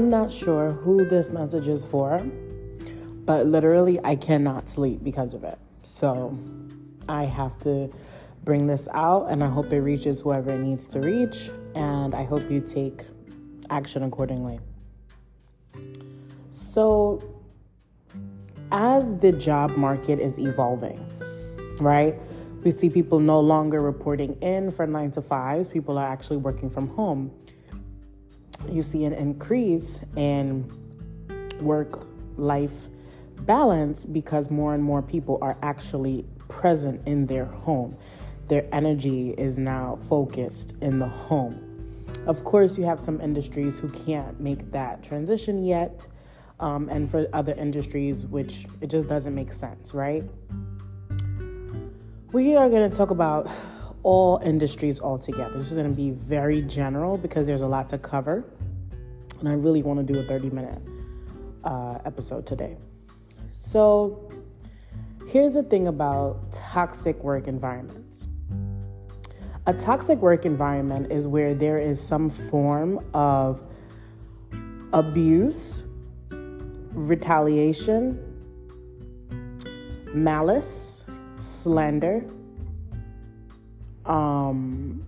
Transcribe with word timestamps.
I'm 0.00 0.08
not 0.08 0.32
sure 0.32 0.70
who 0.70 1.04
this 1.04 1.28
message 1.28 1.68
is 1.68 1.84
for, 1.84 2.20
but 3.26 3.44
literally, 3.44 4.00
I 4.02 4.16
cannot 4.16 4.66
sleep 4.66 5.04
because 5.04 5.34
of 5.34 5.44
it. 5.44 5.58
So 5.82 6.38
I 7.06 7.24
have 7.24 7.58
to 7.58 7.92
bring 8.42 8.66
this 8.66 8.88
out, 8.94 9.26
and 9.30 9.44
I 9.44 9.48
hope 9.48 9.70
it 9.74 9.80
reaches 9.82 10.22
whoever 10.22 10.52
it 10.52 10.60
needs 10.60 10.88
to 10.88 11.00
reach, 11.00 11.50
and 11.74 12.14
I 12.14 12.24
hope 12.24 12.50
you 12.50 12.62
take 12.62 13.02
action 13.68 14.02
accordingly. 14.02 14.58
So, 16.48 17.22
as 18.72 19.14
the 19.16 19.32
job 19.32 19.76
market 19.76 20.18
is 20.18 20.38
evolving, 20.38 20.98
right? 21.78 22.14
We 22.64 22.70
see 22.70 22.88
people 22.88 23.20
no 23.20 23.38
longer 23.38 23.80
reporting 23.80 24.32
in 24.40 24.70
for 24.70 24.86
nine 24.86 25.10
to 25.10 25.20
fives, 25.20 25.68
people 25.68 25.98
are 25.98 26.10
actually 26.10 26.38
working 26.38 26.70
from 26.70 26.88
home 26.88 27.30
you 28.68 28.82
see 28.82 29.04
an 29.04 29.12
increase 29.12 30.02
in 30.16 30.70
work 31.60 32.06
life 32.36 32.88
balance 33.40 34.06
because 34.06 34.50
more 34.50 34.74
and 34.74 34.82
more 34.82 35.02
people 35.02 35.38
are 35.40 35.56
actually 35.62 36.26
present 36.48 37.00
in 37.06 37.26
their 37.26 37.46
home. 37.46 37.96
Their 38.48 38.66
energy 38.72 39.30
is 39.30 39.58
now 39.58 39.98
focused 40.02 40.74
in 40.80 40.98
the 40.98 41.08
home. 41.08 41.66
Of 42.26 42.44
course, 42.44 42.76
you 42.76 42.84
have 42.84 43.00
some 43.00 43.20
industries 43.20 43.78
who 43.78 43.88
can't 43.88 44.38
make 44.40 44.70
that 44.72 45.02
transition 45.02 45.64
yet, 45.64 46.06
um, 46.58 46.88
and 46.88 47.10
for 47.10 47.26
other 47.32 47.54
industries, 47.54 48.26
which 48.26 48.66
it 48.80 48.88
just 48.88 49.06
doesn't 49.06 49.34
make 49.34 49.52
sense, 49.52 49.94
right? 49.94 50.24
We 52.32 52.56
are 52.56 52.68
going 52.68 52.88
to 52.90 52.96
talk 52.96 53.10
about 53.10 53.48
all 54.02 54.40
industries 54.44 55.00
altogether. 55.00 55.56
This 55.56 55.70
is 55.70 55.76
going 55.76 55.90
to 55.90 55.96
be 55.96 56.10
very 56.10 56.62
general 56.62 57.18
because 57.18 57.46
there's 57.46 57.62
a 57.62 57.66
lot 57.66 57.88
to 57.88 57.98
cover. 57.98 58.44
And 59.38 59.48
I 59.48 59.52
really 59.52 59.82
want 59.82 60.06
to 60.06 60.12
do 60.12 60.18
a 60.20 60.24
30 60.24 60.50
minute 60.50 60.82
uh, 61.64 61.98
episode 62.04 62.46
today. 62.46 62.76
So, 63.52 64.30
here's 65.26 65.54
the 65.54 65.62
thing 65.62 65.88
about 65.88 66.52
toxic 66.52 67.22
work 67.22 67.46
environments 67.46 68.28
a 69.66 69.74
toxic 69.74 70.18
work 70.18 70.46
environment 70.46 71.12
is 71.12 71.28
where 71.28 71.54
there 71.54 71.78
is 71.78 72.02
some 72.02 72.28
form 72.28 72.98
of 73.14 73.62
abuse, 74.92 75.84
retaliation, 76.92 78.18
malice, 80.12 81.04
slander, 81.38 82.24
um, 84.10 85.04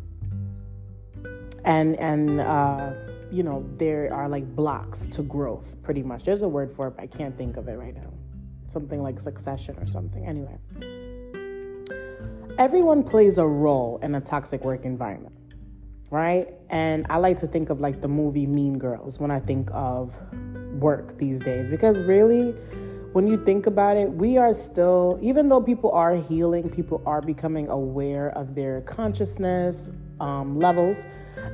and 1.65 1.97
and 1.97 2.41
uh, 2.41 2.93
you 3.31 3.43
know 3.43 3.67
there 3.77 4.13
are 4.15 4.29
like 4.29 4.47
blocks 4.55 5.07
to 5.07 5.23
growth. 5.23 5.75
Pretty 5.83 6.03
much, 6.03 6.25
there's 6.25 6.43
a 6.43 6.49
word 6.49 6.73
for 6.73 6.89
it, 6.89 6.97
but 6.97 7.03
I 7.03 7.07
can't 7.07 7.37
think 7.37 7.57
of 7.57 7.69
it 7.69 7.79
right 7.79 7.95
now. 7.95 8.13
Something 8.69 9.03
like 9.03 9.19
succession 9.19 9.77
or 9.79 9.87
something. 9.87 10.25
Anyway, 10.25 10.57
everyone 12.59 13.03
plays 13.03 13.39
a 13.39 13.47
role 13.47 13.99
in 14.03 14.15
a 14.15 14.21
toxic 14.21 14.65
work 14.65 14.85
environment, 14.85 15.35
right? 16.11 16.47
And 16.71 17.05
I 17.11 17.17
like 17.17 17.39
to 17.39 17.47
think 17.47 17.71
of 17.71 17.81
like 17.81 18.01
the 18.01 18.09
movie 18.09 18.47
Mean 18.47 18.79
Girls 18.79 19.19
when 19.19 19.33
I 19.33 19.41
think 19.41 19.69
of 19.73 20.19
work 20.81 21.19
these 21.19 21.41
days 21.41 21.69
because 21.69 22.03
really 22.05 22.55
when 23.13 23.27
you 23.27 23.37
think 23.37 23.67
about 23.67 23.99
it, 23.99 24.11
we 24.11 24.39
are 24.39 24.55
still, 24.55 25.19
even 25.21 25.49
though 25.49 25.61
people 25.61 25.93
are 25.93 26.15
healing, 26.15 26.71
people 26.71 27.03
are 27.05 27.21
becoming 27.21 27.69
aware 27.69 28.31
of 28.31 28.55
their 28.55 28.81
consciousness 28.83 29.91
um, 30.19 30.57
levels 30.57 31.05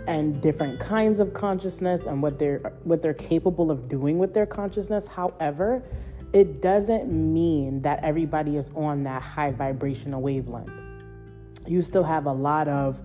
and 0.07 0.41
different 0.41 0.79
kinds 0.79 1.19
of 1.19 1.33
consciousness 1.33 2.07
and 2.07 2.23
what 2.23 2.39
they're 2.39 2.59
what 2.85 3.03
they're 3.03 3.15
capable 3.15 3.71
of 3.71 3.89
doing 3.89 4.19
with 4.19 4.35
their 4.35 4.47
consciousness. 4.47 5.09
However, 5.09 5.83
it 6.33 6.63
doesn't 6.63 7.11
mean 7.11 7.83
that 7.83 8.05
everybody 8.05 8.57
is 8.57 8.71
on 8.77 9.03
that 9.05 9.23
high 9.23 9.51
vibrational 9.51 10.23
wavelength. 10.23 10.71
You 11.67 11.83
still 11.83 12.05
have 12.05 12.27
a 12.27 12.33
lot 12.33 12.69
of 12.69 13.03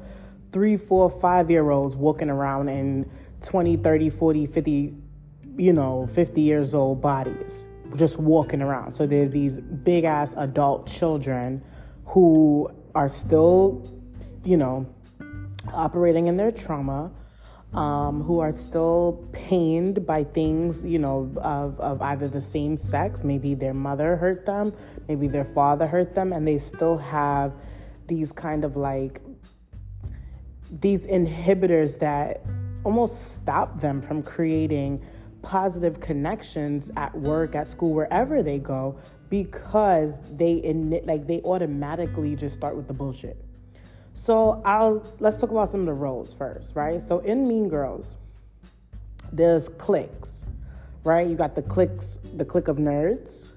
three, 0.52 0.78
four, 0.78 1.10
five 1.10 1.50
year 1.50 1.72
olds 1.72 1.96
walking 1.98 2.30
around 2.30 2.70
in 2.70 3.10
20, 3.42 3.78
30, 3.78 4.10
40, 4.12 4.46
50, 4.46 4.96
you 5.58 5.74
know, 5.74 6.06
50 6.08 6.42
years 6.42 6.76
old 6.76 7.02
bodies 7.02 7.68
just 7.96 8.20
walking 8.20 8.62
around. 8.62 8.92
So 8.92 9.06
there's 9.06 9.32
these 9.32 9.60
big 9.60 10.04
ass 10.04 10.34
adult 10.38 10.88
children 10.88 11.64
who 12.06 12.70
are 12.96 13.10
still, 13.10 13.90
you 14.44 14.58
know, 14.58 14.86
operating 15.74 16.28
in 16.28 16.36
their 16.36 16.52
trauma, 16.52 17.12
um, 17.74 18.22
who 18.22 18.40
are 18.40 18.52
still 18.52 19.28
pained 19.32 20.06
by 20.06 20.24
things, 20.24 20.86
you 20.86 21.00
know, 21.00 21.32
of, 21.38 21.80
of 21.80 22.02
either 22.02 22.28
the 22.28 22.42
same 22.42 22.78
sex. 22.78 23.24
Maybe 23.24 23.56
their 23.56 23.74
mother 23.74 24.16
hurt 24.16 24.46
them, 24.46 24.74
maybe 25.08 25.28
their 25.28 25.46
father 25.46 25.88
hurt 25.88 26.14
them, 26.14 26.34
and 26.34 26.48
they 26.48 26.60
still 26.60 26.98
have 26.98 27.54
these 28.08 28.32
kind 28.32 28.66
of 28.66 28.76
like 28.76 29.22
these 30.82 31.08
inhibitors 31.08 32.00
that 32.00 32.42
almost 32.84 33.34
stop 33.34 33.80
them 33.80 34.02
from 34.02 34.22
creating 34.22 35.04
positive 35.44 36.00
connections 36.00 36.90
at 36.98 37.14
work, 37.16 37.54
at 37.54 37.68
school, 37.68 37.94
wherever 37.94 38.42
they 38.42 38.58
go, 38.58 38.98
because 39.30 40.20
they 40.38 40.62
like 41.06 41.28
they 41.28 41.42
automatically 41.42 42.36
just 42.36 42.56
start 42.56 42.76
with 42.76 42.88
the 42.88 42.94
bullshit. 42.94 43.38
So 44.14 44.62
I'll 44.66 45.06
let's 45.20 45.38
talk 45.38 45.52
about 45.52 45.70
some 45.70 45.82
of 45.82 45.86
the 45.86 45.94
roles 45.94 46.34
first, 46.34 46.76
right? 46.76 47.02
So 47.02 47.20
in 47.20 47.48
Mean 47.48 47.70
Girls, 47.70 48.18
there's 49.32 49.70
cliques, 49.70 50.46
right? 51.04 51.28
You 51.28 51.36
got 51.36 51.56
the 51.56 51.62
cliques, 51.62 52.20
the 52.36 52.46
clique 52.46 52.68
of 52.68 52.78
nerds. 52.78 53.54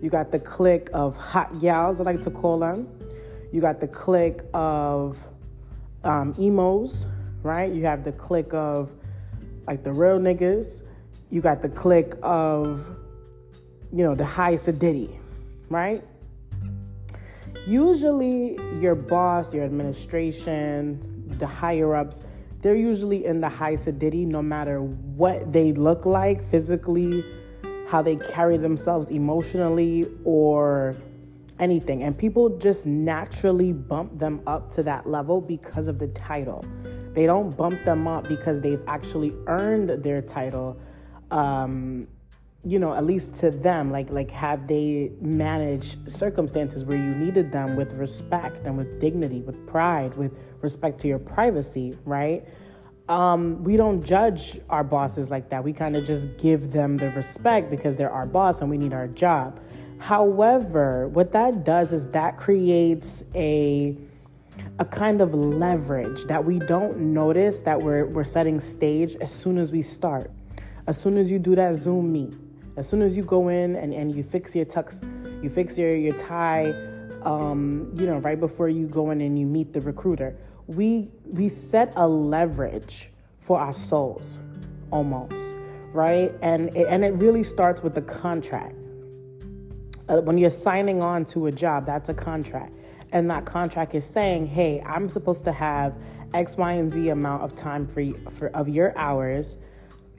You 0.00 0.10
got 0.10 0.32
the 0.32 0.38
clique 0.40 0.88
of 0.92 1.16
hot 1.16 1.60
gals, 1.60 2.00
I 2.00 2.04
like 2.04 2.20
to 2.22 2.30
call 2.30 2.58
them. 2.58 2.88
You 3.52 3.60
got 3.60 3.80
the 3.80 3.88
clique 3.88 4.40
of 4.54 5.28
um, 6.04 6.34
emos, 6.38 7.08
right? 7.42 7.72
You 7.72 7.84
have 7.84 8.02
the 8.04 8.12
clique 8.12 8.52
of 8.54 8.94
like 9.66 9.82
the 9.82 9.92
real 9.92 10.18
niggas 10.18 10.82
you 11.32 11.40
got 11.40 11.62
the 11.62 11.68
click 11.70 12.14
of, 12.22 12.94
you 13.90 14.04
know, 14.04 14.14
the 14.14 14.24
high 14.24 14.52
sedity, 14.52 15.18
right? 15.70 16.04
Usually, 17.66 18.58
your 18.78 18.94
boss, 18.94 19.54
your 19.54 19.64
administration, 19.64 21.24
the 21.38 21.46
higher 21.46 21.96
ups, 21.96 22.22
they're 22.60 22.76
usually 22.76 23.24
in 23.24 23.40
the 23.40 23.48
high 23.48 23.72
sedity 23.72 24.26
no 24.26 24.42
matter 24.42 24.82
what 24.82 25.50
they 25.54 25.72
look 25.72 26.04
like 26.04 26.44
physically, 26.44 27.24
how 27.88 28.02
they 28.02 28.16
carry 28.16 28.58
themselves 28.58 29.08
emotionally, 29.08 30.06
or 30.24 30.94
anything. 31.58 32.02
And 32.02 32.16
people 32.16 32.58
just 32.58 32.84
naturally 32.84 33.72
bump 33.72 34.18
them 34.18 34.42
up 34.46 34.70
to 34.72 34.82
that 34.82 35.06
level 35.06 35.40
because 35.40 35.88
of 35.88 35.98
the 35.98 36.08
title. 36.08 36.62
They 37.14 37.24
don't 37.24 37.56
bump 37.56 37.84
them 37.84 38.06
up 38.06 38.28
because 38.28 38.60
they've 38.60 38.82
actually 38.86 39.32
earned 39.46 39.88
their 39.88 40.20
title 40.20 40.78
um, 41.32 42.06
you 42.64 42.78
know, 42.78 42.94
at 42.94 43.04
least 43.04 43.34
to 43.34 43.50
them, 43.50 43.90
like 43.90 44.10
like 44.10 44.30
have 44.30 44.68
they 44.68 45.10
managed 45.20 46.10
circumstances 46.10 46.84
where 46.84 46.96
you 46.96 47.14
needed 47.14 47.50
them 47.50 47.74
with 47.74 47.94
respect 47.94 48.66
and 48.66 48.76
with 48.76 49.00
dignity, 49.00 49.42
with 49.42 49.66
pride, 49.66 50.14
with 50.14 50.38
respect 50.60 51.00
to 51.00 51.08
your 51.08 51.18
privacy, 51.18 51.96
right? 52.04 52.46
Um, 53.08 53.64
we 53.64 53.76
don't 53.76 54.04
judge 54.04 54.60
our 54.70 54.84
bosses 54.84 55.28
like 55.28 55.48
that. 55.50 55.64
We 55.64 55.72
kind 55.72 55.96
of 55.96 56.04
just 56.04 56.28
give 56.38 56.70
them 56.70 56.96
the 56.96 57.10
respect 57.10 57.68
because 57.68 57.96
they're 57.96 58.12
our 58.12 58.26
boss 58.26 58.60
and 58.60 58.70
we 58.70 58.78
need 58.78 58.92
our 58.92 59.08
job. 59.08 59.60
However, 59.98 61.08
what 61.08 61.32
that 61.32 61.64
does 61.64 61.92
is 61.92 62.10
that 62.10 62.36
creates 62.36 63.24
a 63.34 63.96
a 64.78 64.84
kind 64.84 65.20
of 65.20 65.34
leverage 65.34 66.24
that 66.24 66.44
we 66.44 66.58
don't 66.60 66.98
notice 66.98 67.60
that 67.62 67.80
we're 67.80 68.06
we're 68.06 68.24
setting 68.24 68.60
stage 68.60 69.16
as 69.16 69.32
soon 69.32 69.58
as 69.58 69.72
we 69.72 69.82
start. 69.82 70.30
As 70.86 71.00
soon 71.00 71.16
as 71.16 71.30
you 71.30 71.38
do 71.38 71.54
that 71.54 71.74
Zoom 71.74 72.12
meet, 72.12 72.34
as 72.76 72.88
soon 72.88 73.02
as 73.02 73.16
you 73.16 73.22
go 73.22 73.48
in 73.48 73.76
and, 73.76 73.92
and 73.92 74.14
you 74.14 74.22
fix 74.22 74.56
your 74.56 74.64
tux, 74.64 75.02
you 75.42 75.50
fix 75.50 75.78
your, 75.78 75.94
your 75.94 76.14
tie, 76.14 76.74
um, 77.22 77.92
you 77.94 78.06
know, 78.06 78.18
right 78.18 78.38
before 78.38 78.68
you 78.68 78.86
go 78.86 79.10
in 79.10 79.20
and 79.20 79.38
you 79.38 79.46
meet 79.46 79.72
the 79.72 79.80
recruiter, 79.80 80.36
we 80.66 81.10
we 81.26 81.48
set 81.48 81.92
a 81.96 82.06
leverage 82.06 83.10
for 83.40 83.58
our 83.58 83.72
souls 83.72 84.40
almost, 84.90 85.54
right? 85.92 86.32
And 86.42 86.74
it, 86.76 86.86
and 86.88 87.04
it 87.04 87.14
really 87.14 87.42
starts 87.42 87.82
with 87.82 87.94
the 87.94 88.02
contract. 88.02 88.74
Uh, 90.08 90.20
when 90.22 90.36
you're 90.36 90.50
signing 90.50 91.00
on 91.00 91.24
to 91.26 91.46
a 91.46 91.52
job, 91.52 91.86
that's 91.86 92.08
a 92.08 92.14
contract. 92.14 92.72
And 93.12 93.30
that 93.30 93.44
contract 93.44 93.94
is 93.94 94.04
saying, 94.04 94.46
hey, 94.46 94.82
I'm 94.84 95.08
supposed 95.08 95.44
to 95.44 95.52
have 95.52 95.94
X, 96.34 96.56
Y, 96.56 96.72
and 96.72 96.90
Z 96.90 97.10
amount 97.10 97.42
of 97.42 97.54
time 97.54 97.86
for, 97.86 98.04
for 98.30 98.48
of 98.48 98.68
your 98.68 98.96
hours 98.96 99.58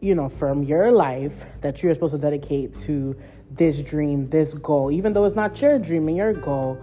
you 0.04 0.14
know, 0.16 0.28
from 0.30 0.64
your 0.64 0.92
life 0.92 1.46
that 1.62 1.82
you're 1.82 1.94
supposed 1.94 2.14
to 2.14 2.20
dedicate 2.20 2.76
to 2.76 3.16
this 3.50 3.82
dream, 3.82 4.30
this 4.30 4.54
goal, 4.54 4.92
even 4.92 5.14
though 5.14 5.26
it's 5.26 5.36
not 5.36 5.60
your 5.62 5.80
dream 5.80 6.08
and 6.08 6.18
your 6.18 6.34
goal. 6.34 6.78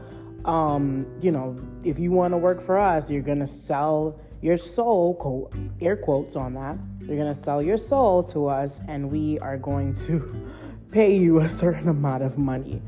Um, 0.44 1.06
you 1.20 1.31
know, 1.31 1.61
if 1.84 1.99
you 1.99 2.12
want 2.12 2.32
to 2.32 2.38
work 2.38 2.62
for 2.62 2.78
us, 2.78 3.11
you're 3.11 3.22
gonna 3.22 3.46
sell 3.46 4.19
your 4.40 4.56
soul, 4.56 5.14
quote, 5.14 5.52
air 5.81 5.96
quotes 5.96 6.34
on 6.34 6.55
that, 6.55 6.78
You're 7.02 7.25
to 7.25 7.34
sell 7.34 7.61
your 7.62 7.76
soul 7.76 8.22
to 8.25 8.46
us, 8.46 8.81
and 8.88 9.11
we 9.11 9.38
are 9.40 9.58
going 9.58 9.93
to 10.06 10.49
pay 10.90 11.14
you 11.14 11.40
a 11.40 11.49
certain 11.49 11.88
amount 11.88 12.22
of 12.22 12.38
money, 12.38 12.81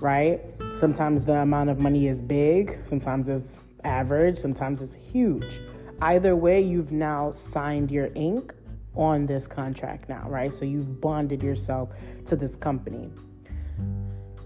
right? 0.00 0.40
Sometimes 0.76 1.24
the 1.24 1.38
amount 1.38 1.70
of 1.70 1.78
money 1.78 2.08
is 2.08 2.20
big, 2.20 2.78
sometimes 2.84 3.28
it's 3.30 3.58
average, 3.84 4.36
sometimes 4.36 4.82
it's 4.82 4.94
huge. 4.94 5.60
Either 6.00 6.36
way, 6.36 6.60
you've 6.60 6.92
now 6.92 7.30
signed 7.30 7.90
your 7.90 8.10
ink 8.14 8.54
on 8.98 9.26
this 9.26 9.46
contract 9.46 10.08
now, 10.08 10.28
right? 10.28 10.52
So 10.52 10.64
you've 10.64 11.00
bonded 11.00 11.42
yourself 11.42 11.90
to 12.26 12.36
this 12.36 12.56
company 12.56 13.10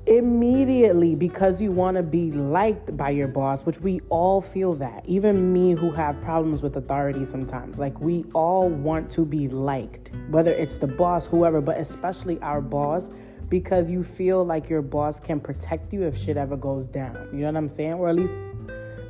immediately 0.06 1.14
because 1.14 1.62
you 1.62 1.70
want 1.70 1.96
to 1.96 2.02
be 2.02 2.32
liked 2.32 2.96
by 2.96 3.10
your 3.10 3.28
boss, 3.28 3.64
which 3.64 3.80
we 3.80 4.00
all 4.08 4.40
feel 4.40 4.74
that. 4.74 5.04
Even 5.06 5.52
me 5.52 5.72
who 5.72 5.90
have 5.92 6.20
problems 6.22 6.60
with 6.60 6.76
authority 6.76 7.24
sometimes. 7.24 7.78
Like 7.78 7.98
we 8.00 8.24
all 8.34 8.68
want 8.68 9.10
to 9.12 9.24
be 9.24 9.48
liked, 9.48 10.10
whether 10.28 10.52
it's 10.52 10.76
the 10.76 10.88
boss, 10.88 11.26
whoever, 11.26 11.60
but 11.60 11.78
especially 11.78 12.40
our 12.40 12.60
boss 12.60 13.10
because 13.48 13.90
you 13.90 14.02
feel 14.02 14.44
like 14.44 14.70
your 14.70 14.80
boss 14.80 15.20
can 15.20 15.38
protect 15.38 15.92
you 15.92 16.04
if 16.04 16.16
shit 16.16 16.36
ever 16.38 16.56
goes 16.56 16.86
down. 16.86 17.28
You 17.32 17.40
know 17.40 17.46
what 17.48 17.56
I'm 17.56 17.68
saying? 17.68 17.92
Or 17.92 18.08
at 18.08 18.16
least 18.16 18.54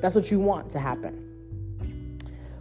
that's 0.01 0.15
what 0.17 0.31
you 0.31 0.41
want 0.41 0.69
to 0.71 0.81
happen. 0.81 1.29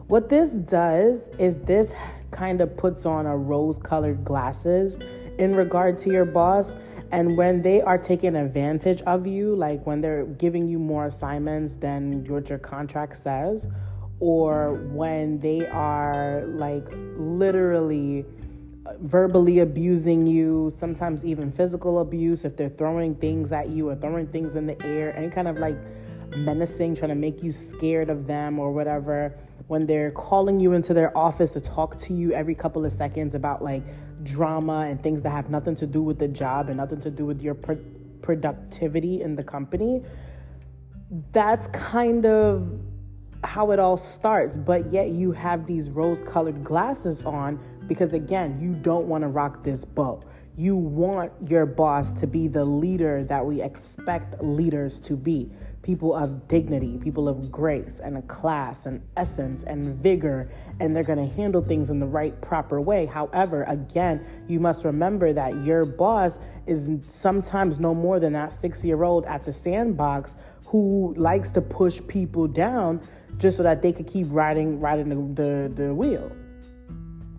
What 0.08 0.30
this 0.30 0.54
does 0.54 1.30
is 1.40 1.62
this 1.62 1.96
kind 2.32 2.62
of 2.62 2.76
puts 2.76 3.06
on 3.06 3.26
a 3.26 3.38
rose 3.38 3.78
colored 3.78 4.24
glasses 4.24 4.98
in 5.38 5.56
regard 5.56 5.98
to 5.98 6.12
your 6.12 6.26
boss. 6.26 6.78
And 7.12 7.38
when 7.38 7.62
they 7.62 7.82
are 7.82 7.98
taking 7.98 8.36
advantage 8.36 9.02
of 9.02 9.28
you, 9.28 9.56
like 9.56 9.86
when 9.86 10.00
they're 10.00 10.26
giving 10.26 10.68
you 10.68 10.80
more 10.80 11.08
assignments 11.08 11.76
than 11.76 12.26
what 12.26 12.50
your 12.50 12.60
contract 12.60 13.18
says, 13.18 13.70
or 14.22 14.76
when 14.94 15.40
they 15.40 15.68
are 15.68 16.44
like 16.46 16.88
literally 17.18 18.26
uh, 18.86 18.94
verbally 19.02 19.60
abusing 19.60 20.26
you, 20.26 20.70
sometimes 20.72 21.26
even 21.26 21.52
physical 21.52 22.00
abuse, 22.00 22.46
if 22.46 22.56
they're 22.56 22.70
throwing 22.70 23.16
things 23.16 23.52
at 23.52 23.70
you 23.70 23.90
or 23.90 23.96
throwing 23.96 24.28
things 24.28 24.56
in 24.56 24.66
the 24.66 24.82
air, 24.86 25.14
any 25.18 25.30
kind 25.30 25.48
of 25.48 25.58
like 25.58 25.78
menacing, 26.36 26.96
trying 26.96 27.10
to 27.10 27.16
make 27.16 27.44
you 27.44 27.52
scared 27.52 28.10
of 28.10 28.26
them 28.26 28.58
or 28.58 28.72
whatever, 28.72 29.36
when 29.72 29.86
they're 29.86 30.12
calling 30.12 30.60
you 30.60 30.74
into 30.74 30.94
their 30.94 31.18
office 31.18 31.52
to 31.52 31.62
talk 31.62 31.98
to 31.98 32.14
you 32.14 32.34
every 32.34 32.54
couple 32.54 32.84
of 32.84 32.92
seconds 32.92 33.36
about 33.36 33.64
like 33.64 33.82
drama 34.22 34.80
and 34.80 35.02
things 35.02 35.24
that 35.24 35.30
have 35.30 35.50
nothing 35.50 35.74
to 35.74 35.88
do 35.88 36.02
with 36.02 36.20
the 36.20 36.28
job 36.28 36.68
and 36.68 36.76
nothing 36.76 37.00
to 37.00 37.10
do 37.10 37.26
with 37.26 37.42
your 37.42 37.56
pr- 37.56 37.76
productivity 38.22 39.22
in 39.22 39.34
the 39.34 39.44
company, 39.46 40.04
that's 41.32 41.68
kind 41.68 42.26
of 42.26 42.70
how 43.46 43.72
it 43.72 43.80
all 43.80 43.96
starts. 43.96 44.58
But 44.58 44.92
yet 44.92 45.12
you 45.12 45.32
have 45.32 45.66
these 45.66 45.90
rose 45.90 46.20
colored 46.20 46.66
glasses 46.66 47.24
on 47.24 47.58
because, 47.88 48.14
again, 48.14 48.60
you 48.60 48.74
don't 48.74 49.08
want 49.08 49.22
to 49.22 49.30
rock 49.30 49.64
this 49.64 49.86
boat. 49.86 50.26
You 50.58 50.76
want 50.76 51.32
your 51.48 51.66
boss 51.66 52.12
to 52.20 52.28
be 52.28 52.50
the 52.50 52.66
leader 52.66 53.24
that 53.24 53.46
we 53.46 53.62
expect 53.62 54.44
leaders 54.44 55.00
to 55.00 55.16
be 55.16 55.50
people 55.84 56.14
of 56.16 56.48
dignity, 56.48 57.00
people 57.00 57.28
of 57.28 57.52
grace 57.52 58.00
and 58.00 58.18
a 58.18 58.22
class 58.24 58.86
and 58.86 59.02
essence 59.18 59.64
and 59.64 59.96
vigor, 59.96 60.52
and 60.80 60.96
they're 60.96 61.04
going 61.04 61.18
to 61.18 61.36
handle 61.36 61.62
things 61.62 61.90
in 61.90 62.00
the 62.00 62.06
right, 62.06 62.40
proper 62.42 62.80
way. 62.80 63.06
However, 63.06 63.64
again, 63.64 64.26
you 64.48 64.60
must 64.60 64.86
remember 64.86 65.34
that 65.34 65.64
your 65.64 65.86
boss 65.86 66.40
is 66.68 66.92
sometimes 67.08 67.80
no 67.80 67.96
more 67.96 68.20
than 68.20 68.34
that 68.34 68.54
six 68.54 68.86
year 68.86 69.04
old 69.04 69.26
at 69.26 69.44
the 69.44 69.54
sandbox 69.54 70.36
who 70.66 71.14
likes 71.18 71.52
to 71.52 71.62
push 71.62 72.00
people 72.08 72.48
down 72.48 73.02
just 73.38 73.58
so 73.58 73.64
that 73.64 73.82
they 73.82 73.92
could 73.92 74.08
keep 74.08 74.28
riding 74.30 74.80
riding 74.80 75.10
the, 75.10 75.42
the, 75.42 75.70
the 75.74 75.94
wheel 75.94 76.32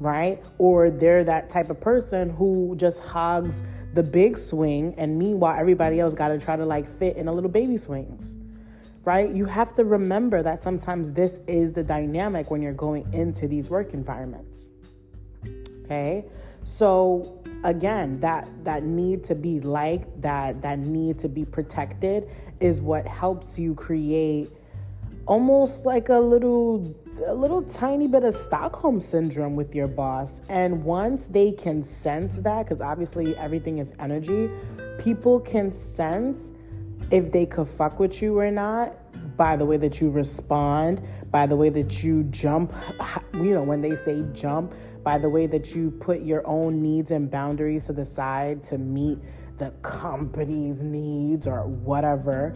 right? 0.02 0.42
Or 0.58 0.90
they're 0.90 1.24
that 1.24 1.48
type 1.48 1.70
of 1.70 1.80
person 1.80 2.30
who 2.30 2.74
just 2.76 3.00
hogs 3.00 3.62
the 3.94 4.02
big 4.02 4.38
swing, 4.38 4.94
and 4.96 5.18
meanwhile, 5.18 5.58
everybody 5.58 6.00
else 6.00 6.14
got 6.14 6.28
to 6.28 6.38
try 6.38 6.56
to 6.56 6.64
like 6.64 6.86
fit 6.86 7.16
in 7.16 7.28
a 7.28 7.32
little 7.32 7.50
baby 7.50 7.76
swings, 7.76 8.36
right? 9.04 9.30
You 9.30 9.44
have 9.44 9.74
to 9.76 9.84
remember 9.84 10.42
that 10.42 10.60
sometimes 10.60 11.12
this 11.12 11.40
is 11.46 11.72
the 11.72 11.82
dynamic 11.82 12.50
when 12.50 12.62
you're 12.62 12.72
going 12.72 13.12
into 13.12 13.46
these 13.46 13.68
work 13.68 13.92
environments. 13.92 14.68
Okay, 15.84 16.24
so 16.62 17.42
again, 17.64 18.18
that 18.20 18.48
that 18.64 18.84
need 18.84 19.24
to 19.24 19.34
be 19.34 19.60
liked, 19.60 20.22
that 20.22 20.62
that 20.62 20.78
need 20.78 21.18
to 21.18 21.28
be 21.28 21.44
protected, 21.44 22.30
is 22.60 22.80
what 22.80 23.06
helps 23.06 23.58
you 23.58 23.74
create 23.74 24.50
almost 25.26 25.86
like 25.86 26.08
a 26.08 26.18
little 26.18 26.94
a 27.26 27.34
little 27.34 27.62
tiny 27.62 28.08
bit 28.08 28.24
of 28.24 28.34
Stockholm 28.34 28.98
syndrome 28.98 29.54
with 29.54 29.74
your 29.74 29.86
boss. 29.86 30.40
And 30.48 30.82
once 30.82 31.26
they 31.26 31.52
can 31.52 31.82
sense 31.82 32.38
that, 32.38 32.64
because 32.64 32.80
obviously 32.80 33.36
everything 33.36 33.78
is 33.78 33.92
energy, 33.98 34.50
people 34.98 35.38
can 35.38 35.70
sense 35.70 36.52
if 37.10 37.30
they 37.30 37.44
could 37.44 37.68
fuck 37.68 37.98
with 37.98 38.22
you 38.22 38.38
or 38.38 38.50
not 38.50 38.96
by 39.36 39.56
the 39.56 39.64
way 39.64 39.76
that 39.76 40.00
you 40.00 40.10
respond, 40.10 41.02
by 41.30 41.46
the 41.46 41.56
way 41.56 41.68
that 41.68 42.02
you 42.02 42.24
jump, 42.24 42.74
you 43.34 43.52
know, 43.52 43.62
when 43.62 43.80
they 43.80 43.96
say 43.96 44.24
jump, 44.32 44.74
by 45.02 45.18
the 45.18 45.28
way 45.28 45.46
that 45.46 45.74
you 45.74 45.90
put 45.90 46.22
your 46.22 46.46
own 46.46 46.82
needs 46.82 47.10
and 47.10 47.30
boundaries 47.30 47.86
to 47.86 47.92
the 47.92 48.04
side 48.04 48.62
to 48.62 48.78
meet 48.78 49.18
the 49.58 49.70
company's 49.82 50.82
needs 50.82 51.46
or 51.46 51.66
whatever 51.66 52.54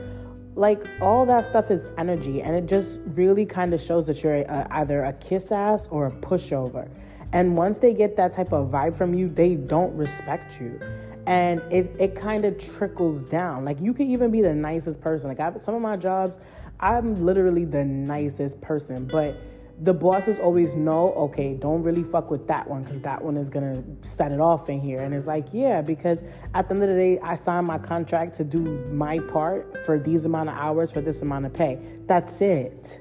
like 0.56 0.84
all 1.00 1.24
that 1.26 1.44
stuff 1.44 1.70
is 1.70 1.88
energy 1.98 2.42
and 2.42 2.56
it 2.56 2.66
just 2.66 3.00
really 3.14 3.46
kind 3.46 3.72
of 3.72 3.80
shows 3.80 4.06
that 4.06 4.22
you're 4.22 4.36
a, 4.36 4.66
either 4.72 5.04
a 5.04 5.12
kiss 5.14 5.52
ass 5.52 5.86
or 5.88 6.06
a 6.06 6.10
pushover. 6.10 6.88
And 7.32 7.56
once 7.56 7.78
they 7.78 7.92
get 7.92 8.16
that 8.16 8.32
type 8.32 8.52
of 8.52 8.70
vibe 8.70 8.96
from 8.96 9.14
you 9.14 9.28
they 9.28 9.54
don't 9.54 9.94
respect 9.94 10.60
you. 10.60 10.80
And 11.26 11.60
it, 11.72 11.94
it 11.98 12.14
kind 12.14 12.44
of 12.44 12.56
trickles 12.56 13.22
down. 13.22 13.64
Like 13.64 13.80
you 13.80 13.92
could 13.92 14.06
even 14.06 14.30
be 14.30 14.42
the 14.42 14.54
nicest 14.54 15.00
person. 15.00 15.28
Like 15.28 15.40
I've, 15.40 15.60
some 15.60 15.74
of 15.74 15.82
my 15.82 15.96
jobs 15.96 16.40
i'm 16.80 17.14
literally 17.24 17.64
the 17.64 17.84
nicest 17.84 18.60
person 18.60 19.06
but 19.06 19.40
the 19.78 19.92
bosses 19.92 20.38
always 20.38 20.74
know, 20.74 21.12
okay, 21.14 21.54
don't 21.54 21.82
really 21.82 22.02
fuck 22.02 22.30
with 22.30 22.48
that 22.48 22.68
one 22.68 22.82
because 22.82 23.00
that 23.02 23.22
one 23.22 23.36
is 23.36 23.50
gonna 23.50 23.82
set 24.00 24.32
it 24.32 24.40
off 24.40 24.70
in 24.70 24.80
here. 24.80 25.02
And 25.02 25.12
it's 25.12 25.26
like, 25.26 25.48
yeah, 25.52 25.82
because 25.82 26.24
at 26.54 26.68
the 26.68 26.74
end 26.74 26.82
of 26.82 26.88
the 26.88 26.94
day, 26.94 27.18
I 27.20 27.34
signed 27.34 27.66
my 27.66 27.78
contract 27.78 28.34
to 28.34 28.44
do 28.44 28.60
my 28.90 29.18
part 29.18 29.84
for 29.84 29.98
these 29.98 30.24
amount 30.24 30.48
of 30.48 30.56
hours 30.56 30.90
for 30.90 31.00
this 31.00 31.20
amount 31.20 31.46
of 31.46 31.52
pay. 31.52 31.78
That's 32.06 32.40
it. 32.40 33.00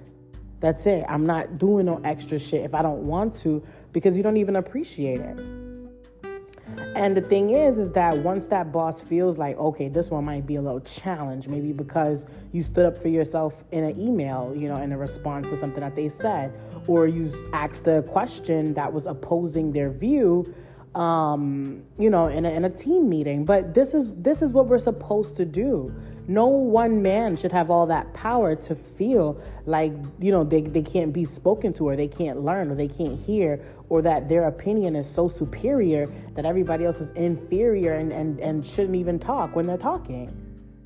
That's 0.60 0.86
it. 0.86 1.06
I'm 1.08 1.26
not 1.26 1.58
doing 1.58 1.86
no 1.86 2.02
extra 2.04 2.40
shit 2.40 2.62
if 2.62 2.76
I 2.76 2.82
don't 2.82 3.08
want 3.08 3.34
to 3.36 3.66
because 3.94 4.18
you 4.18 4.24
don't 4.24 4.38
even 4.38 4.58
appreciate 4.58 5.22
it. 5.22 5.65
And 6.96 7.16
the 7.16 7.22
thing 7.22 7.50
is, 7.50 7.78
is 7.78 7.92
that 7.92 8.20
once 8.20 8.48
that 8.48 8.72
boss 8.72 9.02
feels 9.02 9.38
like, 9.38 9.58
okay, 9.58 9.90
this 9.90 10.10
one 10.10 10.24
might 10.24 10.48
be 10.48 10.56
a 10.56 10.62
little 10.62 10.80
challenge, 10.80 11.50
maybe 11.50 11.74
because 11.74 12.26
you 12.54 12.64
stood 12.64 12.86
up 12.86 12.96
for 12.96 13.10
yourself 13.10 13.66
in 13.74 13.84
an 13.84 14.00
email, 14.00 14.54
you 14.56 14.70
know, 14.70 14.78
in 14.78 14.94
a 14.94 14.98
response 14.98 15.50
to 15.50 15.58
something 15.58 15.82
that 15.82 15.98
they 15.98 16.08
said, 16.08 16.54
or 16.88 17.06
you 17.06 17.30
asked 17.52 17.86
a 17.88 18.02
question 18.04 18.74
that 18.76 18.94
was 18.94 19.08
opposing 19.08 19.72
their 19.72 19.90
view, 19.90 20.56
um, 20.96 21.84
you 22.00 22.10
know, 22.10 22.28
in 22.28 22.46
a, 22.46 22.50
in 22.50 22.64
a 22.66 22.70
team 22.70 23.10
meeting. 23.10 23.46
But 23.46 23.74
this 23.74 23.94
is 23.94 24.14
this 24.16 24.42
is 24.42 24.54
what 24.54 24.68
we're 24.68 24.80
supposed 24.80 25.36
to 25.38 25.46
do. 25.46 25.94
No 26.28 26.48
one 26.48 27.04
man 27.04 27.36
should 27.36 27.52
have 27.52 27.70
all 27.70 27.86
that 27.88 28.14
power 28.14 28.56
to 28.56 28.74
feel 28.74 29.40
like, 29.66 29.94
you 30.20 30.32
know, 30.32 30.44
they, 30.44 30.62
they 30.62 30.82
can't 30.82 31.14
be 31.14 31.24
spoken 31.24 31.72
to 31.74 31.88
or 31.88 31.96
they 31.96 32.08
can't 32.08 32.42
learn 32.42 32.72
or 32.72 32.76
they 32.76 32.88
can't 32.88 33.20
hear 33.20 33.64
or 33.90 34.02
that 34.02 34.28
their 34.28 34.48
opinion 34.48 34.96
is 34.96 35.08
so 35.08 35.28
superior 35.28 36.08
that 36.34 36.46
everybody 36.46 36.84
else 36.84 37.00
is 37.00 37.12
inferior 37.12 37.94
and, 37.94 38.12
and, 38.12 38.40
and 38.40 38.66
shouldn't 38.66 38.96
even 38.96 39.20
talk 39.20 39.56
when 39.56 39.68
they're 39.68 39.78
talking. 39.78 40.34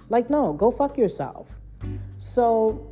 Like, 0.09 0.29
no, 0.29 0.51
go 0.51 0.71
fuck 0.71 0.97
yourself. 0.97 1.57
So, 2.17 2.85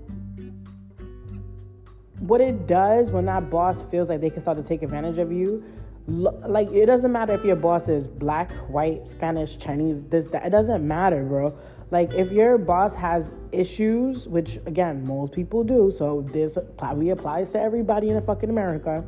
what 2.20 2.40
it 2.40 2.66
does 2.66 3.12
when 3.12 3.26
that 3.26 3.50
boss 3.50 3.84
feels 3.84 4.10
like 4.10 4.22
they 4.22 4.30
can 4.30 4.40
start 4.40 4.58
to 4.58 4.64
take 4.64 4.84
advantage 4.84 5.18
of 5.18 5.32
you, 5.32 5.64
like 6.08 6.70
it 6.72 6.86
doesn't 6.86 7.12
matter 7.12 7.34
if 7.34 7.44
your 7.44 7.58
boss 7.58 7.90
is 7.90 8.08
black, 8.08 8.52
white, 8.70 9.06
Spanish, 9.06 9.58
Chinese, 9.58 10.02
this, 10.04 10.26
that, 10.28 10.46
it 10.46 10.50
doesn't 10.52 10.88
matter, 10.88 11.24
bro. 11.24 11.58
Like 11.92 12.14
if 12.14 12.32
your 12.32 12.58
boss 12.58 12.96
has 12.96 13.34
issues, 13.52 14.28
which 14.28 14.58
again 14.66 15.06
most 15.06 15.34
people 15.34 15.64
do, 15.64 15.92
so 15.92 16.22
this 16.32 16.58
probably 16.78 17.10
applies 17.10 17.52
to 17.52 17.62
everybody 17.62 18.10
in 18.10 18.22
fucking 18.22 18.50
America. 18.50 19.06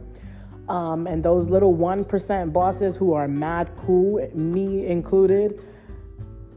Um, 0.68 1.08
and 1.08 1.24
those 1.24 1.50
little 1.50 1.74
one 1.74 2.06
percent 2.06 2.53
bosses 2.53 2.96
who 2.96 3.13
are 3.13 3.27
mad 3.27 3.72
cool, 3.77 4.29
me 4.36 4.86
included, 4.86 5.63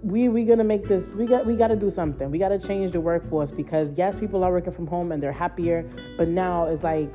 we 0.03 0.29
we 0.29 0.45
gonna 0.45 0.65
make 0.65 0.87
this. 0.87 1.15
We 1.15 1.25
got 1.25 1.47
we 1.47 1.55
got 1.55 1.69
to 1.69 1.77
do 1.77 1.89
something. 1.89 2.31
We 2.31 2.39
got 2.39 2.49
to 2.49 2.59
change 2.59 2.91
the 2.91 3.01
workforce 3.01 3.51
because 3.51 3.97
yes, 3.97 4.17
people 4.17 4.45
are 4.45 4.51
working 4.51 4.73
from 4.73 4.87
home 4.87 5.13
and 5.13 5.23
they're 5.23 5.33
happier, 5.33 5.89
but 6.19 6.29
now 6.29 6.67
it's 6.67 6.85
like 6.85 7.11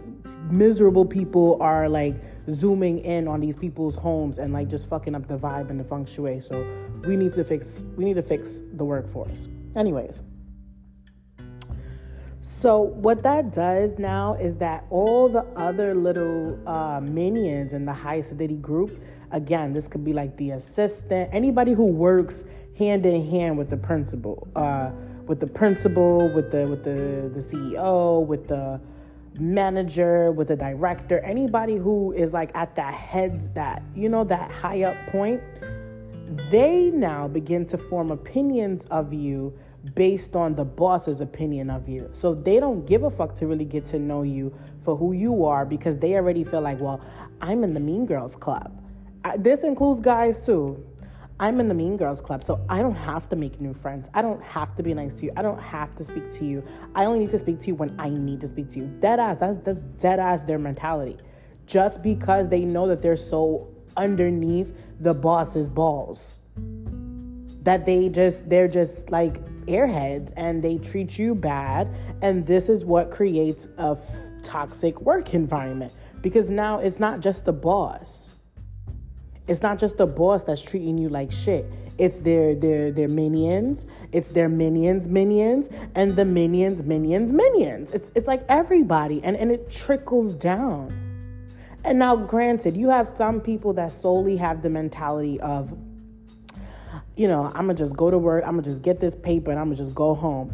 miserable 0.49 1.05
people 1.05 1.57
are 1.61 1.87
like 1.89 2.15
zooming 2.49 2.99
in 2.99 3.27
on 3.27 3.39
these 3.39 3.55
people's 3.55 3.95
homes 3.95 4.37
and 4.37 4.53
like 4.53 4.69
just 4.69 4.89
fucking 4.89 5.15
up 5.15 5.27
the 5.27 5.37
vibe 5.37 5.69
and 5.69 5.79
the 5.79 5.83
feng 5.83 6.05
shui. 6.05 6.39
So 6.39 6.65
we 7.05 7.15
need 7.15 7.31
to 7.33 7.43
fix 7.43 7.83
we 7.95 8.05
need 8.05 8.15
to 8.15 8.23
fix 8.23 8.61
the 8.73 8.85
workforce. 8.85 9.47
Anyways. 9.75 10.23
So, 12.39 12.79
what 12.79 13.23
that 13.23 13.51
does 13.51 13.97
now 13.97 14.35
is 14.35 14.57
that 14.59 14.85
all 14.89 15.27
the 15.27 15.43
other 15.57 15.95
little 15.95 16.57
uh, 16.69 17.01
minions 17.01 17.73
in 17.73 17.83
the 17.83 17.93
high 17.93 18.19
sedity 18.19 18.61
group, 18.61 19.03
again, 19.31 19.73
this 19.73 19.87
could 19.87 20.05
be 20.05 20.13
like 20.13 20.37
the 20.37 20.51
assistant, 20.51 21.29
anybody 21.33 21.73
who 21.73 21.87
works 21.87 22.45
hand 22.77 23.05
in 23.05 23.27
hand 23.27 23.57
with 23.57 23.69
the 23.69 23.75
principal, 23.75 24.47
uh, 24.55 24.91
with 25.25 25.39
the 25.39 25.47
principal, 25.47 26.31
with 26.31 26.51
the 26.51 26.67
with 26.67 26.83
the 26.83 27.29
the 27.33 27.39
CEO, 27.39 28.25
with 28.25 28.47
the 28.47 28.79
manager, 29.39 30.31
with 30.31 30.51
a 30.51 30.55
director, 30.55 31.19
anybody 31.19 31.75
who 31.75 32.11
is 32.11 32.33
like 32.33 32.51
at 32.55 32.75
that 32.75 32.93
heads 32.93 33.49
that 33.49 33.83
you 33.95 34.09
know 34.09 34.23
that 34.23 34.51
high 34.51 34.83
up 34.83 34.95
point, 35.07 35.41
they 36.49 36.91
now 36.91 37.27
begin 37.27 37.65
to 37.65 37.77
form 37.77 38.11
opinions 38.11 38.85
of 38.85 39.13
you 39.13 39.57
based 39.95 40.35
on 40.35 40.55
the 40.55 40.65
boss's 40.65 41.21
opinion 41.21 41.69
of 41.69 41.87
you. 41.87 42.09
So 42.11 42.33
they 42.33 42.59
don't 42.59 42.85
give 42.85 43.03
a 43.03 43.09
fuck 43.09 43.35
to 43.35 43.47
really 43.47 43.65
get 43.65 43.85
to 43.85 43.99
know 43.99 44.23
you 44.23 44.53
for 44.83 44.97
who 44.97 45.13
you 45.13 45.45
are 45.45 45.65
because 45.65 45.97
they 45.97 46.15
already 46.15 46.43
feel 46.43 46.61
like, 46.61 46.79
well, 46.79 46.99
I'm 47.41 47.63
in 47.63 47.73
the 47.73 47.79
Mean 47.79 48.05
Girls 48.05 48.35
Club. 48.35 48.81
This 49.37 49.63
includes 49.63 49.99
guys 49.99 50.45
too. 50.45 50.85
I'm 51.39 51.59
in 51.59 51.67
the 51.67 51.75
Mean 51.75 51.97
Girls 51.97 52.19
Club, 52.19 52.43
so 52.43 52.59
I 52.67 52.79
don't 52.79 52.95
have 52.95 53.29
to 53.29 53.35
make 53.35 53.61
new 53.61 53.73
friends. 53.73 54.09
I 54.15 54.23
don't 54.23 54.41
have 54.41 54.75
to 54.75 54.83
be 54.83 54.95
nice 54.95 55.19
to 55.19 55.25
you. 55.25 55.33
I 55.37 55.43
don't 55.43 55.61
have 55.61 55.95
to 55.97 56.03
speak 56.03 56.31
to 56.31 56.45
you. 56.45 56.63
I 56.95 57.05
only 57.05 57.19
need 57.19 57.29
to 57.29 57.37
speak 57.37 57.59
to 57.59 57.67
you 57.67 57.75
when 57.75 57.95
I 57.99 58.09
need 58.09 58.41
to 58.41 58.47
speak 58.47 58.69
to 58.69 58.79
you. 58.79 58.85
Dead 58.99 59.19
ass, 59.19 59.37
that's, 59.37 59.59
that's 59.59 59.81
dead 60.01 60.19
ass 60.19 60.41
their 60.41 60.57
mentality. 60.57 61.17
Just 61.67 62.01
because 62.01 62.49
they 62.49 62.61
know 62.61 62.87
that 62.87 63.03
they're 63.03 63.15
so 63.15 63.67
underneath 63.95 64.73
the 64.99 65.13
boss's 65.13 65.69
balls. 65.69 66.39
That 67.61 67.85
they 67.85 68.09
just, 68.09 68.49
they're 68.49 68.67
just 68.67 69.11
like 69.11 69.43
airheads 69.67 70.33
and 70.37 70.63
they 70.63 70.79
treat 70.79 71.19
you 71.19 71.35
bad. 71.35 71.93
And 72.23 72.47
this 72.47 72.67
is 72.67 72.83
what 72.83 73.11
creates 73.11 73.67
a 73.77 73.91
f- 73.91 74.15
toxic 74.41 75.01
work 75.01 75.35
environment 75.35 75.93
because 76.23 76.49
now 76.49 76.79
it's 76.79 76.99
not 76.99 77.19
just 77.19 77.45
the 77.45 77.53
boss. 77.53 78.33
It's 79.47 79.61
not 79.61 79.79
just 79.79 79.97
the 79.97 80.07
boss 80.07 80.43
that's 80.43 80.61
treating 80.61 80.97
you 80.97 81.09
like 81.09 81.31
shit. 81.31 81.65
It's 81.97 82.19
their 82.19 82.53
their 82.55 82.91
their 82.91 83.07
minions. 83.07 83.85
It's 84.11 84.27
their 84.27 84.49
minions 84.49 85.07
minions 85.07 85.69
and 85.95 86.15
the 86.15 86.25
minions 86.25 86.83
minions 86.83 87.31
minions. 87.31 87.91
It's 87.91 88.11
it's 88.15 88.27
like 88.27 88.43
everybody 88.49 89.23
and 89.23 89.35
and 89.37 89.51
it 89.51 89.69
trickles 89.69 90.35
down. 90.35 91.03
And 91.83 91.99
now 91.99 92.15
granted, 92.15 92.75
you 92.75 92.89
have 92.89 93.07
some 93.07 93.39
people 93.39 93.73
that 93.73 93.91
solely 93.91 94.37
have 94.37 94.61
the 94.61 94.69
mentality 94.69 95.39
of 95.39 95.75
you 97.15 97.27
know, 97.27 97.45
I'm 97.45 97.65
gonna 97.65 97.73
just 97.73 97.97
go 97.97 98.11
to 98.11 98.17
work, 98.17 98.43
I'm 98.45 98.51
gonna 98.51 98.61
just 98.61 98.83
get 98.83 98.99
this 98.99 99.15
paper, 99.15 99.49
and 99.49 99.59
I'm 99.59 99.67
gonna 99.67 99.75
just 99.75 99.95
go 99.95 100.13
home. 100.13 100.51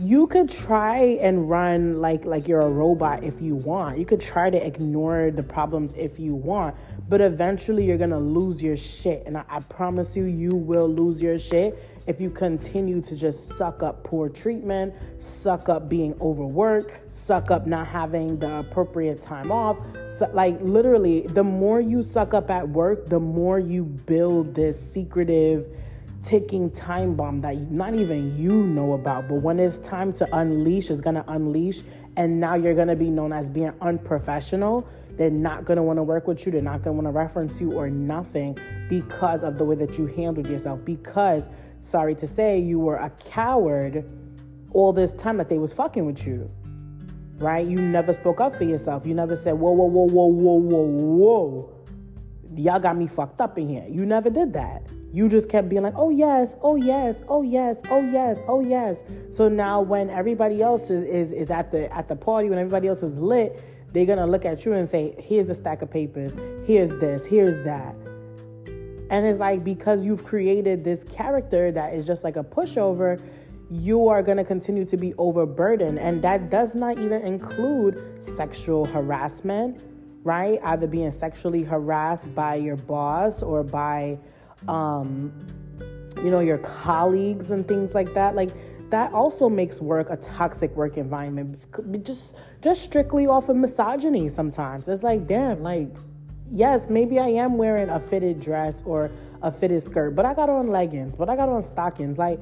You 0.00 0.28
could 0.28 0.48
try 0.48 1.18
and 1.20 1.50
run 1.50 2.00
like 2.00 2.24
like 2.24 2.46
you're 2.46 2.60
a 2.60 2.68
robot 2.68 3.24
if 3.24 3.40
you 3.40 3.56
want. 3.56 3.98
You 3.98 4.06
could 4.06 4.20
try 4.20 4.48
to 4.48 4.66
ignore 4.66 5.32
the 5.32 5.42
problems 5.42 5.92
if 5.94 6.20
you 6.20 6.36
want, 6.36 6.76
but 7.08 7.20
eventually 7.20 7.84
you're 7.84 7.98
gonna 7.98 8.18
lose 8.18 8.62
your 8.62 8.76
shit. 8.76 9.24
And 9.26 9.36
I, 9.36 9.44
I 9.48 9.60
promise 9.60 10.16
you, 10.16 10.24
you 10.24 10.54
will 10.54 10.88
lose 10.88 11.20
your 11.20 11.38
shit 11.38 11.82
if 12.06 12.20
you 12.20 12.30
continue 12.30 13.02
to 13.02 13.16
just 13.16 13.48
suck 13.58 13.82
up 13.82 14.04
poor 14.04 14.28
treatment, 14.28 14.94
suck 15.18 15.68
up 15.68 15.88
being 15.88 16.14
overworked, 16.20 17.12
suck 17.12 17.50
up 17.50 17.66
not 17.66 17.86
having 17.86 18.38
the 18.38 18.60
appropriate 18.60 19.20
time 19.20 19.50
off. 19.50 19.76
So, 20.06 20.30
like, 20.32 20.56
literally, 20.60 21.26
the 21.26 21.44
more 21.44 21.80
you 21.80 22.02
suck 22.02 22.32
up 22.32 22.50
at 22.50 22.66
work, 22.66 23.06
the 23.08 23.20
more 23.20 23.58
you 23.58 23.84
build 23.84 24.54
this 24.54 24.80
secretive, 24.80 25.66
ticking 26.22 26.70
time 26.70 27.14
bomb 27.14 27.40
that 27.40 27.56
not 27.70 27.94
even 27.94 28.36
you 28.36 28.66
know 28.66 28.92
about. 28.92 29.28
But 29.28 29.36
when 29.36 29.58
it's 29.58 29.78
time 29.78 30.12
to 30.14 30.36
unleash, 30.36 30.90
it's 30.90 31.00
gonna 31.00 31.24
unleash, 31.28 31.82
and 32.16 32.40
now 32.40 32.54
you're 32.54 32.74
gonna 32.74 32.96
be 32.96 33.10
known 33.10 33.32
as 33.32 33.48
being 33.48 33.72
unprofessional. 33.80 34.86
They're 35.16 35.30
not 35.30 35.64
gonna 35.64 35.82
wanna 35.82 36.02
work 36.02 36.26
with 36.26 36.44
you, 36.46 36.52
they're 36.52 36.62
not 36.62 36.82
gonna 36.82 36.96
wanna 36.96 37.12
reference 37.12 37.60
you 37.60 37.72
or 37.72 37.90
nothing 37.90 38.58
because 38.88 39.44
of 39.44 39.58
the 39.58 39.64
way 39.64 39.76
that 39.76 39.98
you 39.98 40.06
handled 40.06 40.48
yourself, 40.48 40.84
because 40.84 41.48
sorry 41.80 42.14
to 42.16 42.26
say, 42.26 42.58
you 42.58 42.78
were 42.78 42.96
a 42.96 43.10
coward 43.10 44.04
all 44.72 44.92
this 44.92 45.12
time 45.14 45.36
that 45.38 45.48
they 45.48 45.58
was 45.58 45.72
fucking 45.72 46.04
with 46.04 46.26
you. 46.26 46.50
Right? 47.38 47.64
You 47.64 47.80
never 47.80 48.12
spoke 48.12 48.40
up 48.40 48.56
for 48.56 48.64
yourself. 48.64 49.06
You 49.06 49.14
never 49.14 49.36
said, 49.36 49.52
whoa, 49.52 49.70
whoa, 49.70 49.84
whoa, 49.84 50.06
whoa, 50.06 50.26
whoa, 50.26 50.54
whoa, 50.54 50.82
whoa. 50.82 51.74
Y'all 52.56 52.80
got 52.80 52.96
me 52.96 53.06
fucked 53.06 53.40
up 53.40 53.56
in 53.58 53.68
here. 53.68 53.86
You 53.88 54.04
never 54.04 54.28
did 54.28 54.52
that. 54.54 54.82
You 55.12 55.28
just 55.28 55.48
kept 55.48 55.68
being 55.68 55.82
like, 55.82 55.94
oh 55.96 56.10
yes, 56.10 56.56
oh 56.62 56.76
yes, 56.76 57.22
oh 57.28 57.42
yes, 57.42 57.82
oh 57.90 58.02
yes, 58.02 58.42
oh 58.46 58.60
yes. 58.60 59.04
So 59.30 59.48
now 59.48 59.80
when 59.80 60.10
everybody 60.10 60.62
else 60.62 60.90
is, 60.90 61.04
is, 61.04 61.32
is 61.32 61.50
at 61.50 61.72
the 61.72 61.92
at 61.94 62.08
the 62.08 62.16
party, 62.16 62.50
when 62.50 62.58
everybody 62.58 62.88
else 62.88 63.02
is 63.02 63.16
lit, 63.16 63.62
they're 63.92 64.06
gonna 64.06 64.26
look 64.26 64.44
at 64.44 64.64
you 64.64 64.74
and 64.74 64.88
say, 64.88 65.14
here's 65.18 65.48
a 65.48 65.54
stack 65.54 65.82
of 65.82 65.90
papers, 65.90 66.36
here's 66.66 66.94
this, 66.96 67.24
here's 67.24 67.62
that. 67.64 67.94
And 69.10 69.26
it's 69.26 69.38
like 69.38 69.64
because 69.64 70.04
you've 70.04 70.24
created 70.24 70.84
this 70.84 71.04
character 71.04 71.70
that 71.72 71.94
is 71.94 72.06
just 72.06 72.24
like 72.24 72.36
a 72.36 72.44
pushover, 72.44 73.20
you 73.70 74.08
are 74.08 74.22
going 74.22 74.38
to 74.38 74.44
continue 74.44 74.84
to 74.84 74.96
be 74.96 75.14
overburdened. 75.14 75.98
And 75.98 76.22
that 76.22 76.50
does 76.50 76.74
not 76.74 76.98
even 76.98 77.22
include 77.22 78.22
sexual 78.22 78.84
harassment, 78.86 79.82
right? 80.24 80.58
Either 80.62 80.86
being 80.86 81.10
sexually 81.10 81.62
harassed 81.62 82.34
by 82.34 82.56
your 82.56 82.76
boss 82.76 83.42
or 83.42 83.62
by, 83.62 84.18
um, 84.66 85.32
you 86.16 86.30
know, 86.30 86.40
your 86.40 86.58
colleagues 86.58 87.50
and 87.50 87.66
things 87.68 87.94
like 87.94 88.12
that. 88.14 88.34
Like, 88.34 88.50
that 88.90 89.12
also 89.12 89.50
makes 89.50 89.82
work 89.82 90.08
a 90.08 90.16
toxic 90.16 90.74
work 90.74 90.96
environment 90.96 91.66
just 92.06 92.34
just 92.62 92.82
strictly 92.82 93.26
off 93.26 93.50
of 93.50 93.56
misogyny 93.56 94.30
sometimes 94.30 94.88
it's 94.88 95.02
like 95.02 95.26
damn 95.26 95.62
like 95.62 95.90
yes, 96.50 96.88
maybe 96.88 97.18
I 97.18 97.28
am 97.28 97.56
wearing 97.56 97.88
a 97.88 98.00
fitted 98.00 98.40
dress 98.40 98.82
or 98.82 99.10
a 99.42 99.52
fitted 99.52 99.82
skirt, 99.82 100.14
but 100.14 100.24
I 100.24 100.34
got 100.34 100.48
on 100.48 100.68
leggings, 100.68 101.16
but 101.16 101.28
I 101.28 101.36
got 101.36 101.48
on 101.48 101.62
stockings. 101.62 102.18
Like 102.18 102.40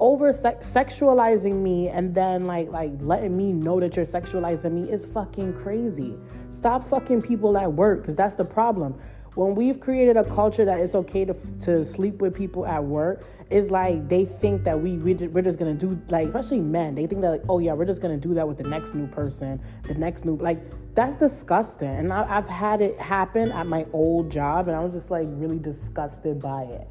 over 0.00 0.30
sexualizing 0.30 1.54
me 1.54 1.88
and 1.88 2.14
then 2.14 2.46
like 2.46 2.68
like 2.70 2.92
letting 3.00 3.36
me 3.36 3.52
know 3.52 3.78
that 3.78 3.94
you're 3.94 4.04
sexualizing 4.04 4.72
me 4.72 4.90
is 4.90 5.06
fucking 5.06 5.54
crazy. 5.54 6.18
Stop 6.50 6.84
fucking 6.84 7.22
people 7.22 7.56
at 7.56 7.72
work 7.72 8.04
cuz 8.04 8.16
that's 8.16 8.34
the 8.34 8.44
problem 8.44 8.98
when 9.34 9.54
we've 9.54 9.80
created 9.80 10.16
a 10.16 10.24
culture 10.24 10.64
that 10.64 10.80
it's 10.80 10.94
okay 10.94 11.24
to, 11.24 11.34
to 11.60 11.84
sleep 11.84 12.20
with 12.20 12.34
people 12.34 12.66
at 12.66 12.84
work, 12.84 13.24
it's 13.50 13.70
like 13.70 14.08
they 14.08 14.24
think 14.24 14.64
that 14.64 14.78
we, 14.78 14.98
we 14.98 15.14
we're 15.14 15.42
just 15.42 15.58
gonna 15.58 15.74
do 15.74 16.00
like 16.08 16.26
especially 16.26 16.60
men. 16.60 16.94
They 16.94 17.06
think 17.06 17.20
that 17.22 17.30
like 17.30 17.42
oh 17.48 17.58
yeah 17.58 17.72
we're 17.72 17.84
just 17.84 18.02
gonna 18.02 18.16
do 18.16 18.34
that 18.34 18.46
with 18.46 18.58
the 18.58 18.64
next 18.64 18.94
new 18.94 19.06
person, 19.06 19.60
the 19.84 19.94
next 19.94 20.24
new 20.24 20.36
like 20.36 20.58
that's 20.94 21.16
disgusting. 21.16 21.88
And 21.88 22.12
I, 22.12 22.38
I've 22.38 22.48
had 22.48 22.80
it 22.80 22.98
happen 22.98 23.50
at 23.52 23.66
my 23.66 23.86
old 23.92 24.30
job, 24.30 24.68
and 24.68 24.76
I 24.76 24.80
was 24.80 24.92
just 24.92 25.10
like 25.10 25.26
really 25.30 25.58
disgusted 25.58 26.40
by 26.40 26.64
it. 26.64 26.88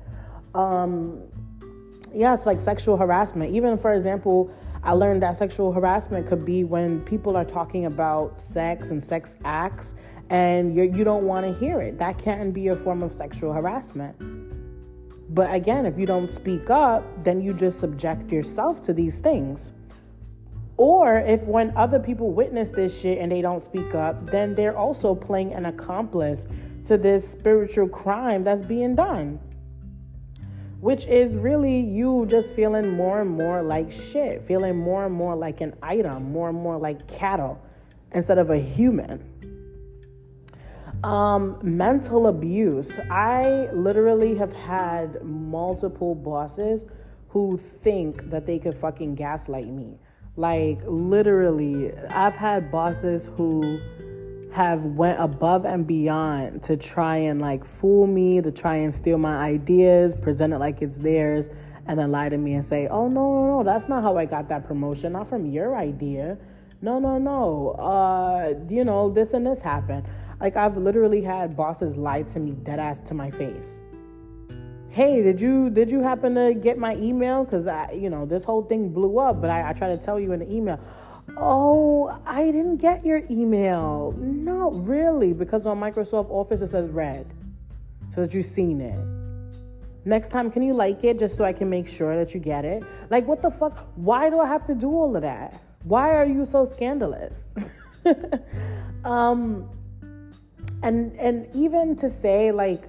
Um, 0.55 1.21
yeah, 2.13 2.33
it's 2.33 2.45
like 2.45 2.59
sexual 2.59 2.97
harassment. 2.97 3.53
Even 3.53 3.77
for 3.77 3.93
example, 3.93 4.51
I 4.83 4.93
learned 4.93 5.21
that 5.21 5.35
sexual 5.35 5.71
harassment 5.71 6.25
could 6.25 6.43
be 6.43 6.63
when 6.63 7.01
people 7.01 7.37
are 7.37 7.45
talking 7.45 7.85
about 7.85 8.41
sex 8.41 8.89
and 8.89 9.03
sex 9.03 9.37
acts 9.45 9.93
and 10.31 10.73
you're, 10.73 10.85
you 10.85 10.99
do 10.99 11.05
not 11.05 11.21
want 11.21 11.45
to 11.45 11.53
hear 11.53 11.81
it. 11.81 11.99
That 11.99 12.17
can 12.17 12.51
be 12.51 12.69
a 12.69 12.75
form 12.75 13.03
of 13.03 13.11
sexual 13.11 13.53
harassment. 13.53 14.15
But 15.35 15.53
again, 15.53 15.85
if 15.85 15.99
you 15.99 16.05
don't 16.05 16.29
speak 16.29 16.69
up, 16.69 17.03
then 17.23 17.41
you 17.41 17.53
just 17.53 17.79
subject 17.79 18.31
yourself 18.31 18.81
to 18.83 18.93
these 18.93 19.19
things. 19.19 19.71
Or 20.77 21.17
if 21.17 21.43
when 21.43 21.71
other 21.77 21.99
people 21.99 22.31
witness 22.31 22.71
this 22.71 22.99
shit 22.99 23.19
and 23.19 23.31
they 23.31 23.41
don't 23.41 23.61
speak 23.61 23.93
up, 23.93 24.31
then 24.31 24.55
they're 24.55 24.75
also 24.75 25.13
playing 25.13 25.53
an 25.53 25.65
accomplice 25.67 26.47
to 26.87 26.97
this 26.97 27.29
spiritual 27.29 27.87
crime 27.87 28.43
that's 28.43 28.63
being 28.63 28.95
done. 28.95 29.39
Which 30.81 31.05
is 31.05 31.35
really 31.35 31.79
you 31.79 32.25
just 32.25 32.53
feeling 32.53 32.89
more 32.89 33.21
and 33.21 33.29
more 33.29 33.61
like 33.61 33.91
shit, 33.91 34.43
feeling 34.43 34.77
more 34.77 35.05
and 35.05 35.13
more 35.13 35.35
like 35.35 35.61
an 35.61 35.75
item, 35.81 36.31
more 36.31 36.49
and 36.49 36.57
more 36.57 36.77
like 36.77 37.07
cattle 37.07 37.61
instead 38.11 38.37
of 38.37 38.49
a 38.49 38.57
human. 38.57 39.23
Um, 41.03 41.57
mental 41.63 42.27
abuse. 42.27 42.99
I 43.09 43.69
literally 43.71 44.35
have 44.35 44.53
had 44.53 45.23
multiple 45.23 46.13
bosses 46.13 46.85
who 47.29 47.57
think 47.57 48.29
that 48.29 48.45
they 48.45 48.59
could 48.59 48.75
fucking 48.75 49.15
gaslight 49.15 49.67
me. 49.67 49.97
Like 50.35 50.79
literally, 50.85 51.95
I've 52.09 52.35
had 52.35 52.71
bosses 52.71 53.29
who 53.37 53.79
have 54.51 54.85
went 54.85 55.19
above 55.19 55.65
and 55.65 55.87
beyond 55.87 56.63
to 56.63 56.77
try 56.77 57.15
and 57.17 57.41
like 57.41 57.63
fool 57.63 58.07
me, 58.07 58.41
to 58.41 58.51
try 58.51 58.75
and 58.75 58.93
steal 58.93 59.17
my 59.17 59.37
ideas, 59.37 60.15
present 60.15 60.53
it 60.53 60.59
like 60.59 60.81
it's 60.81 60.99
theirs, 60.99 61.49
and 61.87 61.99
then 61.99 62.11
lie 62.11 62.29
to 62.29 62.37
me 62.37 62.53
and 62.53 62.65
say, 62.65 62.87
"Oh 62.87 63.07
no, 63.07 63.33
no, 63.33 63.47
no, 63.57 63.63
that's 63.63 63.87
not 63.87 64.03
how 64.03 64.17
I 64.17 64.25
got 64.25 64.49
that 64.49 64.65
promotion. 64.67 65.13
Not 65.13 65.29
from 65.29 65.45
your 65.45 65.77
idea. 65.77 66.37
No, 66.81 66.99
no, 66.99 67.17
no. 67.17 67.71
Uh, 67.71 68.53
you 68.69 68.83
know, 68.83 69.09
this 69.09 69.33
and 69.33 69.45
this 69.45 69.61
happened." 69.61 70.05
Like 70.41 70.57
I've 70.57 70.75
literally 70.75 71.21
had 71.21 71.55
bosses 71.55 71.95
lie 71.97 72.23
to 72.23 72.39
me 72.39 72.53
dead 72.63 72.79
ass 72.79 72.99
to 73.01 73.13
my 73.13 73.29
face. 73.31 73.81
hey, 74.89 75.21
did 75.21 75.39
you 75.39 75.69
did 75.69 75.89
you 75.89 76.01
happen 76.01 76.35
to 76.35 76.53
get 76.53 76.77
my 76.77 76.95
email? 76.97 77.45
Because 77.45 77.67
I, 77.67 77.91
you 77.91 78.09
know, 78.09 78.25
this 78.25 78.43
whole 78.43 78.63
thing 78.63 78.89
blew 78.89 79.19
up, 79.19 79.39
but 79.39 79.49
I, 79.49 79.69
I 79.69 79.73
tried 79.73 79.97
to 79.97 80.05
tell 80.05 80.19
you 80.19 80.33
in 80.33 80.39
the 80.39 80.51
email. 80.51 80.79
Oh, 81.37 82.21
I 82.25 82.45
didn't 82.45 82.77
get 82.77 83.05
your 83.05 83.21
email. 83.29 84.13
No, 84.17 84.71
really, 84.71 85.33
because 85.33 85.65
on 85.65 85.79
Microsoft 85.79 86.29
Office 86.29 86.61
it 86.61 86.67
says 86.67 86.89
read, 86.89 87.25
so 88.09 88.21
that 88.21 88.33
you've 88.33 88.45
seen 88.45 88.81
it. 88.81 88.99
Next 90.03 90.29
time, 90.29 90.49
can 90.49 90.63
you 90.63 90.73
like 90.73 91.03
it 91.03 91.19
just 91.19 91.37
so 91.37 91.43
I 91.43 91.53
can 91.53 91.69
make 91.69 91.87
sure 91.87 92.15
that 92.17 92.33
you 92.33 92.39
get 92.39 92.65
it? 92.65 92.83
Like, 93.09 93.27
what 93.27 93.41
the 93.41 93.51
fuck? 93.51 93.87
Why 93.95 94.29
do 94.29 94.39
I 94.39 94.47
have 94.47 94.63
to 94.65 94.75
do 94.75 94.89
all 94.89 95.15
of 95.15 95.21
that? 95.21 95.61
Why 95.83 96.15
are 96.15 96.25
you 96.25 96.45
so 96.45 96.65
scandalous? 96.65 97.55
um, 99.05 99.69
and 100.83 101.15
and 101.17 101.47
even 101.55 101.95
to 101.97 102.09
say 102.09 102.51
like 102.51 102.83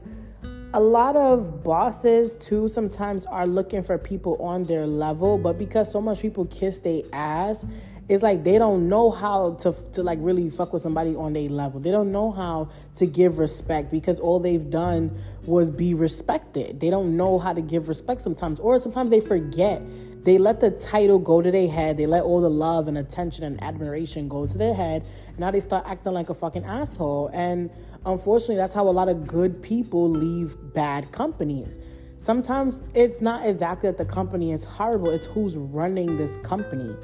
a 0.75 0.81
lot 0.81 1.17
of 1.17 1.63
bosses 1.63 2.35
too 2.37 2.67
sometimes 2.67 3.27
are 3.27 3.47
looking 3.47 3.83
for 3.83 3.99
people 3.99 4.37
on 4.41 4.63
their 4.65 4.87
level, 4.87 5.37
but 5.37 5.59
because 5.59 5.91
so 5.91 6.01
much 6.01 6.21
people 6.21 6.47
kiss 6.47 6.79
their 6.79 7.03
ass, 7.13 7.67
it's 8.09 8.23
like 8.23 8.45
they 8.45 8.59
don't 8.59 8.89
know 8.89 9.11
how 9.11 9.55
to 9.55 9.73
to 9.93 10.03
like 10.03 10.19
really 10.21 10.51
fuck 10.51 10.73
with 10.73 10.83
somebody 10.83 11.15
on 11.15 11.33
their 11.33 11.49
level. 11.49 11.81
They 11.81 11.91
don't 11.91 12.11
know 12.11 12.33
how 12.33 12.69
to 12.97 13.07
give 13.07 13.39
respect 13.39 13.91
because 13.91 14.19
all 14.19 14.41
they've 14.41 14.69
done 14.69 15.17
was 15.45 15.71
be 15.71 15.95
respected. 15.95 16.81
They 16.81 16.91
don't 16.91 17.17
know 17.17 17.39
how 17.39 17.53
to 17.53 17.63
give 17.63 17.89
respect 17.89 18.21
sometimes, 18.21 18.61
or 18.61 18.79
sometimes 18.79 19.11
they 19.11 19.21
forget. 19.21 19.83
They 20.25 20.39
let 20.39 20.61
the 20.61 20.71
title 20.71 21.19
go 21.19 21.43
to 21.43 21.51
their 21.51 21.69
head. 21.69 21.97
They 21.97 22.07
let 22.07 22.23
all 22.23 22.41
the 22.41 22.51
love 22.51 22.87
and 22.87 22.99
attention 22.99 23.45
and 23.45 23.63
admiration 23.63 24.29
go 24.29 24.47
to 24.47 24.57
their 24.57 24.75
head. 24.75 25.05
And 25.27 25.39
now 25.41 25.51
they 25.51 25.59
start 25.59 25.85
acting 25.87 26.13
like 26.13 26.31
a 26.31 26.35
fucking 26.35 26.65
asshole. 26.65 27.31
And 27.33 27.71
unfortunately, 28.07 28.57
that's 28.57 28.73
how 28.73 28.89
a 28.89 28.91
lot 28.91 29.09
of 29.09 29.27
good 29.27 29.61
people 29.63 30.09
leave 30.09 30.57
bad 30.75 31.11
companies. 31.11 31.81
Sometimes 32.19 32.83
it's 32.95 33.21
not 33.21 33.45
exactly 33.45 33.89
that 33.89 33.99
the 33.99 34.05
company 34.05 34.53
is 34.53 34.63
horrible, 34.63 35.11
it's 35.11 35.27
who's 35.27 35.57
running 35.57 36.17
this 36.17 36.37
company. 36.39 36.95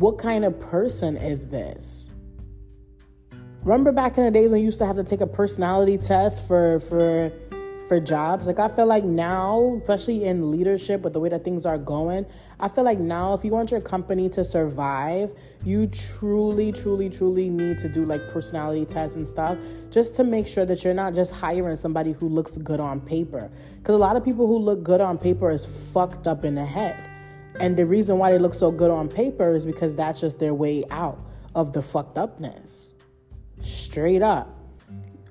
What 0.00 0.16
kind 0.16 0.46
of 0.46 0.58
person 0.58 1.18
is 1.18 1.48
this? 1.48 2.08
Remember 3.64 3.92
back 3.92 4.16
in 4.16 4.24
the 4.24 4.30
days 4.30 4.50
when 4.50 4.62
you 4.62 4.64
used 4.64 4.78
to 4.78 4.86
have 4.86 4.96
to 4.96 5.04
take 5.04 5.20
a 5.20 5.26
personality 5.26 5.98
test 5.98 6.48
for 6.48 6.80
for 6.80 7.30
for 7.86 8.00
jobs. 8.00 8.46
Like 8.46 8.58
I 8.58 8.68
feel 8.68 8.86
like 8.86 9.04
now, 9.04 9.76
especially 9.82 10.24
in 10.24 10.50
leadership 10.50 11.02
with 11.02 11.12
the 11.12 11.20
way 11.20 11.28
that 11.28 11.44
things 11.44 11.66
are 11.66 11.76
going, 11.76 12.24
I 12.60 12.68
feel 12.68 12.82
like 12.82 12.98
now 12.98 13.34
if 13.34 13.44
you 13.44 13.50
want 13.50 13.72
your 13.72 13.82
company 13.82 14.30
to 14.30 14.42
survive, 14.42 15.34
you 15.66 15.86
truly, 15.88 16.72
truly, 16.72 17.10
truly 17.10 17.50
need 17.50 17.76
to 17.76 17.88
do 17.90 18.06
like 18.06 18.26
personality 18.30 18.86
tests 18.86 19.16
and 19.16 19.28
stuff 19.28 19.58
just 19.90 20.14
to 20.14 20.24
make 20.24 20.46
sure 20.46 20.64
that 20.64 20.82
you're 20.82 20.94
not 20.94 21.14
just 21.14 21.30
hiring 21.34 21.74
somebody 21.74 22.12
who 22.12 22.26
looks 22.26 22.56
good 22.56 22.80
on 22.80 23.02
paper. 23.02 23.50
Because 23.76 23.96
a 23.96 23.98
lot 23.98 24.16
of 24.16 24.24
people 24.24 24.46
who 24.46 24.56
look 24.56 24.82
good 24.82 25.02
on 25.02 25.18
paper 25.18 25.50
is 25.50 25.66
fucked 25.66 26.26
up 26.26 26.46
in 26.46 26.54
the 26.54 26.64
head. 26.64 26.96
And 27.60 27.76
the 27.76 27.84
reason 27.84 28.16
why 28.16 28.32
they 28.32 28.38
look 28.38 28.54
so 28.54 28.70
good 28.70 28.90
on 28.90 29.08
paper 29.08 29.54
is 29.54 29.66
because 29.66 29.94
that's 29.94 30.18
just 30.18 30.38
their 30.38 30.54
way 30.54 30.82
out 30.90 31.18
of 31.54 31.74
the 31.74 31.82
fucked 31.82 32.16
upness. 32.16 32.94
Straight 33.60 34.22
up. 34.22 34.56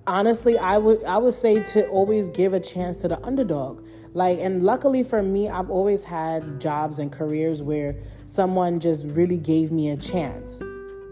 Honestly 0.05 0.57
i 0.57 0.77
would 0.77 1.03
i 1.03 1.17
would 1.17 1.33
say 1.33 1.61
to 1.63 1.87
always 1.89 2.29
give 2.29 2.53
a 2.53 2.59
chance 2.59 2.97
to 2.97 3.07
the 3.07 3.23
underdog. 3.25 3.85
Like 4.13 4.39
and 4.39 4.63
luckily 4.63 5.03
for 5.03 5.21
me 5.21 5.49
i've 5.49 5.69
always 5.69 6.03
had 6.03 6.59
jobs 6.59 6.99
and 6.99 7.11
careers 7.11 7.61
where 7.61 7.95
someone 8.25 8.79
just 8.79 9.05
really 9.07 9.37
gave 9.37 9.71
me 9.71 9.89
a 9.89 9.97
chance. 9.97 10.61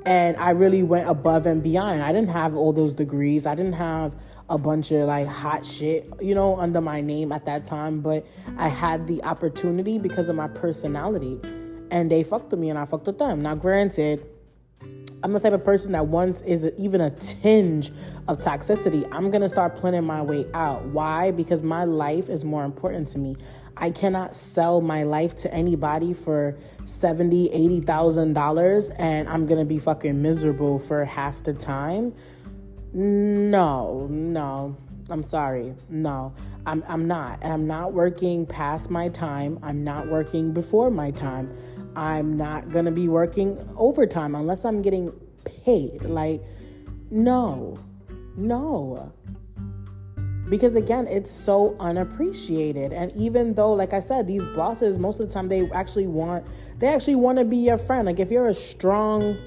And 0.05 0.37
i 0.37 0.51
really 0.51 0.83
went 0.83 1.09
above 1.09 1.47
and 1.47 1.61
beyond. 1.63 2.01
I 2.03 2.11
didn't 2.11 2.29
have 2.29 2.55
all 2.55 2.73
those 2.73 2.93
degrees. 2.93 3.45
I 3.45 3.55
didn't 3.55 3.73
have 3.73 4.15
a 4.49 4.57
bunch 4.57 4.91
of 4.91 5.07
like 5.07 5.27
hot 5.27 5.65
shit 5.65 6.09
you 6.21 6.33
know 6.33 6.55
under 6.57 6.79
my 6.81 7.01
name 7.01 7.31
at 7.31 7.45
that 7.45 7.65
time 7.65 7.99
but 7.99 8.25
i 8.57 8.67
had 8.67 9.07
the 9.07 9.21
opportunity 9.23 9.99
because 9.99 10.29
of 10.29 10.35
my 10.35 10.47
personality 10.47 11.39
and 11.91 12.09
they 12.09 12.23
fucked 12.23 12.51
with 12.51 12.59
me 12.59 12.69
and 12.69 12.79
i 12.79 12.85
fucked 12.85 13.07
with 13.07 13.17
them 13.17 13.41
now 13.41 13.55
granted 13.55 14.25
I'm 15.23 15.33
the 15.33 15.39
type 15.39 15.53
of 15.53 15.65
person 15.65 15.93
that 15.93 16.05
once 16.05 16.41
is 16.41 16.71
even 16.77 17.01
a 17.01 17.09
tinge 17.09 17.91
of 18.27 18.37
toxicity, 18.37 19.07
I'm 19.11 19.31
gonna 19.31 19.49
start 19.49 19.75
planning 19.75 20.03
my 20.03 20.21
way 20.21 20.45
out. 20.53 20.85
Why? 20.85 21.31
Because 21.31 21.63
my 21.63 21.85
life 21.85 22.29
is 22.29 22.45
more 22.45 22.63
important 22.63 23.07
to 23.09 23.17
me. 23.17 23.35
I 23.75 23.89
cannot 23.89 24.35
sell 24.35 24.79
my 24.79 25.03
life 25.03 25.35
to 25.37 25.53
anybody 25.53 26.13
for 26.13 26.55
seventy, 26.85 27.51
eighty 27.51 27.79
thousand 27.79 28.33
dollars, 28.33 28.91
and 28.91 29.27
I'm 29.27 29.47
gonna 29.47 29.65
be 29.65 29.79
fucking 29.79 30.21
miserable 30.21 30.77
for 30.77 31.03
half 31.03 31.41
the 31.43 31.53
time. 31.53 32.13
No, 32.93 34.07
no. 34.09 34.75
I'm 35.09 35.23
sorry. 35.23 35.73
No, 35.89 36.33
I'm 36.65 36.83
I'm 36.87 37.07
not. 37.07 37.43
I'm 37.43 37.65
not 37.67 37.93
working 37.93 38.45
past 38.45 38.89
my 38.89 39.09
time. 39.09 39.59
I'm 39.63 39.83
not 39.83 40.07
working 40.07 40.51
before 40.53 40.89
my 40.89 41.11
time. 41.11 41.55
I'm 41.95 42.37
not 42.37 42.69
going 42.71 42.85
to 42.85 42.91
be 42.91 43.07
working 43.07 43.57
overtime 43.75 44.35
unless 44.35 44.65
I'm 44.65 44.81
getting 44.81 45.11
paid. 45.45 46.03
Like, 46.03 46.41
no, 47.09 47.79
no. 48.35 49.11
Because 50.49 50.75
again, 50.75 51.07
it's 51.07 51.31
so 51.31 51.75
unappreciated. 51.79 52.93
And 52.93 53.11
even 53.13 53.53
though, 53.53 53.73
like 53.73 53.93
I 53.93 53.99
said, 53.99 54.27
these 54.27 54.45
bosses, 54.47 54.99
most 54.99 55.19
of 55.19 55.27
the 55.27 55.33
time, 55.33 55.47
they 55.47 55.69
actually 55.71 56.07
want, 56.07 56.45
they 56.79 56.87
actually 56.87 57.15
want 57.15 57.37
to 57.39 57.45
be 57.45 57.57
your 57.57 57.77
friend. 57.77 58.05
Like, 58.05 58.19
if 58.19 58.29
you're 58.29 58.47
a 58.47 58.53
strong, 58.53 59.37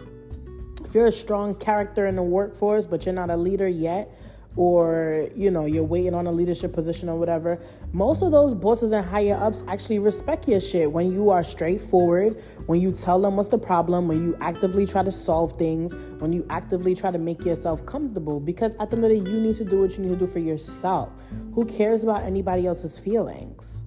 if 0.91 0.97
you're 0.97 1.07
a 1.07 1.13
strong 1.13 1.55
character 1.55 2.09
in 2.09 2.17
the 2.17 2.23
workforce, 2.23 2.85
but 2.85 3.07
you're 3.07 3.15
not 3.15 3.31
a 3.31 3.37
leader 3.37 3.69
yet, 3.69 4.13
or 4.57 5.29
you 5.37 5.49
know 5.49 5.65
you're 5.65 5.85
waiting 5.85 6.15
on 6.15 6.27
a 6.27 6.33
leadership 6.33 6.73
position 6.73 7.09
or 7.09 7.17
whatever 7.17 7.63
most 7.93 8.21
of 8.21 8.33
those 8.33 8.53
bosses 8.53 8.91
and 8.91 9.07
higher 9.07 9.37
ups 9.37 9.63
actually 9.69 10.01
respect 10.01 10.49
your 10.49 10.59
shit. 10.59 10.91
When 10.91 11.13
you 11.13 11.31
are 11.31 11.45
straightforward 11.45 12.43
when 12.67 12.81
you 12.81 12.91
tell 12.91 13.21
them 13.21 13.37
what's 13.37 13.51
the 13.51 13.59
problem 13.59 14.09
when 14.09 14.21
you 14.21 14.37
actively 14.41 14.85
try 14.85 15.05
to 15.05 15.13
solve 15.13 15.53
things 15.53 15.95
when 16.19 16.33
you 16.33 16.45
actively 16.51 16.97
try 16.97 17.13
to 17.13 17.19
make 17.19 17.45
yourself 17.45 17.87
comfortable 17.87 18.41
because 18.41 18.75
at 18.81 18.91
the 18.91 18.97
end 18.97 19.05
of 19.05 19.11
the 19.11 19.21
day 19.21 19.31
you 19.31 19.41
need 19.41 19.55
to 19.55 19.65
do 19.65 19.81
what 19.81 19.97
you 19.97 20.03
need 20.03 20.09
to 20.09 20.17
do 20.17 20.27
for 20.27 20.41
yourself. 20.41 21.11
Who 21.55 21.65
cares 21.67 22.03
about 22.03 22.25
anybody 22.25 22.67
else's 22.67 22.99
feelings 22.99 23.85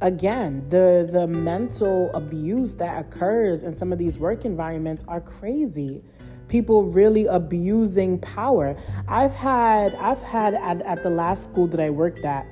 again 0.00 0.64
the 0.68 1.08
the 1.10 1.26
mental 1.26 2.10
abuse 2.14 2.76
that 2.76 3.04
occurs 3.04 3.64
in 3.64 3.74
some 3.74 3.92
of 3.92 3.98
these 3.98 4.18
work 4.18 4.44
environments 4.44 5.04
are 5.08 5.20
crazy 5.20 6.02
people 6.48 6.84
really 6.84 7.26
abusing 7.26 8.18
power. 8.20 8.76
I've 9.06 9.34
had 9.34 9.94
I've 9.96 10.22
had 10.22 10.54
at, 10.54 10.82
at 10.82 11.02
the 11.02 11.10
last 11.10 11.44
school 11.44 11.66
that 11.68 11.80
I 11.80 11.90
worked 11.90 12.24
at, 12.24 12.46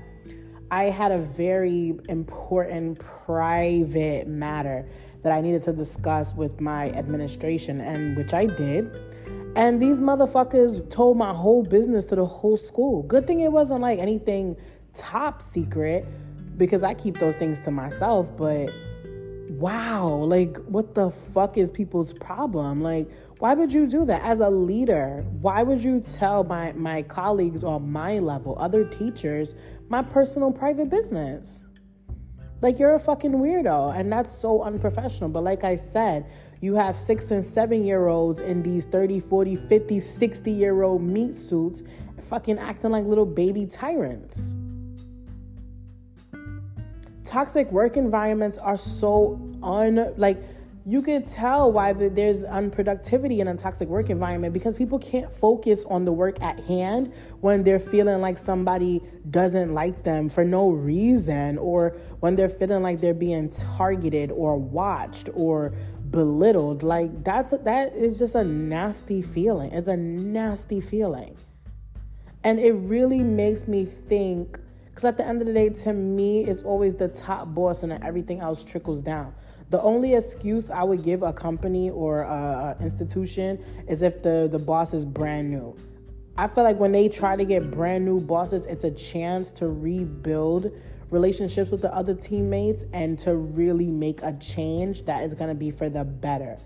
I 0.71 0.85
had 0.85 1.13
a 1.13 1.19
very 1.19 1.99
important 2.09 2.99
private 2.99 4.29
matter 4.29 4.87
that 5.23 5.33
I 5.33 5.41
needed 5.41 5.63
to 5.63 5.73
discuss 5.73 6.35
with 6.37 6.61
my 6.61 6.91
administration 6.91 7.81
and 7.81 8.17
which 8.17 8.33
I 8.33 8.47
did. 8.47 8.91
And 9.57 9.81
these 9.81 10.01
motherfuckers 10.01 10.89
told 10.91 11.17
my 11.17 11.33
whole 11.33 11.63
business 11.63 12.05
to 12.07 12.17
the 12.17 12.27
whole 12.27 12.59
school. 12.59 13.03
Good 13.05 13.27
thing 13.27 13.41
it 13.41 13.51
wasn't 13.51 13.81
like 13.81 13.99
anything 13.99 14.57
top 14.93 15.41
secret 15.41 16.07
because 16.57 16.85
I 16.85 16.95
keep 16.95 17.19
those 17.19 17.37
things 17.37 17.61
to 17.61 17.71
myself, 17.71 18.37
but 18.37 18.71
wow, 19.51 20.09
like 20.09 20.57
what 20.67 20.95
the 20.95 21.11
fuck 21.11 21.57
is 21.57 21.71
people's 21.71 22.13
problem? 22.13 22.81
Like 22.81 23.09
why 23.39 23.55
would 23.55 23.73
you 23.73 23.87
do 23.87 24.05
that 24.07 24.23
as 24.25 24.41
a 24.41 24.49
leader? 24.49 25.25
Why 25.41 25.63
would 25.63 25.83
you 25.83 26.01
tell 26.01 26.45
my 26.45 26.73
my 26.73 27.03
colleagues 27.03 27.63
on 27.65 27.91
my 27.91 28.19
level, 28.19 28.57
other 28.59 28.85
teachers, 28.85 29.55
my 29.89 30.03
personal 30.03 30.51
private 30.51 30.89
business? 30.89 31.63
Like 32.63 32.79
you're 32.79 32.95
a 32.95 33.01
fucking 33.01 33.33
weirdo 33.33 33.95
and 33.99 34.11
that's 34.11 34.33
so 34.33 34.63
unprofessional. 34.63 35.29
But 35.29 35.45
like 35.45 35.65
I 35.65 35.77
said, 35.77 36.31
you 36.63 36.75
have 36.75 36.97
6 36.97 37.31
and 37.31 37.45
7 37.45 37.85
year 37.85 38.07
olds 38.07 38.41
in 38.41 38.63
these 38.63 38.87
30, 38.87 39.21
40, 39.21 39.57
50, 39.57 40.01
60 40.01 40.51
year 40.51 40.83
old 40.83 41.03
meat 41.03 41.35
suits 41.35 41.83
fucking 42.23 42.59
acting 42.59 42.91
like 42.91 43.05
little 43.05 43.27
baby 43.27 43.67
tyrants 43.67 44.57
toxic 47.27 47.71
work 47.73 47.97
environments 47.97 48.59
are 48.59 48.77
so 48.77 49.41
un 49.63 50.13
like 50.17 50.39
you 50.89 51.03
can 51.03 51.25
tell 51.25 51.73
why 51.73 51.93
there's 51.93 52.45
unproductivity 52.45 53.39
in 53.39 53.49
a 53.49 53.57
toxic 53.57 53.89
work 53.89 54.09
environment 54.09 54.55
because 54.55 54.77
people 54.77 55.01
can't 55.01 55.33
focus 55.33 55.85
on 55.87 56.05
the 56.05 56.13
work 56.13 56.41
at 56.41 56.61
hand 56.61 57.13
when 57.41 57.65
they're 57.65 57.81
feeling 57.81 58.21
like 58.21 58.39
somebody 58.39 59.03
doesn't 59.29 59.75
like 59.75 60.05
them 60.05 60.29
for 60.29 60.45
no 60.45 60.71
reason 60.71 61.59
or 61.59 61.97
when 62.21 62.37
they're 62.37 62.49
feeling 62.49 62.85
like 62.85 63.01
they're 63.01 63.15
being 63.15 63.49
targeted 63.49 64.31
or 64.31 64.57
watched 64.57 65.29
or 65.35 65.75
belittled. 66.11 66.85
Like 66.85 67.25
that's 67.25 67.51
that 67.51 67.93
is 67.93 68.17
just 68.17 68.37
a 68.37 68.45
nasty 68.45 69.23
feeling. 69.23 69.73
It's 69.73 69.89
a 69.89 69.97
nasty 69.97 70.81
feeling. 70.81 71.37
And 72.45 72.61
it 72.61 72.75
really 72.75 73.25
makes 73.25 73.67
me 73.67 73.85
think 73.85 74.61
because 74.97 75.05
at 75.05 75.19
the 75.19 75.27
end 75.27 75.43
of 75.43 75.47
the 75.47 75.53
day, 75.53 75.69
to 75.69 75.93
me, 75.93 76.47
it's 76.47 76.63
always 76.63 76.95
the 76.95 77.09
top 77.09 77.55
boss 77.55 77.83
and 77.83 77.93
everything 78.03 78.41
else 78.41 78.65
trickles 78.65 79.03
down. 79.03 79.35
The 79.69 79.79
only 79.83 80.15
excuse 80.15 80.71
I 80.71 80.85
would 80.85 81.05
give 81.05 81.23
a 81.23 81.35
company 81.35 81.91
or 81.91 82.23
an 82.23 82.81
institution 82.81 83.63
is 83.89 84.01
if 84.01 84.23
the, 84.23 84.49
the 84.51 84.59
boss 84.59 84.95
is 84.95 85.05
brand 85.05 85.51
new. 85.51 85.77
I 86.39 86.49
feel 86.49 86.65
like 86.65 86.79
when 86.79 86.93
they 86.93 87.11
try 87.11 87.37
to 87.37 87.45
get 87.45 87.71
brand 87.71 88.07
new 88.07 88.21
bosses, 88.21 88.65
it's 88.65 88.85
a 88.85 88.91
chance 88.91 89.53
to 89.53 89.69
rebuild 89.69 90.73
relationships 91.11 91.71
with 91.71 91.83
the 91.83 91.95
other 91.95 92.15
teammates 92.15 92.87
and 92.95 93.19
to 93.19 93.37
really 93.37 93.91
make 93.91 94.23
a 94.23 94.33
change 94.39 95.05
that 95.05 95.25
is 95.25 95.35
going 95.35 95.51
to 95.51 95.55
be 95.55 95.71
for 95.71 95.91
the 95.91 96.05
better. 96.05 96.57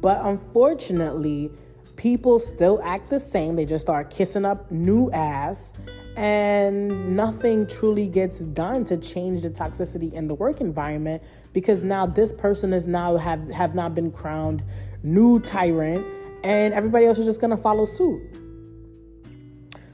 But 0.00 0.24
unfortunately, 0.24 1.50
people 1.96 2.38
still 2.38 2.80
act 2.82 3.10
the 3.10 3.18
same. 3.18 3.56
They 3.56 3.66
just 3.66 3.84
start 3.84 4.08
kissing 4.08 4.46
up 4.46 4.70
new 4.70 5.10
ass 5.10 5.74
and 6.16 7.16
nothing 7.16 7.66
truly 7.66 8.08
gets 8.08 8.40
done 8.40 8.84
to 8.84 8.96
change 8.96 9.42
the 9.42 9.50
toxicity 9.50 10.12
in 10.12 10.28
the 10.28 10.34
work 10.34 10.60
environment 10.60 11.22
because 11.52 11.82
now 11.82 12.06
this 12.06 12.32
person 12.32 12.72
is 12.72 12.86
now 12.86 13.16
have 13.16 13.48
have 13.50 13.74
not 13.74 13.94
been 13.94 14.10
crowned 14.10 14.62
new 15.02 15.40
tyrant 15.40 16.06
and 16.44 16.74
everybody 16.74 17.06
else 17.06 17.18
is 17.18 17.24
just 17.24 17.40
going 17.40 17.50
to 17.50 17.56
follow 17.56 17.84
suit. 17.84 18.22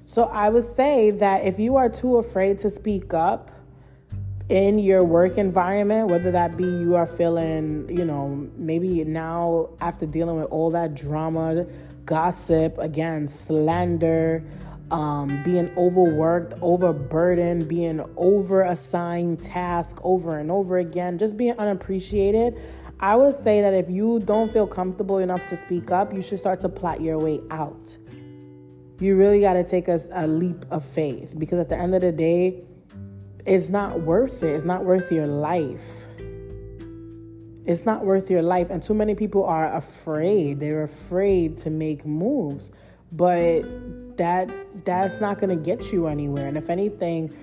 So 0.05 0.25
I 0.25 0.49
would 0.49 0.65
say 0.65 1.13
that 1.13 1.45
if 1.45 1.59
you 1.61 1.77
are 1.77 1.89
too 1.89 2.17
afraid 2.17 2.59
to 2.59 2.71
speak 2.71 3.15
up 3.15 3.53
in 4.49 4.81
your 4.81 5.05
work 5.05 5.39
environment, 5.39 6.11
whether 6.11 6.33
that 6.33 6.57
be 6.57 6.65
you 6.65 6.97
are 6.97 7.07
feeling, 7.07 7.89
you 7.89 8.05
know, 8.05 8.51
maybe 8.57 9.05
now 9.05 9.71
after 9.81 10.07
dealing 10.07 10.37
with 10.37 10.47
all 10.47 10.71
that 10.71 10.95
drama, 10.95 11.65
gossip, 12.05 12.77
again, 12.79 13.29
slander, 13.29 14.45
um, 14.91 15.43
being 15.45 15.73
overworked, 15.77 16.55
overburdened, 16.63 17.69
being 17.69 18.05
over 18.17 18.63
assigned 18.63 19.41
task 19.41 20.01
over 20.03 20.39
and 20.39 20.51
over 20.51 20.79
again, 20.79 21.19
just 21.19 21.37
being 21.37 21.57
unappreciated. 21.59 22.61
I 22.99 23.17
would 23.17 23.35
say 23.35 23.63
that 23.63 23.73
if 23.73 23.89
you 23.89 24.19
don't 24.21 24.53
feel 24.53 24.67
comfortable 24.67 25.19
enough 25.19 25.47
to 25.47 25.57
speak 25.57 25.91
up, 25.91 26.13
you 26.13 26.21
should 26.21 26.39
start 26.39 26.61
to 26.61 26.69
plot 26.69 27.01
your 27.01 27.19
way 27.19 27.41
out. 27.51 27.97
You 29.01 29.17
really 29.17 29.41
got 29.41 29.55
to 29.55 29.65
take 29.65 29.89
a, 29.89 29.99
a 30.13 30.27
leap 30.27 30.67
of 30.71 30.85
faith 30.85 31.35
because 31.39 31.59
at 31.59 31.71
the 31.71 31.79
end 31.79 31.95
of 31.95 32.03
the 32.03 32.13
day, 32.13 32.63
it's 33.47 33.71
not 33.71 34.03
worth 34.03 34.43
it. 34.43 34.55
It's 34.55 34.65
not 34.65 34.85
worth 34.85 35.11
your 35.11 35.27
life. 35.27 36.09
It's 37.65 37.87
not 37.87 38.05
worth 38.05 38.31
your 38.31 38.43
life. 38.43 38.69
And 38.69 38.83
too 38.83 38.93
many 38.93 39.15
people 39.15 39.45
are 39.45 39.75
afraid. 39.75 40.61
They're 40.61 40.83
afraid 40.83 41.57
to 41.59 41.71
make 41.71 42.05
moves. 42.05 42.73
But 43.13 43.63
that 44.21 44.51
that's 44.85 45.19
not 45.19 45.39
going 45.39 45.49
to 45.49 45.57
get 45.57 45.93
you 45.93 46.07
anywhere. 46.07 46.47
And 46.47 46.59
if 46.59 46.69
anything, 46.69 47.35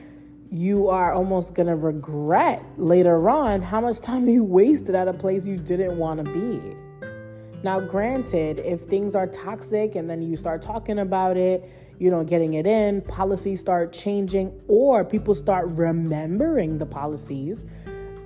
you 0.51 0.89
are 0.89 1.11
almost 1.11 1.55
going 1.55 1.67
to 1.67 1.75
regret 1.75 2.63
later 2.77 3.29
on 3.29 3.63
how 3.63 3.81
much 3.81 3.99
time 3.99 4.29
you 4.29 4.43
wasted 4.43 4.93
at 4.93 5.07
a 5.07 5.13
place 5.13 5.47
you 5.47 5.57
didn't 5.57 5.97
want 5.97 6.23
to 6.23 6.31
be. 6.31 6.77
Now, 7.63 7.79
granted, 7.79 8.59
if 8.59 8.81
things 8.81 9.15
are 9.15 9.25
toxic 9.25 9.95
and 9.95 10.07
then 10.07 10.21
you 10.21 10.37
start 10.37 10.61
talking 10.61 10.99
about 10.99 11.35
it, 11.35 11.67
you 11.97 12.11
know, 12.11 12.23
getting 12.23 12.53
it 12.53 12.67
in, 12.67 13.01
policies 13.01 13.59
start 13.59 13.91
changing, 13.91 14.53
or 14.67 15.03
people 15.03 15.33
start 15.33 15.65
remembering 15.69 16.77
the 16.77 16.85
policies, 16.85 17.65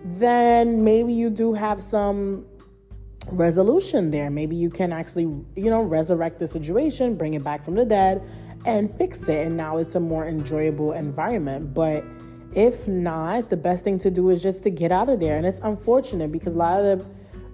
then 0.03 0.83
maybe 0.83 1.13
you 1.13 1.29
do 1.29 1.53
have 1.53 1.79
some 1.79 2.45
resolution 3.31 4.11
there. 4.11 4.29
Maybe 4.29 4.57
you 4.57 4.69
can 4.69 4.91
actually, 4.91 5.23
you 5.55 5.69
know, 5.69 5.81
resurrect 5.81 6.39
the 6.39 6.47
situation, 6.47 7.15
bring 7.15 7.33
it 7.33 7.45
back 7.45 7.63
from 7.63 7.75
the 7.75 7.85
dead, 7.85 8.21
and 8.65 8.89
fix 8.97 9.27
it. 9.29 9.47
And 9.47 9.57
now 9.57 9.77
it's 9.77 9.95
a 9.95 9.99
more 9.99 10.27
enjoyable 10.27 10.93
environment. 10.93 11.73
But 11.73 12.03
if 12.53 12.87
not, 12.87 13.49
the 13.49 13.57
best 13.57 13.83
thing 13.83 13.97
to 13.99 14.11
do 14.11 14.29
is 14.29 14.41
just 14.41 14.63
to 14.63 14.69
get 14.69 14.91
out 14.91 15.09
of 15.09 15.19
there. 15.19 15.37
And 15.37 15.45
it's 15.45 15.59
unfortunate 15.59 16.31
because 16.31 16.55
a 16.55 16.59
lot 16.59 16.83
of 16.83 17.07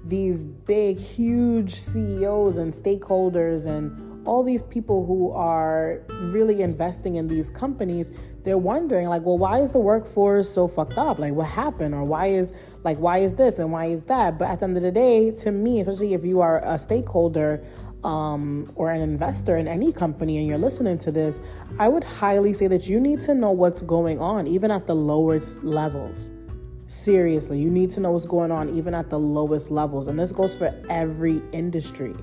these 0.06 0.44
big, 0.44 0.98
huge 0.98 1.74
CEOs 1.74 2.58
and 2.58 2.74
stakeholders 2.74 3.68
and 3.68 4.26
all 4.28 4.44
these 4.44 4.62
people 4.62 5.06
who 5.06 5.32
are 5.32 6.02
really 6.10 6.62
investing 6.62 7.16
in 7.16 7.28
these 7.28 7.50
companies, 7.50 8.12
they're 8.44 8.58
wondering 8.58 9.08
like, 9.08 9.22
well, 9.24 9.38
why 9.38 9.60
is 9.60 9.72
the 9.72 9.80
workforce 9.80 10.50
so 10.50 10.68
fucked 10.68 10.98
up? 10.98 11.18
Like, 11.18 11.34
what 11.34 11.48
happened? 11.48 11.96
Or 11.96 12.04
why 12.04 12.28
is 12.28 12.52
like, 12.84 12.98
why 12.98 13.20
is 13.20 13.36
this 13.36 13.60
and 13.60 13.72
why 13.72 13.86
is 13.86 14.06
that? 14.06 14.38
But 14.38 14.50
at 14.50 14.60
the 14.60 14.66
end 14.66 14.78
of 14.78 14.84
the 14.84 14.92
day, 14.92 15.32
to 15.32 15.52
me, 15.52 15.80
especially 15.80 16.14
if 16.14 16.26
you 16.26 16.42
are 16.42 16.62
a 16.66 16.78
stakeholder 16.78 17.64
um, 18.08 18.72
or 18.76 18.90
an 18.90 19.02
investor 19.02 19.58
in 19.58 19.68
any 19.68 19.92
company 19.92 20.38
and 20.38 20.48
you're 20.48 20.58
listening 20.58 20.98
to 21.00 21.12
this, 21.12 21.42
I 21.78 21.90
would 21.90 22.06
highly 22.06 22.54
say 22.54 22.68
that 22.68 22.88
you 22.88 23.02
need 23.02 23.20
to 23.22 23.36
know 23.36 23.52
what's 23.52 23.82
going 23.82 24.20
on, 24.20 24.48
even 24.48 24.72
at 24.72 24.88
the 24.88 24.96
lowest 24.96 25.62
levels. 25.62 26.32
Seriously, 26.86 27.60
you 27.60 27.70
need 27.70 27.90
to 27.92 28.00
know 28.00 28.12
what's 28.12 28.26
going 28.26 28.50
on 28.50 28.70
even 28.70 28.94
at 28.94 29.10
the 29.10 29.20
lowest 29.20 29.72
levels. 29.72 30.08
And 30.08 30.18
this 30.18 30.32
goes 30.32 30.56
for 30.56 30.74
every 30.90 31.42
industry 31.52 32.16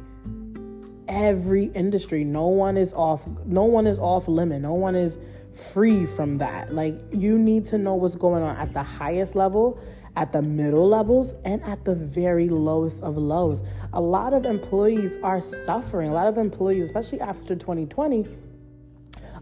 every 1.06 1.66
industry. 1.74 2.24
No 2.24 2.46
one 2.46 2.78
is 2.78 2.94
off 2.94 3.26
no 3.44 3.64
one 3.64 3.86
is 3.86 3.98
off 3.98 4.26
limit. 4.26 4.62
No 4.62 4.72
one 4.72 4.94
is 4.94 5.18
free 5.52 6.06
from 6.06 6.38
that. 6.38 6.74
Like 6.74 6.96
you 7.12 7.38
need 7.38 7.64
to 7.66 7.78
know 7.78 7.94
what's 7.94 8.16
going 8.16 8.42
on 8.42 8.56
at 8.56 8.72
the 8.72 8.82
highest 8.82 9.36
level, 9.36 9.78
at 10.16 10.32
the 10.32 10.42
middle 10.42 10.88
levels, 10.88 11.34
and 11.44 11.62
at 11.64 11.84
the 11.84 11.94
very 11.94 12.48
lowest 12.48 13.02
of 13.02 13.16
lows. 13.16 13.62
A 13.92 14.00
lot 14.00 14.32
of 14.32 14.46
employees 14.46 15.18
are 15.22 15.40
suffering. 15.40 16.10
A 16.10 16.14
lot 16.14 16.28
of 16.28 16.38
employees, 16.38 16.84
especially 16.84 17.20
after 17.20 17.54
2020, 17.54 18.26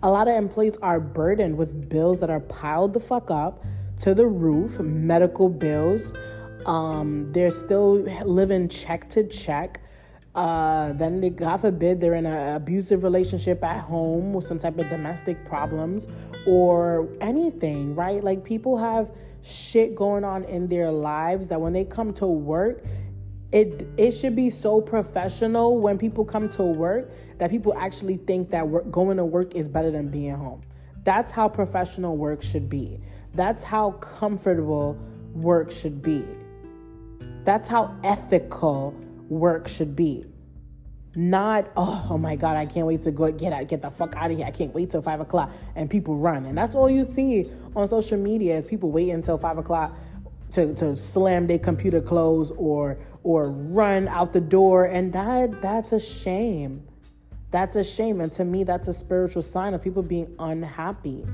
a 0.02 0.10
lot 0.10 0.28
of 0.28 0.34
employees 0.34 0.76
are 0.78 0.98
burdened 0.98 1.56
with 1.56 1.88
bills 1.88 2.20
that 2.20 2.30
are 2.30 2.40
piled 2.40 2.92
the 2.92 3.00
fuck 3.00 3.30
up 3.30 3.64
to 3.98 4.14
the 4.14 4.26
roof, 4.26 4.80
medical 4.80 5.48
bills. 5.48 6.14
Um, 6.66 7.30
they're 7.32 7.50
still 7.50 7.94
living 8.24 8.68
check 8.68 9.08
to 9.10 9.24
check 9.26 9.80
uh, 10.34 10.94
then 10.94 11.20
they, 11.20 11.30
God 11.30 11.58
forbid, 11.58 12.00
they're 12.00 12.14
in 12.14 12.24
an 12.24 12.56
abusive 12.56 13.02
relationship 13.02 13.62
at 13.62 13.80
home 13.80 14.32
with 14.32 14.44
some 14.44 14.58
type 14.58 14.78
of 14.78 14.88
domestic 14.88 15.44
problems 15.44 16.08
or 16.46 17.08
anything, 17.20 17.94
right? 17.94 18.24
Like 18.24 18.42
people 18.42 18.78
have 18.78 19.12
shit 19.42 19.94
going 19.94 20.24
on 20.24 20.44
in 20.44 20.68
their 20.68 20.90
lives 20.90 21.48
that 21.48 21.60
when 21.60 21.72
they 21.72 21.84
come 21.84 22.12
to 22.14 22.26
work, 22.26 22.82
it 23.52 23.86
it 23.96 24.12
should 24.12 24.34
be 24.34 24.48
so 24.48 24.80
professional 24.80 25.78
when 25.78 25.98
people 25.98 26.24
come 26.24 26.48
to 26.48 26.62
work 26.62 27.12
that 27.38 27.50
people 27.50 27.74
actually 27.76 28.16
think 28.16 28.50
that 28.50 28.66
work, 28.66 28.90
going 28.90 29.16
to 29.18 29.24
work 29.24 29.54
is 29.54 29.68
better 29.68 29.90
than 29.90 30.08
being 30.08 30.34
home. 30.34 30.62
That's 31.04 31.30
how 31.30 31.48
professional 31.48 32.16
work 32.16 32.42
should 32.42 32.68
be. 32.68 33.00
That's 33.34 33.62
how 33.62 33.92
comfortable 33.92 34.98
work 35.34 35.70
should 35.70 36.02
be. 36.02 36.24
That's 37.44 37.66
how 37.66 37.96
ethical 38.04 38.94
work 39.28 39.66
should 39.68 39.96
be. 39.96 40.24
Not, 41.14 41.70
oh, 41.76 42.06
oh 42.10 42.18
my 42.18 42.36
God, 42.36 42.56
I 42.56 42.64
can't 42.64 42.86
wait 42.86 43.02
to 43.02 43.10
go 43.10 43.30
get 43.30 43.52
out, 43.52 43.68
get 43.68 43.82
the 43.82 43.90
fuck 43.90 44.14
out 44.16 44.30
of 44.30 44.36
here. 44.36 44.46
I 44.46 44.50
can't 44.50 44.74
wait 44.74 44.90
till 44.90 45.02
five 45.02 45.20
o'clock. 45.20 45.52
And 45.76 45.90
people 45.90 46.16
run. 46.16 46.46
And 46.46 46.56
that's 46.56 46.74
all 46.74 46.88
you 46.88 47.04
see 47.04 47.50
on 47.76 47.86
social 47.86 48.18
media 48.18 48.56
is 48.56 48.64
people 48.64 48.90
wait 48.90 49.10
until 49.10 49.36
five 49.36 49.58
o'clock 49.58 49.94
to, 50.52 50.74
to 50.74 50.96
slam 50.96 51.46
their 51.46 51.58
computer 51.58 52.00
close 52.00 52.50
or 52.52 52.98
or 53.24 53.50
run 53.50 54.08
out 54.08 54.32
the 54.32 54.40
door. 54.40 54.84
And 54.84 55.12
that 55.12 55.60
that's 55.60 55.92
a 55.92 56.00
shame. 56.00 56.82
That's 57.50 57.76
a 57.76 57.84
shame. 57.84 58.20
And 58.20 58.32
to 58.32 58.44
me, 58.44 58.64
that's 58.64 58.88
a 58.88 58.94
spiritual 58.94 59.42
sign 59.42 59.74
of 59.74 59.82
people 59.82 60.02
being 60.02 60.34
unhappy. 60.38 61.26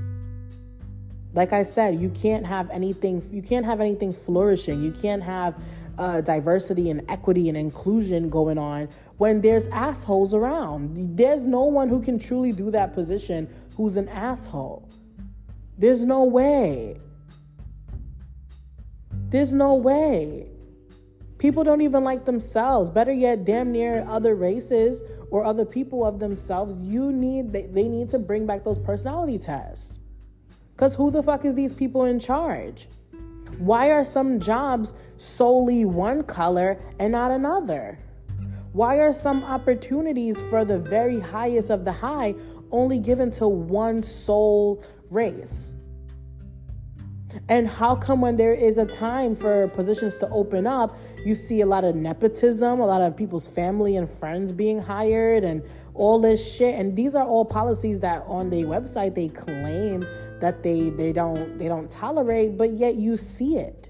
Like 1.33 1.53
I 1.53 1.63
said, 1.63 1.95
you 1.95 2.09
can't 2.09 2.45
have 2.45 2.69
anything, 2.71 3.23
you 3.31 3.41
can't 3.41 3.65
have 3.65 3.79
anything 3.79 4.11
flourishing. 4.11 4.81
You 4.83 4.91
can't 4.91 5.23
have 5.23 5.55
uh, 5.99 6.21
diversity 6.21 6.89
and 6.89 7.03
equity 7.09 7.49
and 7.49 7.57
inclusion 7.57 8.29
going 8.29 8.57
on 8.57 8.89
when 9.17 9.41
there's 9.41 9.67
assholes 9.67 10.33
around. 10.33 11.17
There's 11.17 11.45
no 11.45 11.63
one 11.65 11.89
who 11.89 12.01
can 12.01 12.17
truly 12.17 12.53
do 12.53 12.71
that 12.71 12.93
position 12.93 13.53
who's 13.75 13.97
an 13.97 14.07
asshole. 14.07 14.89
There's 15.77 16.05
no 16.05 16.23
way. 16.23 16.99
There's 19.29 19.53
no 19.53 19.75
way. 19.75 20.47
People 21.37 21.63
don't 21.63 21.81
even 21.81 22.03
like 22.03 22.25
themselves. 22.25 22.89
Better 22.89 23.13
yet, 23.13 23.45
damn 23.45 23.71
near 23.71 24.05
other 24.07 24.35
races 24.35 25.03
or 25.31 25.45
other 25.45 25.65
people 25.65 26.05
of 26.05 26.19
themselves. 26.19 26.81
You 26.83 27.11
need 27.11 27.53
they, 27.53 27.65
they 27.67 27.87
need 27.87 28.09
to 28.09 28.19
bring 28.19 28.45
back 28.45 28.63
those 28.63 28.79
personality 28.79 29.37
tests. 29.37 29.99
Cause 30.77 30.95
who 30.95 31.11
the 31.11 31.21
fuck 31.21 31.43
is 31.43 31.55
these 31.55 31.73
people 31.73 32.05
in 32.05 32.19
charge? 32.19 32.87
Why 33.57 33.91
are 33.91 34.03
some 34.03 34.39
jobs 34.39 34.93
solely 35.17 35.85
one 35.85 36.23
color 36.23 36.79
and 36.99 37.11
not 37.11 37.31
another? 37.31 37.99
Why 38.71 38.97
are 38.97 39.11
some 39.11 39.43
opportunities 39.43 40.41
for 40.43 40.63
the 40.63 40.77
very 40.77 41.19
highest 41.19 41.71
of 41.71 41.85
the 41.85 41.91
high 41.91 42.35
only 42.71 42.99
given 42.99 43.31
to 43.31 43.47
one 43.47 44.03
sole 44.03 44.83
race? 45.09 45.75
And 47.47 47.67
how 47.67 47.95
come 47.95 48.21
when 48.21 48.35
there 48.37 48.53
is 48.53 48.77
a 48.77 48.85
time 48.85 49.35
for 49.35 49.67
positions 49.69 50.17
to 50.17 50.29
open 50.29 50.65
up, 50.65 50.97
you 51.25 51.35
see 51.35 51.61
a 51.61 51.65
lot 51.65 51.83
of 51.83 51.95
nepotism, 51.95 52.79
a 52.79 52.85
lot 52.85 53.01
of 53.01 53.15
people's 53.15 53.47
family 53.47 53.97
and 53.97 54.09
friends 54.09 54.51
being 54.51 54.79
hired, 54.79 55.43
and 55.43 55.63
all 55.93 56.19
this 56.19 56.55
shit? 56.55 56.75
And 56.75 56.95
these 56.95 57.15
are 57.15 57.25
all 57.25 57.45
policies 57.45 57.99
that 57.99 58.23
on 58.27 58.49
their 58.49 58.65
website 58.65 59.13
they 59.13 59.29
claim 59.29 60.07
that 60.41 60.63
they 60.63 60.89
they 60.89 61.11
don't 61.13 61.57
they 61.57 61.67
don't 61.67 61.89
tolerate, 61.89 62.57
but 62.57 62.71
yet 62.71 62.95
you 62.95 63.17
see 63.17 63.57
it. 63.57 63.89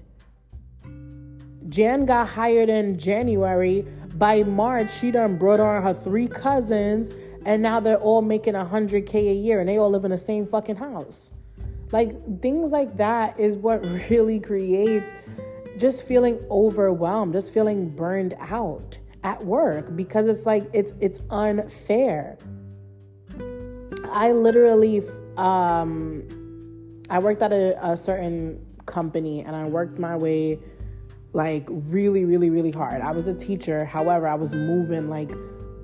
Jan 1.68 2.04
got 2.04 2.28
hired 2.28 2.68
in 2.68 2.98
January. 2.98 3.86
By 4.16 4.42
March, 4.42 4.90
she 4.92 5.10
done 5.12 5.38
brought 5.38 5.60
on 5.60 5.82
her 5.82 5.94
three 5.94 6.26
cousins 6.26 7.14
and 7.44 7.62
now 7.62 7.80
they're 7.80 7.98
all 7.98 8.22
making 8.22 8.54
100k 8.54 9.14
a 9.14 9.34
year 9.34 9.60
and 9.60 9.68
they 9.68 9.78
all 9.78 9.90
live 9.90 10.04
in 10.04 10.10
the 10.10 10.18
same 10.18 10.46
fucking 10.46 10.76
house 10.76 11.32
like 11.92 12.12
things 12.40 12.72
like 12.72 12.96
that 12.96 13.38
is 13.38 13.56
what 13.56 13.84
really 14.10 14.38
creates 14.38 15.12
just 15.78 16.06
feeling 16.06 16.38
overwhelmed 16.50 17.32
just 17.32 17.52
feeling 17.52 17.88
burned 17.88 18.34
out 18.40 18.98
at 19.22 19.44
work 19.44 19.94
because 19.96 20.26
it's 20.26 20.46
like 20.46 20.66
it's 20.72 20.94
it's 21.00 21.22
unfair 21.30 22.38
i 24.12 24.32
literally 24.32 25.02
um 25.36 26.26
i 27.10 27.18
worked 27.18 27.42
at 27.42 27.52
a, 27.52 27.86
a 27.86 27.96
certain 27.96 28.64
company 28.86 29.42
and 29.42 29.54
i 29.54 29.64
worked 29.64 29.98
my 29.98 30.16
way 30.16 30.58
like 31.32 31.66
really 31.68 32.24
really 32.24 32.50
really 32.50 32.70
hard 32.70 33.00
i 33.02 33.12
was 33.12 33.28
a 33.28 33.34
teacher 33.34 33.84
however 33.84 34.26
i 34.26 34.34
was 34.34 34.54
moving 34.54 35.08
like 35.08 35.30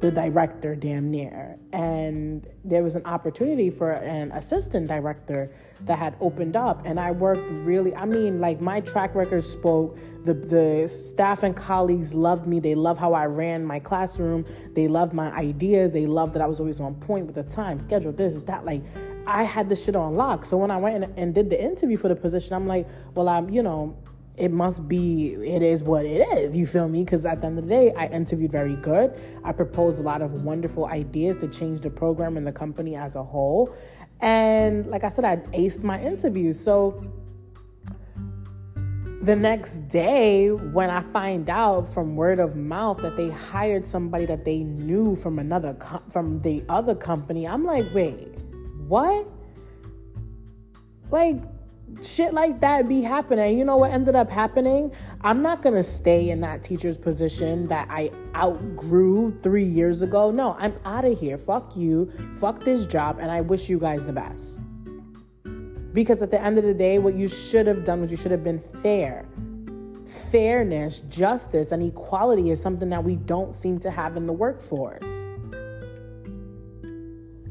the 0.01 0.11
director 0.11 0.77
damn 0.77 1.11
near. 1.11 1.59
And 1.73 2.47
there 2.65 2.83
was 2.83 2.97
an 2.97 3.05
opportunity 3.07 3.71
for 3.71 3.93
an 3.93 4.31
assistant 4.33 4.89
director 4.89 5.51
that 5.83 5.99
had 5.99 6.17
opened 6.21 6.57
up. 6.57 6.85
And 6.85 7.01
I 7.01 7.11
worked 7.13 7.49
really, 7.51 7.95
I 7.95 8.05
mean, 8.05 8.41
like 8.41 8.61
my 8.61 8.81
track 8.81 9.15
record 9.15 9.45
spoke. 9.45 9.99
The, 10.25 10.35
the 10.35 10.89
staff 10.89 11.45
and 11.45 11.57
colleagues 11.57 12.13
loved 12.13 12.47
me. 12.47 12.61
They 12.61 12.75
loved 12.75 13.01
how 13.01 13.15
I 13.15 13.27
ran 13.27 13.65
my 13.65 13.79
classroom. 13.79 14.45
They 14.73 14.89
loved 14.89 15.13
my 15.13 15.31
ideas. 15.33 15.93
They 15.93 16.07
loved 16.07 16.35
that 16.35 16.43
I 16.43 16.47
was 16.47 16.61
always 16.61 16.81
on 16.81 16.95
point 16.97 17.27
with 17.27 17.37
the 17.37 17.45
time, 17.45 17.81
schedule, 17.81 18.13
this, 18.13 18.41
that. 18.43 18.65
Like, 18.65 18.83
I 19.27 19.43
had 19.43 19.69
the 19.69 19.77
shit 19.77 19.97
on 19.97 20.15
lock. 20.15 20.45
So 20.45 20.57
when 20.57 20.71
I 20.71 20.77
went 20.77 21.05
and, 21.05 21.19
and 21.19 21.35
did 21.35 21.51
the 21.51 21.63
interview 21.63 21.97
for 21.97 22.09
the 22.09 22.17
position, 22.17 22.55
I'm 22.55 22.67
like, 22.67 22.87
well, 23.15 23.29
I'm, 23.29 23.51
you 23.51 23.63
know, 23.63 23.97
it 24.37 24.53
must 24.53 24.87
be 24.87 25.35
it 25.35 25.63
is 25.63 25.83
what 25.83 26.05
it 26.05 26.21
is. 26.39 26.57
You 26.57 26.67
feel 26.67 26.89
me? 26.89 27.05
Because 27.05 27.25
at 27.25 27.41
the 27.41 27.47
end 27.47 27.59
of 27.59 27.65
the 27.65 27.71
day 27.71 27.93
i 27.97 28.07
interviewed 28.09 28.53
very 28.53 28.77
good. 28.77 29.19
I 29.45 29.53
proposed 29.53 29.99
a 29.99 30.03
lot 30.03 30.23
of 30.23 30.45
wonderful 30.45 30.87
ideas 30.87 31.39
to 31.39 31.49
change 31.49 31.81
the 31.81 31.91
program 31.91 32.37
and 32.37 32.47
the 32.47 32.53
company 32.53 32.97
as 32.97 33.17
a 33.17 33.23
whole. 33.23 33.75
And 34.21 34.87
like 34.87 35.05
i 35.05 35.09
said 35.09 35.25
i 35.25 35.37
aced 35.57 35.83
my 35.83 36.01
interview. 36.01 36.53
So 36.53 37.03
the 39.23 39.35
next 39.35 39.89
day 39.89 40.53
when 40.53 40.91
i 40.91 41.01
find 41.01 41.51
out 41.51 41.93
from 41.93 42.15
word 42.15 42.39
of 42.39 42.55
mouth 42.55 42.99
that 42.99 43.17
they 43.17 43.31
hired 43.31 43.85
somebody 43.85 44.25
that 44.27 44.45
they 44.45 44.63
knew 44.63 45.17
from 45.17 45.39
another 45.39 45.75
co- 45.75 46.03
from 46.11 46.39
the 46.41 46.63
other 46.69 46.95
company 46.95 47.49
i'm 47.49 47.65
like 47.65 47.87
wait 47.93 48.37
what 48.89 49.27
like 51.11 51.37
shit 52.03 52.35
like 52.35 52.61
that 52.61 52.89
be 52.89 53.01
happening. 53.01 53.59
You 53.59 53.65
know 53.65 53.77
what 53.77 53.93
ended 53.93 54.17
up 54.17 54.31
happening? 54.31 54.93
I'm 55.23 55.43
not 55.43 55.63
gonna 55.63 55.83
stay 55.83 56.31
in 56.31 56.41
that 56.41 56.63
teacher's 56.63 56.99
position 56.99 57.69
that 57.69 57.89
I 57.91 58.11
outgrew 58.35 59.39
three 59.39 59.65
years 59.65 60.03
ago. 60.03 60.31
No, 60.31 60.57
I'm 60.59 60.75
out 60.85 61.05
of 61.05 61.19
here. 61.19 61.39
Fuck 61.39 61.77
you. 61.77 62.11
Fuck 62.39 62.65
this 62.65 62.87
job, 62.87 63.19
and 63.21 63.31
I 63.31 63.41
wish 63.41 63.69
you 63.69 63.79
guys 63.79 64.07
the 64.07 64.13
best. 64.13 64.61
Because 65.93 66.23
at 66.23 66.31
the 66.31 66.41
end 66.41 66.59
of 66.59 66.65
the 66.65 66.75
day, 66.75 66.99
what 66.99 67.15
you 67.15 67.29
should 67.29 67.67
have 67.67 67.85
done 67.85 68.03
was 68.03 68.11
you 68.11 68.17
should 68.17 68.33
have 68.33 68.45
been 68.45 68.59
fair. 68.59 69.27
Fairness, 70.31 71.01
justice, 71.01 71.73
and 71.73 71.83
equality 71.83 72.51
is 72.51 72.61
something 72.61 72.91
that 72.91 73.03
we 73.03 73.17
don't 73.17 73.55
seem 73.55 73.79
to 73.79 73.91
have 73.91 74.17
in 74.17 74.27
the 74.27 74.33
workforce 74.33 75.27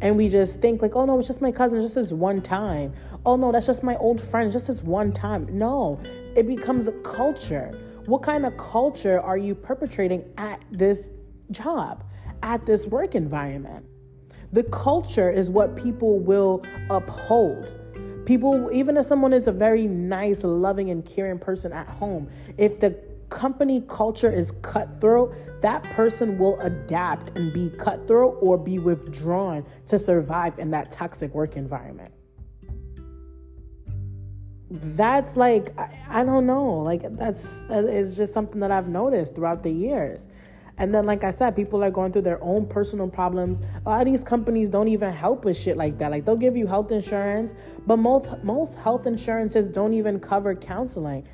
and 0.02 0.18
we 0.18 0.30
just 0.30 0.62
think 0.62 0.82
like 0.82 0.96
oh 0.96 1.06
no 1.06 1.18
it's 1.18 1.28
just 1.28 1.42
my 1.42 1.52
cousin 1.52 1.80
just 1.82 1.96
this 1.96 2.12
one 2.12 2.42
time. 2.42 2.94
Oh 3.26 3.36
no 3.36 3.52
that's 3.52 3.66
just 3.66 3.84
my 3.84 3.96
old 3.98 4.20
friend 4.20 4.52
just 4.52 4.68
this 4.68 4.84
one 4.84 5.12
time. 5.12 5.48
No 5.52 6.00
it 6.36 6.48
becomes 6.48 6.88
a 6.88 6.94
culture. 7.02 7.78
What 8.06 8.22
kind 8.22 8.46
of 8.46 8.56
culture 8.58 9.20
are 9.20 9.38
you 9.38 9.56
perpetrating 9.56 10.24
at 10.38 10.64
this 10.72 11.10
job 11.52 12.04
at 12.44 12.66
this 12.66 12.88
work 12.88 13.16
environment? 13.16 13.86
The 14.52 14.64
culture 14.64 15.30
is 15.30 15.50
what 15.50 15.76
people 15.76 16.20
will 16.20 16.64
uphold. 16.90 17.72
People 18.26 18.70
even 18.72 18.98
if 18.98 19.06
someone 19.06 19.34
is 19.34 19.48
a 19.48 19.52
very 19.52 19.86
nice 19.86 20.44
loving 20.44 20.90
and 20.90 21.06
caring 21.06 21.40
person 21.40 21.72
at 21.72 21.88
home 21.88 22.30
if 22.58 22.80
the 22.80 23.05
company 23.30 23.82
culture 23.88 24.32
is 24.32 24.52
cutthroat, 24.62 25.36
that 25.62 25.84
person 25.84 26.38
will 26.38 26.60
adapt 26.62 27.32
and 27.38 27.54
be 27.54 27.70
cutthroat 27.70 28.38
or 28.42 28.58
be 28.58 28.80
withdrawn 28.80 29.66
to 29.88 30.00
survive 30.00 30.58
in 30.60 30.72
that 30.72 30.92
toxic 30.92 31.34
work 31.34 31.56
environment. 31.56 32.12
That's 34.70 35.38
like, 35.38 35.78
I, 35.80 35.96
I 36.10 36.24
don't 36.24 36.46
know, 36.46 36.80
like 36.80 37.04
that's 37.18 37.66
it's 37.70 38.18
just 38.18 38.34
something 38.34 38.60
that 38.62 38.72
I've 38.72 38.90
noticed 38.90 39.36
throughout 39.36 39.64
the 39.64 39.72
years. 39.72 40.28
And 40.78 40.94
then, 40.94 41.06
like 41.06 41.24
I 41.24 41.32
said, 41.32 41.56
people 41.56 41.82
are 41.84 41.92
going 41.92 42.12
through 42.12 42.24
their 42.24 42.44
own 42.44 42.68
personal 42.68 43.08
problems. 43.08 43.62
A 43.86 43.90
lot 43.90 44.02
of 44.02 44.08
these 44.08 44.26
companies 44.26 44.70
don't 44.70 44.90
even 44.90 45.14
help 45.14 45.46
with 45.46 45.56
shit 45.56 45.78
like 45.78 45.98
that. 46.00 46.12
Like 46.12 46.26
they'll 46.26 46.36
give 46.36 46.58
you 46.58 46.68
health 46.68 46.92
insurance, 46.92 47.54
but 47.86 47.98
most 47.98 48.44
most 48.44 48.78
health 48.80 49.08
insurances 49.08 49.70
don't 49.70 49.94
even 49.94 50.20
cover 50.20 50.54
counseling 50.54 51.26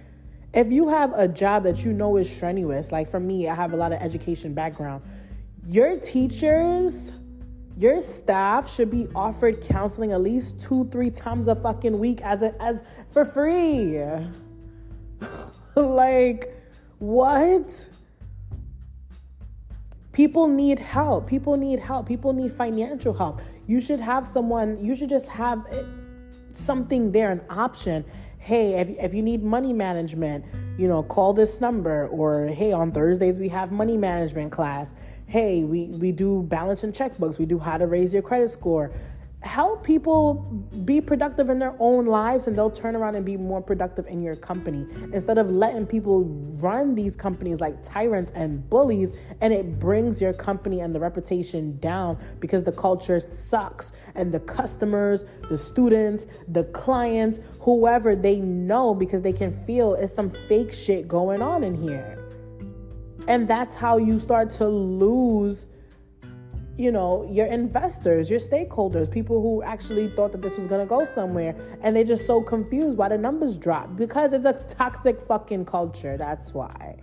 if 0.53 0.71
you 0.71 0.89
have 0.89 1.13
a 1.13 1.27
job 1.27 1.63
that 1.63 1.83
you 1.85 1.93
know 1.93 2.17
is 2.17 2.29
strenuous, 2.29 2.91
like 2.91 3.07
for 3.07 3.19
me, 3.19 3.47
I 3.47 3.55
have 3.55 3.73
a 3.73 3.77
lot 3.77 3.93
of 3.93 4.01
education 4.01 4.53
background, 4.53 5.03
your 5.65 5.97
teachers, 5.97 7.13
your 7.77 8.01
staff 8.01 8.69
should 8.69 8.91
be 8.91 9.07
offered 9.15 9.61
counseling 9.61 10.11
at 10.11 10.21
least 10.21 10.59
two, 10.59 10.87
three 10.89 11.09
times 11.09 11.47
a 11.47 11.55
fucking 11.55 11.97
week 11.97 12.21
as 12.21 12.41
a, 12.41 12.53
as 12.61 12.83
for 13.11 13.23
free. 13.23 14.03
like, 15.75 16.53
what? 16.99 17.87
People 20.11 20.47
need 20.47 20.79
help. 20.79 21.27
People 21.27 21.55
need 21.55 21.79
help. 21.79 22.07
People 22.07 22.33
need 22.33 22.51
financial 22.51 23.13
help. 23.13 23.41
You 23.67 23.79
should 23.79 24.01
have 24.01 24.27
someone, 24.27 24.83
you 24.83 24.95
should 24.95 25.09
just 25.09 25.29
have 25.29 25.65
eh, 25.71 25.83
something 26.49 27.13
there, 27.13 27.31
an 27.31 27.41
option 27.49 28.03
hey, 28.41 28.79
if, 28.79 28.89
if 28.89 29.13
you 29.13 29.21
need 29.21 29.43
money 29.43 29.71
management, 29.71 30.43
you 30.75 30.87
know, 30.87 31.03
call 31.03 31.31
this 31.31 31.61
number. 31.61 32.07
Or 32.07 32.47
hey, 32.47 32.73
on 32.73 32.91
Thursdays 32.91 33.37
we 33.37 33.47
have 33.49 33.71
money 33.71 33.97
management 33.97 34.51
class. 34.51 34.95
Hey, 35.27 35.63
we, 35.63 35.85
we 35.85 36.11
do 36.11 36.41
balance 36.43 36.83
and 36.83 36.91
checkbooks. 36.91 37.37
We 37.37 37.45
do 37.45 37.59
how 37.59 37.77
to 37.77 37.85
raise 37.85 38.13
your 38.13 38.23
credit 38.23 38.49
score 38.49 38.91
help 39.41 39.83
people 39.83 40.35
be 40.85 41.01
productive 41.01 41.49
in 41.49 41.57
their 41.57 41.75
own 41.79 42.05
lives 42.05 42.47
and 42.47 42.57
they'll 42.57 42.69
turn 42.69 42.95
around 42.95 43.15
and 43.15 43.25
be 43.25 43.35
more 43.37 43.61
productive 43.61 44.05
in 44.05 44.21
your 44.21 44.35
company 44.35 44.85
instead 45.13 45.37
of 45.37 45.49
letting 45.49 45.85
people 45.85 46.25
run 46.59 46.93
these 46.93 47.15
companies 47.15 47.59
like 47.59 47.81
tyrants 47.81 48.31
and 48.35 48.69
bullies 48.69 49.13
and 49.41 49.51
it 49.51 49.79
brings 49.79 50.21
your 50.21 50.33
company 50.33 50.81
and 50.81 50.93
the 50.93 50.99
reputation 50.99 51.77
down 51.79 52.17
because 52.39 52.63
the 52.63 52.71
culture 52.71 53.19
sucks 53.19 53.93
and 54.13 54.31
the 54.31 54.39
customers 54.41 55.25
the 55.49 55.57
students 55.57 56.27
the 56.49 56.63
clients 56.65 57.39
whoever 57.59 58.15
they 58.15 58.39
know 58.39 58.93
because 58.93 59.21
they 59.21 59.33
can 59.33 59.51
feel 59.65 59.95
is 59.95 60.13
some 60.13 60.29
fake 60.29 60.73
shit 60.73 61.07
going 61.07 61.41
on 61.41 61.63
in 61.63 61.75
here. 61.75 62.17
And 63.27 63.47
that's 63.47 63.75
how 63.75 63.97
you 63.97 64.19
start 64.19 64.49
to 64.51 64.67
lose 64.67 65.67
you 66.81 66.91
know, 66.91 67.27
your 67.29 67.45
investors, 67.45 68.27
your 68.29 68.39
stakeholders, 68.39 69.09
people 69.09 69.39
who 69.39 69.61
actually 69.61 70.07
thought 70.07 70.31
that 70.31 70.41
this 70.41 70.57
was 70.57 70.65
going 70.65 70.81
to 70.81 70.89
go 70.89 71.03
somewhere 71.03 71.55
and 71.81 71.95
they're 71.95 72.03
just 72.03 72.25
so 72.25 72.41
confused 72.41 72.97
why 72.97 73.07
the 73.07 73.17
numbers 73.17 73.55
drop 73.55 73.95
because 73.95 74.33
it's 74.33 74.47
a 74.47 74.53
toxic 74.67 75.21
fucking 75.21 75.65
culture. 75.65 76.17
That's 76.17 76.55
why. 76.55 76.97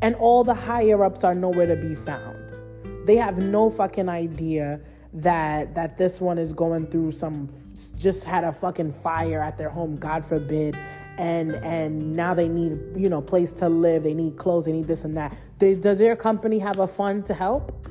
And 0.00 0.14
all 0.14 0.44
the 0.44 0.54
higher 0.54 1.04
ups 1.04 1.24
are 1.24 1.34
nowhere 1.34 1.66
to 1.66 1.76
be 1.76 1.94
found. 1.94 2.38
They 3.06 3.16
have 3.16 3.38
no 3.38 3.68
fucking 3.68 4.08
idea 4.08 4.80
that 5.12 5.74
that 5.74 5.98
this 5.98 6.20
one 6.20 6.38
is 6.38 6.52
going 6.52 6.86
through 6.86 7.12
some 7.12 7.48
just 7.98 8.24
had 8.24 8.44
a 8.44 8.52
fucking 8.52 8.92
fire 8.92 9.42
at 9.42 9.58
their 9.58 9.68
home, 9.68 9.96
God 9.96 10.24
forbid, 10.24 10.76
and 11.18 11.54
and 11.56 12.14
now 12.14 12.34
they 12.34 12.48
need 12.48 12.78
you 12.96 13.08
know 13.08 13.20
place 13.20 13.52
to 13.54 13.68
live. 13.68 14.02
They 14.02 14.14
need 14.14 14.36
clothes. 14.36 14.64
They 14.66 14.72
need 14.72 14.86
this 14.86 15.04
and 15.04 15.16
that. 15.16 15.36
They, 15.58 15.74
does 15.74 15.98
their 15.98 16.16
company 16.16 16.58
have 16.58 16.78
a 16.78 16.86
fund 16.86 17.26
to 17.26 17.34
help? 17.34 17.88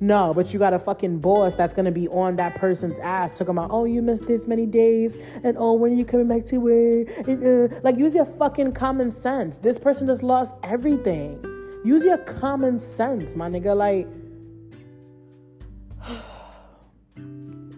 No 0.00 0.34
but 0.34 0.52
you 0.52 0.58
got 0.58 0.74
a 0.74 0.80
fucking 0.80 1.20
boss 1.20 1.54
that's 1.54 1.72
gonna 1.72 1.92
be 1.92 2.08
on 2.08 2.34
that 2.34 2.56
person's 2.56 2.98
ass 2.98 3.30
talking 3.30 3.50
about 3.50 3.70
oh 3.70 3.84
you 3.84 4.02
missed 4.02 4.26
this 4.26 4.48
many 4.48 4.66
days 4.66 5.16
and 5.44 5.56
oh 5.56 5.74
when 5.74 5.92
are 5.92 5.94
you 5.94 6.04
coming 6.04 6.26
back 6.26 6.44
to 6.46 6.58
work? 6.58 7.08
And, 7.28 7.72
uh, 7.72 7.80
like 7.84 7.96
use 7.96 8.12
your 8.12 8.24
fucking 8.24 8.72
common 8.72 9.12
sense. 9.12 9.58
This 9.58 9.78
person 9.78 10.08
just 10.08 10.24
lost 10.24 10.56
everything. 10.64 11.40
Use 11.84 12.04
your 12.04 12.18
common 12.18 12.80
sense 12.80 13.36
my 13.36 13.48
nigga 13.48 13.76
like 13.76 14.08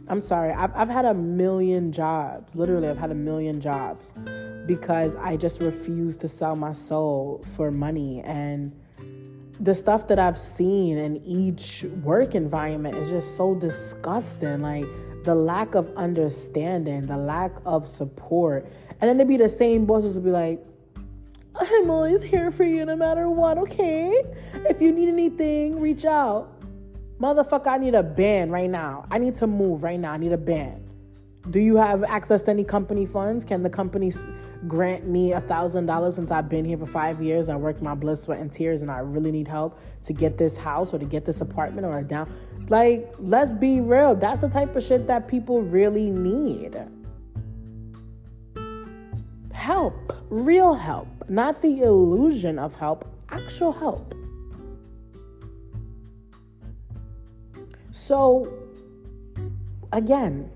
I'm 0.06 0.20
sorry, 0.20 0.52
I've, 0.52 0.74
I've 0.74 0.88
had 0.88 1.06
a 1.06 1.14
million 1.14 1.90
jobs. 1.90 2.56
Literally, 2.56 2.88
I've 2.88 2.98
had 2.98 3.10
a 3.10 3.14
million 3.14 3.60
jobs 3.60 4.14
because 4.66 5.16
I 5.16 5.36
just 5.36 5.60
refuse 5.60 6.16
to 6.18 6.28
sell 6.28 6.56
my 6.56 6.72
soul 6.72 7.42
for 7.54 7.70
money. 7.70 8.20
And 8.22 8.72
the 9.60 9.74
stuff 9.74 10.06
that 10.08 10.18
I've 10.18 10.36
seen 10.36 10.98
in 10.98 11.16
each 11.24 11.84
work 12.02 12.34
environment 12.34 12.96
is 12.96 13.08
just 13.08 13.36
so 13.36 13.54
disgusting. 13.54 14.60
Like 14.60 14.86
the 15.24 15.34
lack 15.34 15.74
of 15.74 15.90
understanding, 15.96 17.06
the 17.06 17.16
lack 17.16 17.52
of 17.64 17.88
support. 17.88 18.70
And 19.00 19.08
then 19.08 19.16
to 19.18 19.24
be 19.24 19.38
the 19.38 19.48
same 19.48 19.86
bosses 19.86 20.16
will 20.16 20.24
be 20.24 20.30
like, 20.30 20.64
I'm 21.56 21.90
always 21.90 22.22
here 22.22 22.50
for 22.50 22.64
you 22.64 22.84
no 22.84 22.96
matter 22.96 23.30
what, 23.30 23.58
okay? 23.58 24.22
If 24.68 24.82
you 24.82 24.92
need 24.92 25.08
anything, 25.08 25.80
reach 25.80 26.04
out. 26.04 26.53
Motherfucker, 27.20 27.68
I 27.68 27.78
need 27.78 27.94
a 27.94 28.02
band 28.02 28.50
right 28.50 28.68
now. 28.68 29.06
I 29.10 29.18
need 29.18 29.34
to 29.36 29.46
move 29.46 29.82
right 29.82 29.98
now. 29.98 30.12
I 30.12 30.16
need 30.16 30.32
a 30.32 30.38
band. 30.38 30.84
Do 31.50 31.60
you 31.60 31.76
have 31.76 32.02
access 32.04 32.42
to 32.44 32.50
any 32.50 32.64
company 32.64 33.04
funds? 33.04 33.44
Can 33.44 33.62
the 33.62 33.68
company 33.68 34.10
grant 34.66 35.06
me 35.06 35.32
a 35.32 35.42
thousand 35.42 35.84
dollars 35.84 36.14
since 36.14 36.30
I've 36.30 36.48
been 36.48 36.64
here 36.64 36.78
for 36.78 36.86
five 36.86 37.22
years? 37.22 37.50
I 37.50 37.56
worked 37.56 37.82
my 37.82 37.94
blood, 37.94 38.18
sweat, 38.18 38.40
and 38.40 38.50
tears, 38.50 38.80
and 38.80 38.90
I 38.90 39.00
really 39.00 39.30
need 39.30 39.46
help 39.46 39.78
to 40.04 40.14
get 40.14 40.38
this 40.38 40.56
house 40.56 40.94
or 40.94 40.98
to 40.98 41.04
get 41.04 41.26
this 41.26 41.42
apartment 41.42 41.86
or 41.86 41.98
a 41.98 42.02
down. 42.02 42.32
Like, 42.68 43.12
let's 43.18 43.52
be 43.52 43.82
real. 43.82 44.14
That's 44.14 44.40
the 44.40 44.48
type 44.48 44.74
of 44.74 44.82
shit 44.82 45.06
that 45.06 45.28
people 45.28 45.60
really 45.60 46.10
need. 46.10 46.78
Help, 49.52 50.14
real 50.30 50.72
help, 50.72 51.08
not 51.28 51.60
the 51.60 51.82
illusion 51.82 52.58
of 52.58 52.74
help, 52.74 53.06
actual 53.28 53.72
help. 53.72 54.13
So, 58.06 58.52
again, 59.90 60.50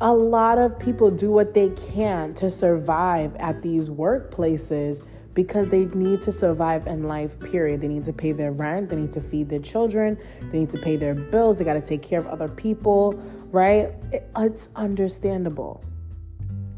a 0.00 0.14
lot 0.14 0.56
of 0.56 0.78
people 0.78 1.10
do 1.10 1.32
what 1.32 1.52
they 1.52 1.70
can 1.70 2.32
to 2.34 2.48
survive 2.48 3.34
at 3.38 3.60
these 3.60 3.90
workplaces 3.90 5.04
because 5.34 5.66
they 5.66 5.86
need 5.86 6.20
to 6.20 6.30
survive 6.30 6.86
in 6.86 7.08
life, 7.08 7.40
period. 7.40 7.80
They 7.80 7.88
need 7.88 8.04
to 8.04 8.12
pay 8.12 8.30
their 8.30 8.52
rent, 8.52 8.88
they 8.88 8.94
need 8.94 9.10
to 9.10 9.20
feed 9.20 9.48
their 9.48 9.58
children, 9.58 10.16
they 10.52 10.60
need 10.60 10.70
to 10.70 10.78
pay 10.78 10.94
their 10.94 11.16
bills, 11.16 11.58
they 11.58 11.64
got 11.64 11.74
to 11.74 11.80
take 11.80 12.02
care 12.02 12.20
of 12.20 12.28
other 12.28 12.48
people, 12.48 13.14
right? 13.50 13.92
It's 14.36 14.68
understandable. 14.76 15.82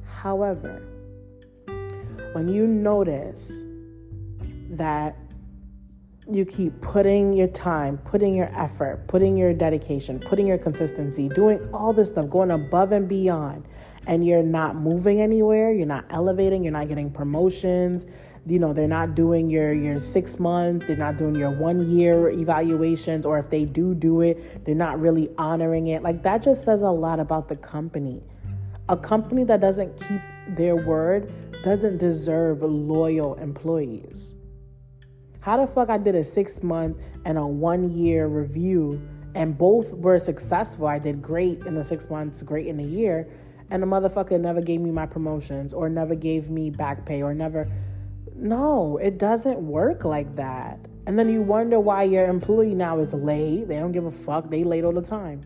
However, 0.07 0.89
when 2.33 2.49
you 2.49 2.67
notice 2.67 3.63
that 4.71 5.22
you 6.35 6.45
keep 6.45 6.81
putting 6.81 7.33
your 7.33 7.49
time, 7.49 7.99
putting 7.99 8.35
your 8.35 8.51
effort, 8.55 9.07
putting 9.09 9.37
your 9.37 9.53
dedication, 9.53 10.19
putting 10.19 10.47
your 10.47 10.59
consistency, 10.59 11.29
doing 11.29 11.59
all 11.73 11.93
this 11.93 12.09
stuff, 12.09 12.29
going 12.29 12.51
above 12.51 12.93
and 12.93 13.09
beyond, 13.09 13.65
and 14.07 14.27
you're 14.27 14.43
not 14.43 14.77
moving 14.77 15.21
anywhere, 15.21 15.73
you're 15.73 15.87
not 15.87 16.05
elevating, 16.11 16.63
you're 16.63 16.73
not 16.73 16.89
getting 16.89 17.11
promotions, 17.11 18.07
you 18.47 18.59
know, 18.59 18.73
they're 18.73 18.89
not 18.89 19.15
doing 19.15 19.49
your 19.49 19.73
your 19.73 20.01
6 20.01 20.39
month, 20.41 20.87
they're 20.87 20.97
not 20.97 21.17
doing 21.17 21.35
your 21.35 21.51
1 21.51 21.89
year 21.89 22.29
evaluations 22.31 23.25
or 23.25 23.39
if 23.39 23.49
they 23.49 23.65
do 23.65 23.95
do 23.95 24.21
it, 24.21 24.65
they're 24.65 24.75
not 24.75 25.01
really 25.01 25.29
honoring 25.39 25.87
it. 25.87 26.03
Like 26.03 26.23
that 26.25 26.43
just 26.43 26.65
says 26.65 26.83
a 26.83 26.91
lot 26.91 27.21
about 27.21 27.49
the 27.49 27.57
company. 27.57 28.23
A 28.89 28.97
company 28.97 29.45
that 29.45 29.61
doesn't 29.61 29.97
keep 29.97 30.21
their 30.49 30.75
word 30.75 31.33
doesn't 31.63 31.99
deserve 31.99 32.63
loyal 32.63 33.35
employees. 33.35 34.35
How 35.43 35.57
the 35.57 35.67
fuck 35.67 35.91
I 35.91 35.99
did 35.99 36.15
a 36.15 36.23
six 36.23 36.63
month 36.63 37.03
and 37.25 37.37
a 37.37 37.45
one 37.45 37.93
year 37.93 38.29
review 38.29 39.03
and 39.35 39.59
both 39.59 39.93
were 39.95 40.21
successful. 40.21 40.87
I 40.87 41.01
did 41.01 41.21
great 41.21 41.67
in 41.67 41.75
the 41.75 41.83
six 41.83 42.09
months, 42.09 42.43
great 42.43 42.69
in 42.69 42.79
a 42.79 42.85
year, 42.85 43.29
and 43.69 43.83
the 43.83 43.87
motherfucker 43.89 44.41
never 44.41 44.61
gave 44.61 44.81
me 44.81 44.93
my 44.93 45.05
promotions 45.05 45.73
or 45.73 45.89
never 45.89 46.15
gave 46.15 46.49
me 46.49 46.71
back 46.71 47.05
pay 47.05 47.23
or 47.23 47.35
never. 47.35 47.67
No, 48.37 48.99
it 48.99 49.19
doesn't 49.19 49.59
work 49.59 50.05
like 50.05 50.37
that. 50.37 50.79
And 51.09 51.19
then 51.19 51.29
you 51.29 51.43
wonder 51.43 51.81
why 51.81 52.05
your 52.05 52.29
employee 52.29 52.77
now 52.77 53.01
is 53.01 53.13
late. 53.13 53.67
They 53.67 53.81
don't 53.81 53.91
give 53.91 54.07
a 54.07 54.13
fuck. 54.13 54.49
They 54.49 54.63
late 54.63 54.85
all 54.85 54.93
the 54.93 55.03
time. 55.03 55.41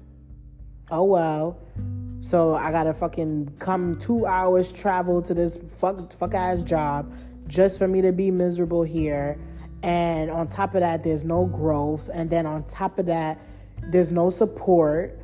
Oh 0.90 1.04
well. 1.04 1.58
So 2.20 2.54
I 2.54 2.70
gotta 2.70 2.92
fucking 2.92 3.54
come 3.60 3.96
two 3.96 4.26
hours 4.26 4.70
travel 4.74 5.22
to 5.22 5.32
this 5.32 5.58
fuck 5.70 6.12
fuck 6.12 6.34
ass 6.34 6.62
job 6.62 7.16
just 7.46 7.78
for 7.78 7.88
me 7.88 8.02
to 8.02 8.12
be 8.12 8.30
miserable 8.30 8.82
here 8.82 9.38
and 9.86 10.32
on 10.32 10.48
top 10.48 10.74
of 10.74 10.80
that, 10.80 11.04
there's 11.04 11.24
no 11.24 11.46
growth. 11.46 12.10
And 12.12 12.28
then 12.28 12.44
on 12.44 12.64
top 12.64 12.98
of 12.98 13.06
that, 13.06 13.40
there's 13.84 14.10
no 14.10 14.30
support. 14.30 15.16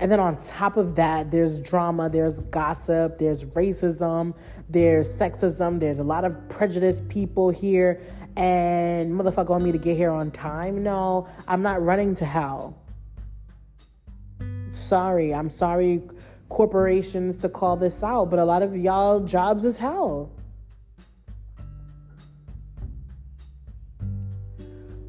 And 0.00 0.10
then 0.10 0.18
on 0.18 0.38
top 0.38 0.78
of 0.78 0.94
that, 0.94 1.30
there's 1.30 1.60
drama, 1.60 2.08
there's 2.08 2.40
gossip, 2.40 3.18
there's 3.18 3.44
racism, 3.44 4.32
there's 4.70 5.06
sexism, 5.06 5.78
there's 5.80 5.98
a 5.98 6.04
lot 6.04 6.24
of 6.24 6.48
prejudiced 6.48 7.06
people 7.10 7.50
here. 7.50 8.00
And 8.36 9.12
motherfucker 9.12 9.50
want 9.50 9.64
me 9.64 9.72
to 9.72 9.78
get 9.78 9.98
here 9.98 10.12
on 10.12 10.30
time? 10.30 10.82
No, 10.82 11.28
I'm 11.46 11.60
not 11.60 11.82
running 11.82 12.14
to 12.14 12.24
hell. 12.24 12.74
Sorry, 14.72 15.34
I'm 15.34 15.50
sorry, 15.50 16.00
corporations, 16.48 17.36
to 17.40 17.50
call 17.50 17.76
this 17.76 18.02
out, 18.02 18.30
but 18.30 18.38
a 18.38 18.44
lot 18.46 18.62
of 18.62 18.78
y'all 18.78 19.20
jobs 19.20 19.66
is 19.66 19.76
hell. 19.76 20.32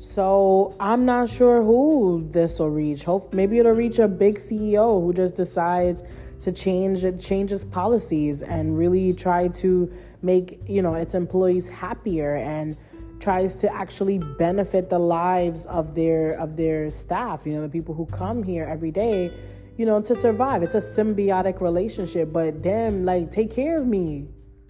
So 0.09 0.75
I'm 0.79 1.05
not 1.05 1.29
sure 1.29 1.61
who 1.61 2.27
this 2.31 2.57
will 2.57 2.71
reach. 2.71 3.03
Hope 3.03 3.31
maybe 3.31 3.59
it'll 3.59 3.73
reach 3.73 3.99
a 3.99 4.07
big 4.07 4.39
CEO 4.39 4.99
who 5.03 5.13
just 5.13 5.35
decides 5.35 6.03
to 6.39 6.51
change 6.51 7.05
it, 7.05 7.21
changes 7.21 7.63
policies 7.63 8.41
and 8.41 8.75
really 8.75 9.13
try 9.13 9.49
to 9.49 9.93
make 10.23 10.61
you 10.65 10.81
know 10.81 10.95
its 10.95 11.13
employees 11.13 11.69
happier 11.69 12.37
and 12.37 12.75
tries 13.19 13.55
to 13.57 13.71
actually 13.71 14.17
benefit 14.39 14.89
the 14.89 14.97
lives 14.97 15.67
of 15.67 15.93
their 15.93 16.31
of 16.39 16.57
their 16.57 16.89
staff. 16.89 17.45
You 17.45 17.53
know, 17.53 17.61
the 17.61 17.69
people 17.69 17.93
who 17.93 18.07
come 18.07 18.41
here 18.41 18.63
every 18.63 18.91
day. 18.91 19.31
You 19.77 19.85
know, 19.85 20.01
to 20.01 20.15
survive. 20.15 20.63
It's 20.63 20.75
a 20.75 20.79
symbiotic 20.79 21.61
relationship. 21.61 22.33
But 22.33 22.63
damn, 22.63 23.05
like, 23.05 23.29
take 23.29 23.51
care 23.51 23.77
of 23.77 23.85
me. 23.85 24.27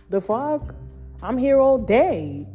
The 0.10 0.20
fuck? 0.20 0.76
I'm 1.24 1.38
here 1.38 1.60
all 1.60 1.78
day. 1.78 2.46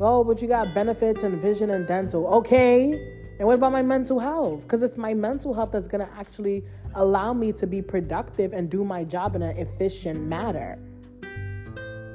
Oh, 0.00 0.24
but 0.24 0.42
you 0.42 0.48
got 0.48 0.74
benefits 0.74 1.22
and 1.22 1.40
vision 1.40 1.70
and 1.70 1.86
dental. 1.86 2.26
Okay. 2.26 3.12
And 3.38 3.46
what 3.46 3.54
about 3.54 3.72
my 3.72 3.82
mental 3.82 4.18
health? 4.18 4.62
Because 4.62 4.82
it's 4.82 4.96
my 4.96 5.14
mental 5.14 5.54
health 5.54 5.70
that's 5.72 5.86
going 5.86 6.04
to 6.04 6.12
actually 6.14 6.64
allow 6.94 7.32
me 7.32 7.52
to 7.52 7.66
be 7.66 7.80
productive 7.80 8.52
and 8.52 8.70
do 8.70 8.84
my 8.84 9.04
job 9.04 9.36
in 9.36 9.42
an 9.42 9.56
efficient 9.56 10.20
manner. 10.20 10.78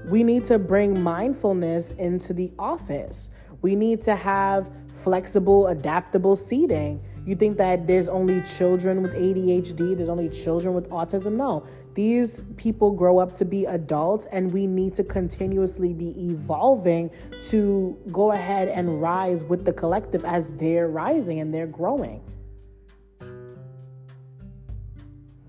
We 0.09 0.23
need 0.23 0.43
to 0.45 0.59
bring 0.59 1.01
mindfulness 1.01 1.91
into 1.91 2.33
the 2.33 2.51
office. 2.57 3.31
We 3.61 3.75
need 3.75 4.01
to 4.03 4.15
have 4.15 4.71
flexible, 4.93 5.67
adaptable 5.67 6.35
seating. 6.35 7.01
You 7.25 7.35
think 7.35 7.57
that 7.57 7.85
there's 7.85 8.07
only 8.07 8.41
children 8.41 9.01
with 9.01 9.13
ADHD, 9.13 9.95
there's 9.95 10.09
only 10.09 10.29
children 10.29 10.73
with 10.73 10.89
autism? 10.89 11.33
No. 11.33 11.65
These 11.99 12.43
people 12.55 12.93
grow 12.93 13.19
up 13.19 13.33
to 13.33 13.43
be 13.43 13.65
adults, 13.65 14.25
and 14.27 14.53
we 14.53 14.67
need 14.67 14.95
to 14.95 15.03
continuously 15.03 15.93
be 15.93 16.12
evolving 16.29 17.12
to 17.49 17.97
go 18.09 18.31
ahead 18.31 18.69
and 18.69 19.01
rise 19.01 19.43
with 19.43 19.65
the 19.65 19.73
collective 19.73 20.23
as 20.23 20.53
they're 20.53 20.88
rising 20.88 21.41
and 21.41 21.53
they're 21.53 21.67
growing. 21.67 22.21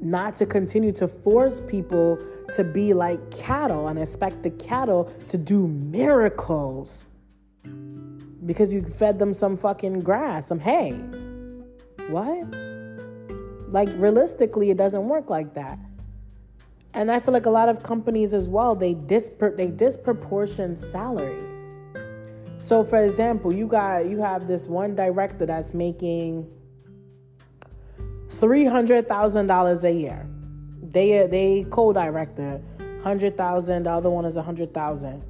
Not 0.01 0.35
to 0.37 0.45
continue 0.45 0.91
to 0.95 1.07
force 1.07 1.61
people 1.61 2.19
to 2.57 2.65
be 2.65 2.95
like 2.95 3.31
cattle 3.31 3.87
and 3.87 3.97
expect 3.97 4.43
the 4.43 4.51
cattle 4.51 5.05
to 5.29 5.39
do 5.39 5.69
miracles 5.69 7.07
because 8.45 8.75
you 8.75 8.83
fed 8.83 9.21
them 9.21 9.33
some 9.33 9.57
fucking 9.57 10.01
grass, 10.01 10.49
some 10.49 10.59
hay. 10.59 10.95
What? 12.09 12.43
Like 13.73 13.91
realistically, 13.95 14.71
it 14.71 14.77
doesn't 14.77 15.07
work 15.09 15.31
like 15.31 15.55
that. 15.55 15.79
And 16.93 17.11
I 17.11 17.21
feel 17.21 17.33
like 17.33 17.47
a 17.47 17.51
lot 17.51 17.69
of 17.69 17.83
companies 17.83 18.35
as 18.35 18.49
well, 18.49 18.75
they 18.75 18.95
dispro- 18.95 19.57
they 19.57 19.71
disproportion 19.71 20.77
salary. 20.77 21.43
So 22.59 22.85
for 22.85 23.03
example, 23.03 23.53
you 23.55 23.67
got 23.67 24.07
you 24.07 24.19
have 24.19 24.47
this 24.47 24.69
one 24.69 24.95
director 24.95 25.47
that's 25.47 25.73
making 25.73 26.47
three 28.29 28.65
hundred 28.65 29.09
thousand 29.09 29.47
dollars 29.47 29.85
a 29.85 29.93
year. 29.93 30.29
They 30.83 31.27
they 31.27 31.67
co-director 31.71 32.61
hundred 33.03 33.37
thousand. 33.37 33.85
The 33.85 33.91
other 33.91 34.11
one 34.11 34.25
is 34.25 34.37
a 34.37 34.43
hundred 34.43 34.75
thousand. 34.75 35.23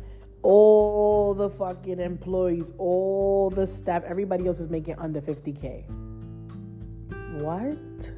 All 0.43 1.35
the 1.35 1.51
fucking 1.51 2.01
employees, 2.01 2.73
all 2.79 3.51
the 3.51 3.67
staff, 3.67 4.03
everybody 4.05 4.47
else 4.47 4.59
is 4.59 4.71
making 4.71 4.97
under 4.99 5.21
fifty 5.21 5.53
k. 5.53 5.85
What? 7.35 8.13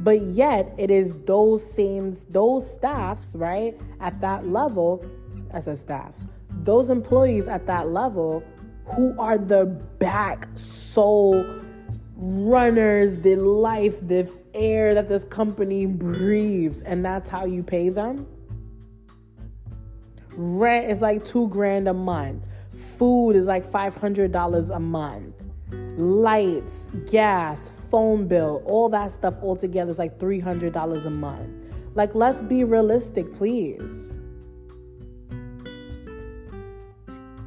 But 0.00 0.20
yet 0.22 0.74
it 0.78 0.90
is 0.90 1.16
those 1.24 1.64
same 1.64 2.14
those 2.30 2.70
staffs, 2.70 3.36
right, 3.36 3.78
at 4.00 4.20
that 4.20 4.46
level, 4.46 5.04
as 5.52 5.68
a 5.68 5.76
staffs, 5.76 6.26
those 6.50 6.90
employees 6.90 7.48
at 7.48 7.66
that 7.66 7.88
level 7.88 8.42
who 8.86 9.18
are 9.18 9.38
the 9.38 9.66
back 9.98 10.48
soul 10.54 11.44
runners, 12.16 13.16
the 13.16 13.36
life, 13.36 13.96
the 14.06 14.30
air 14.54 14.94
that 14.94 15.08
this 15.08 15.24
company 15.24 15.86
breathes, 15.86 16.82
and 16.82 17.04
that's 17.04 17.28
how 17.28 17.44
you 17.44 17.62
pay 17.62 17.88
them. 17.88 18.26
Rent 20.32 20.90
is 20.90 21.02
like 21.02 21.24
two 21.24 21.48
grand 21.48 21.88
a 21.88 21.94
month. 21.94 22.42
Food 22.96 23.32
is 23.32 23.46
like 23.46 23.64
five 23.70 23.94
hundred 23.96 24.32
dollars 24.32 24.70
a 24.70 24.80
month 24.80 25.34
lights, 26.00 26.88
gas, 27.10 27.70
phone 27.90 28.26
bill, 28.26 28.62
all 28.64 28.88
that 28.90 29.10
stuff 29.10 29.34
all 29.42 29.56
together 29.56 29.90
is 29.90 29.98
like 29.98 30.18
$300 30.18 31.06
a 31.06 31.10
month. 31.10 31.50
Like, 31.94 32.14
let's 32.14 32.40
be 32.40 32.64
realistic, 32.64 33.34
please. 33.34 34.12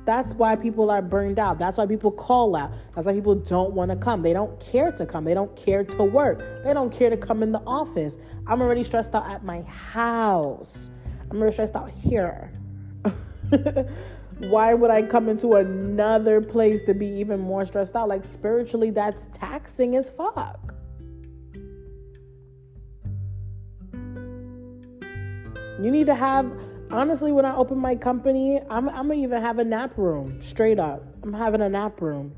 That's 0.06 0.34
why 0.34 0.58
people 0.58 0.92
are 0.92 1.02
burned 1.02 1.40
out. 1.40 1.58
That's 1.58 1.78
why 1.78 1.86
people 1.86 2.12
call 2.12 2.56
out. 2.56 2.74
That's 2.94 3.08
why 3.08 3.14
people 3.14 3.36
don't 3.36 3.74
want 3.74 3.90
to 3.92 3.98
come. 3.98 4.22
They 4.22 4.34
don't 4.34 4.60
care 4.60 4.92
to 4.92 5.06
come. 5.06 5.24
They 5.24 5.34
don't 5.34 5.56
care 5.56 5.84
to 5.84 6.04
work. 6.04 6.64
They 6.64 6.74
don't 6.74 6.92
care 6.92 7.10
to 7.10 7.16
come 7.16 7.42
in 7.42 7.54
the 7.54 7.62
office. 7.66 8.18
I'm 8.46 8.62
already 8.62 8.84
stressed 8.84 9.16
out 9.16 9.30
at 9.30 9.46
my 9.46 9.62
house. 9.62 10.90
I'm 11.32 11.38
already 11.38 11.54
stressed 11.54 11.76
out 11.76 11.90
here. 11.92 12.52
why 14.50 14.74
would 14.74 14.92
I 14.92 15.02
come 15.02 15.30
into 15.30 15.54
another 15.54 16.42
place 16.42 16.82
to 16.84 16.94
be 16.94 17.08
even 17.08 17.40
more 17.40 17.66
stressed 17.66 17.96
out? 17.96 18.08
Like 18.08 18.24
spiritually, 18.24 18.92
that's 18.92 19.28
taxing 19.32 19.96
as 19.96 20.10
fuck. 20.10 20.74
You 25.82 25.92
need 25.92 26.06
to 26.06 26.16
have 26.16 26.52
honestly, 26.92 27.32
when 27.32 27.46
I 27.46 27.56
open 27.56 27.78
my 27.78 27.96
company, 27.96 28.62
I'm, 28.70 28.88
I'm 28.90 29.08
gonna 29.08 29.16
even 29.16 29.42
have 29.42 29.60
a 29.60 29.66
nap 29.66 29.98
room. 29.98 30.40
Straight 30.42 30.80
up, 30.80 31.04
I'm 31.24 31.34
having 31.34 31.62
a 31.62 31.70
nap 31.70 32.00
room. 32.02 32.34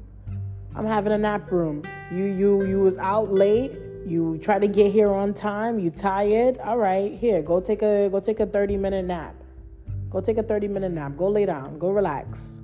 I'm 0.76 0.86
having 0.86 1.14
a 1.14 1.18
nap 1.18 1.52
room. 1.52 1.84
You 2.12 2.26
you 2.26 2.66
you 2.66 2.80
was 2.82 2.98
out 2.98 3.32
late. 3.32 3.74
You 4.06 4.38
try 4.38 4.60
to 4.60 4.68
get 4.68 4.92
here 4.92 5.12
on 5.12 5.34
time. 5.34 5.80
You 5.80 5.90
tired. 5.90 6.58
All 6.60 6.78
right, 6.78 7.14
here, 7.14 7.42
go 7.42 7.60
take 7.60 7.82
a 7.82 8.10
go 8.10 8.20
take 8.20 8.40
a 8.40 8.46
30 8.46 8.78
minute 8.78 9.06
nap. 9.06 9.36
Go 10.16 10.22
take 10.22 10.38
a 10.38 10.44
30 10.44 10.70
minute 10.70 10.94
nap. 10.94 11.18
Go 11.18 11.28
lay 11.28 11.46
down. 11.46 11.78
Go 11.78 11.90
relax. 11.90 12.60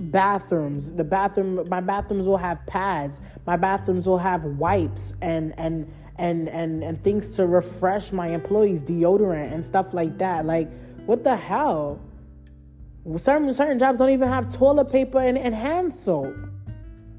Bathrooms. 0.00 0.92
The 0.92 1.04
bathroom. 1.04 1.62
My 1.68 1.82
bathrooms 1.82 2.26
will 2.26 2.38
have 2.38 2.64
pads. 2.64 3.20
My 3.46 3.58
bathrooms 3.58 4.06
will 4.06 4.16
have 4.16 4.44
wipes 4.44 5.12
and 5.20 5.52
and 5.58 5.92
and 6.16 6.48
and 6.48 6.82
and 6.82 7.04
things 7.04 7.28
to 7.36 7.46
refresh 7.46 8.12
my 8.12 8.28
employees, 8.28 8.82
deodorant 8.82 9.52
and 9.52 9.62
stuff 9.62 9.92
like 9.92 10.16
that. 10.16 10.46
Like, 10.46 10.70
what 11.04 11.22
the 11.22 11.36
hell? 11.36 12.00
Certain 13.16 13.52
certain 13.52 13.78
jobs 13.78 13.98
don't 13.98 14.08
even 14.08 14.28
have 14.28 14.48
toilet 14.48 14.90
paper 14.90 15.18
and, 15.18 15.36
and 15.36 15.54
hand 15.54 15.92
soap. 15.92 16.34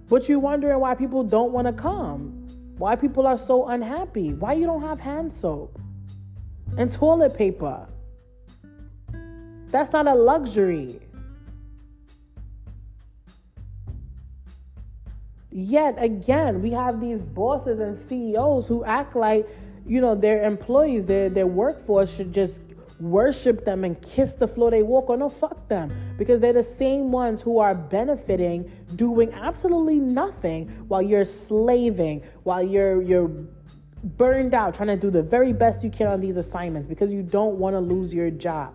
But 0.09 0.27
you're 0.27 0.39
wondering 0.39 0.79
why 0.79 0.95
people 0.95 1.23
don't 1.23 1.51
want 1.51 1.67
to 1.67 1.73
come. 1.73 2.47
Why 2.79 2.95
people 2.95 3.27
are 3.27 3.37
so 3.37 3.67
unhappy. 3.67 4.33
Why 4.33 4.53
you 4.53 4.65
don't 4.65 4.81
have 4.81 4.99
hand 4.99 5.31
soap 5.31 5.79
and 6.79 6.91
toilet 6.91 7.37
paper. 7.37 7.87
That's 9.69 9.91
not 9.91 10.07
a 10.07 10.15
luxury. 10.15 10.99
Yet 15.49 15.95
again, 15.97 16.61
we 16.61 16.71
have 16.71 17.01
these 17.01 17.21
bosses 17.21 17.79
and 17.79 17.97
CEOs 17.97 18.67
who 18.67 18.83
act 18.85 19.15
like, 19.15 19.47
you 19.85 20.01
know, 20.01 20.13
their 20.13 20.43
employees, 20.43 21.05
their 21.05 21.29
their 21.29 21.47
workforce 21.47 22.15
should 22.15 22.33
just 22.33 22.61
worship 22.99 23.63
them 23.65 23.83
and 23.83 24.01
kiss 24.01 24.33
the 24.35 24.47
floor 24.47 24.71
they 24.71 24.83
walk 24.83 25.09
on. 25.09 25.19
No, 25.19 25.29
fuck 25.29 25.67
them. 25.67 25.91
Because 26.17 26.39
they're 26.39 26.53
the 26.53 26.63
same 26.63 27.11
ones 27.11 27.41
who 27.41 27.59
are 27.59 27.75
benefiting, 27.75 28.71
doing 28.95 29.33
absolutely 29.33 29.99
nothing 29.99 30.67
while 30.87 31.01
you're 31.01 31.25
slaving, 31.25 32.23
while 32.43 32.63
you're 32.63 33.01
you're 33.01 33.31
burned 34.03 34.53
out, 34.53 34.75
trying 34.75 34.89
to 34.89 34.95
do 34.95 35.09
the 35.09 35.23
very 35.23 35.53
best 35.53 35.83
you 35.83 35.89
can 35.89 36.07
on 36.07 36.21
these 36.21 36.37
assignments 36.37 36.87
because 36.87 37.13
you 37.13 37.23
don't 37.23 37.57
want 37.57 37.73
to 37.73 37.79
lose 37.79 38.13
your 38.13 38.29
job. 38.29 38.73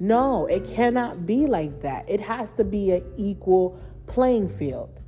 No, 0.00 0.46
it 0.46 0.66
cannot 0.66 1.26
be 1.26 1.46
like 1.46 1.80
that. 1.82 2.08
It 2.08 2.22
has 2.22 2.54
to 2.54 2.64
be 2.64 2.92
an 2.92 3.04
equal 3.16 3.78
playing 4.06 4.48
field. 4.48 5.00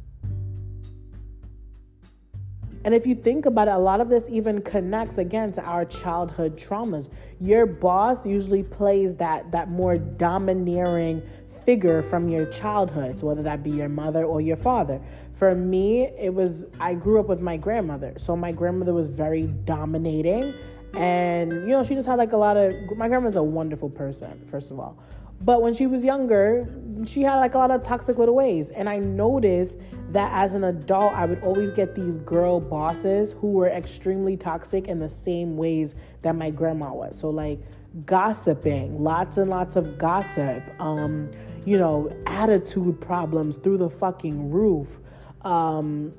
And 2.84 2.94
if 2.94 3.06
you 3.06 3.14
think 3.14 3.46
about 3.46 3.68
it, 3.68 3.74
a 3.74 3.78
lot 3.78 4.00
of 4.00 4.08
this 4.08 4.28
even 4.28 4.60
connects 4.60 5.18
again 5.18 5.52
to 5.52 5.62
our 5.62 5.84
childhood 5.84 6.58
traumas. 6.58 7.10
Your 7.40 7.64
boss 7.64 8.26
usually 8.26 8.64
plays 8.64 9.16
that 9.16 9.50
that 9.52 9.70
more 9.70 9.96
domineering 9.96 11.22
figure 11.64 12.02
from 12.02 12.28
your 12.28 12.44
childhood, 12.46 13.18
so 13.18 13.28
whether 13.28 13.42
that 13.42 13.62
be 13.62 13.70
your 13.70 13.88
mother 13.88 14.24
or 14.24 14.40
your 14.40 14.56
father. 14.56 15.00
For 15.32 15.54
me, 15.54 16.08
it 16.18 16.34
was 16.34 16.66
I 16.80 16.94
grew 16.94 17.20
up 17.20 17.28
with 17.28 17.40
my 17.40 17.56
grandmother. 17.56 18.14
So 18.18 18.36
my 18.36 18.52
grandmother 18.52 18.92
was 18.92 19.06
very 19.06 19.46
dominating 19.46 20.52
and 20.94 21.52
you 21.52 21.68
know, 21.68 21.82
she 21.82 21.94
just 21.94 22.06
had 22.06 22.18
like 22.18 22.32
a 22.32 22.36
lot 22.36 22.56
of 22.56 22.74
my 22.96 23.08
grandma's 23.08 23.36
a 23.36 23.42
wonderful 23.42 23.90
person, 23.90 24.44
first 24.46 24.70
of 24.70 24.78
all. 24.78 24.98
But 25.44 25.60
when 25.60 25.74
she 25.74 25.86
was 25.86 26.04
younger, 26.04 26.72
she 27.04 27.22
had 27.22 27.36
like 27.36 27.54
a 27.54 27.58
lot 27.58 27.70
of 27.70 27.82
toxic 27.82 28.16
little 28.16 28.34
ways. 28.34 28.70
And 28.70 28.88
I 28.88 28.98
noticed 28.98 29.78
that 30.10 30.30
as 30.32 30.54
an 30.54 30.64
adult, 30.64 31.14
I 31.14 31.24
would 31.24 31.42
always 31.42 31.70
get 31.70 31.94
these 31.94 32.18
girl 32.18 32.60
bosses 32.60 33.32
who 33.32 33.52
were 33.52 33.68
extremely 33.68 34.36
toxic 34.36 34.86
in 34.86 35.00
the 35.00 35.08
same 35.08 35.56
ways 35.56 35.96
that 36.22 36.36
my 36.36 36.50
grandma 36.50 36.92
was. 36.92 37.18
So, 37.18 37.30
like 37.30 37.58
gossiping, 38.06 39.02
lots 39.02 39.36
and 39.36 39.50
lots 39.50 39.76
of 39.76 39.98
gossip, 39.98 40.62
um, 40.80 41.30
you 41.64 41.76
know, 41.76 42.10
attitude 42.26 43.00
problems 43.00 43.56
through 43.56 43.78
the 43.78 43.90
fucking 43.90 44.50
roof. 44.50 44.98
Um, 45.42 46.12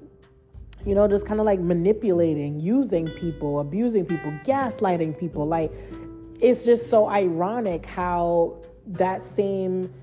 you 0.85 0.95
know, 0.95 1.07
just 1.07 1.25
kind 1.25 1.39
of 1.39 1.45
like 1.45 1.59
manipulating, 1.59 2.59
using 2.59 3.07
people, 3.09 3.59
abusing 3.59 4.05
people, 4.05 4.31
gaslighting 4.43 5.17
people. 5.17 5.47
Like, 5.47 5.71
it's 6.41 6.65
just 6.65 6.89
so 6.89 7.07
ironic 7.07 7.85
how 7.85 8.57
that 8.87 9.21
same 9.21 9.93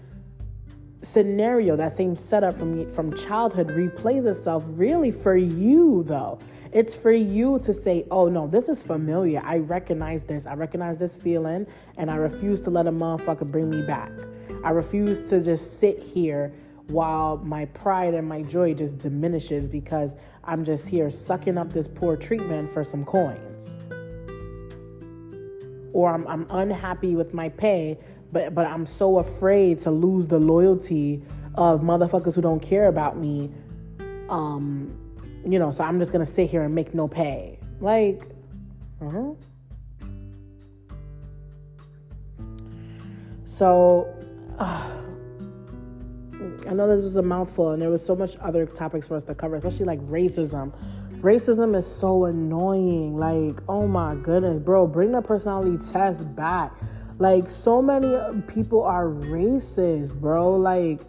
scenario, 1.02 1.76
that 1.76 1.92
same 1.92 2.14
setup 2.14 2.56
from 2.56 2.88
from 2.90 3.14
childhood 3.14 3.68
replays 3.68 4.26
itself 4.26 4.64
really 4.68 5.10
for 5.10 5.36
you 5.36 6.02
though. 6.04 6.38
It's 6.72 6.94
for 6.94 7.10
you 7.10 7.58
to 7.60 7.72
say, 7.72 8.06
"Oh 8.10 8.28
no, 8.28 8.46
this 8.46 8.68
is 8.68 8.82
familiar. 8.82 9.42
I 9.44 9.58
recognize 9.58 10.24
this. 10.24 10.46
I 10.46 10.54
recognize 10.54 10.98
this 10.98 11.16
feeling 11.16 11.66
and 11.96 12.10
I 12.10 12.16
refuse 12.16 12.60
to 12.62 12.70
let 12.70 12.86
a 12.86 12.92
motherfucker 12.92 13.50
bring 13.50 13.70
me 13.70 13.82
back. 13.82 14.12
I 14.62 14.70
refuse 14.70 15.28
to 15.30 15.42
just 15.42 15.78
sit 15.78 16.02
here 16.02 16.52
while 16.88 17.38
my 17.38 17.64
pride 17.66 18.14
and 18.14 18.28
my 18.28 18.42
joy 18.42 18.74
just 18.74 18.98
diminishes 18.98 19.68
because 19.68 20.16
I'm 20.44 20.64
just 20.64 20.88
here 20.88 21.10
sucking 21.10 21.58
up 21.58 21.72
this 21.72 21.88
poor 21.88 22.16
treatment 22.16 22.70
for 22.70 22.84
some 22.84 23.04
coins." 23.04 23.78
Or 25.92 26.14
I'm, 26.14 26.26
I'm 26.28 26.46
unhappy 26.50 27.16
with 27.16 27.34
my 27.34 27.48
pay 27.48 27.98
but 28.32 28.54
but 28.54 28.66
I'm 28.66 28.86
so 28.86 29.18
afraid 29.18 29.80
to 29.80 29.90
lose 29.90 30.28
the 30.28 30.38
loyalty 30.38 31.22
of 31.54 31.80
motherfuckers 31.80 32.34
who 32.34 32.42
don't 32.42 32.60
care 32.60 32.86
about 32.86 33.16
me. 33.16 33.50
Um, 34.28 34.96
you 35.44 35.58
know, 35.58 35.70
so 35.70 35.84
I'm 35.84 35.98
just 35.98 36.12
gonna 36.12 36.26
sit 36.26 36.48
here 36.50 36.62
and 36.62 36.74
make 36.74 36.94
no 36.94 37.08
pay. 37.08 37.58
Like, 37.80 38.24
uh-huh. 39.00 39.32
So 43.44 44.14
uh, 44.58 44.90
I 46.70 46.72
know 46.72 46.86
this 46.86 47.02
was 47.02 47.16
a 47.16 47.22
mouthful, 47.22 47.72
and 47.72 47.82
there 47.82 47.90
was 47.90 48.04
so 48.04 48.14
much 48.14 48.36
other 48.36 48.64
topics 48.64 49.08
for 49.08 49.16
us 49.16 49.24
to 49.24 49.34
cover, 49.34 49.56
especially 49.56 49.86
like 49.86 49.98
racism. 50.02 50.72
Racism 51.20 51.76
is 51.76 51.84
so 51.84 52.26
annoying. 52.26 53.18
Like, 53.18 53.60
oh 53.68 53.88
my 53.88 54.14
goodness, 54.14 54.60
bro, 54.60 54.86
bring 54.86 55.10
the 55.10 55.20
personality 55.20 55.76
test 55.84 56.32
back. 56.36 56.72
Like 57.18 57.50
so 57.50 57.82
many 57.82 58.16
people 58.42 58.84
are 58.84 59.06
racist, 59.06 60.20
bro. 60.20 60.54
Like 60.54 61.00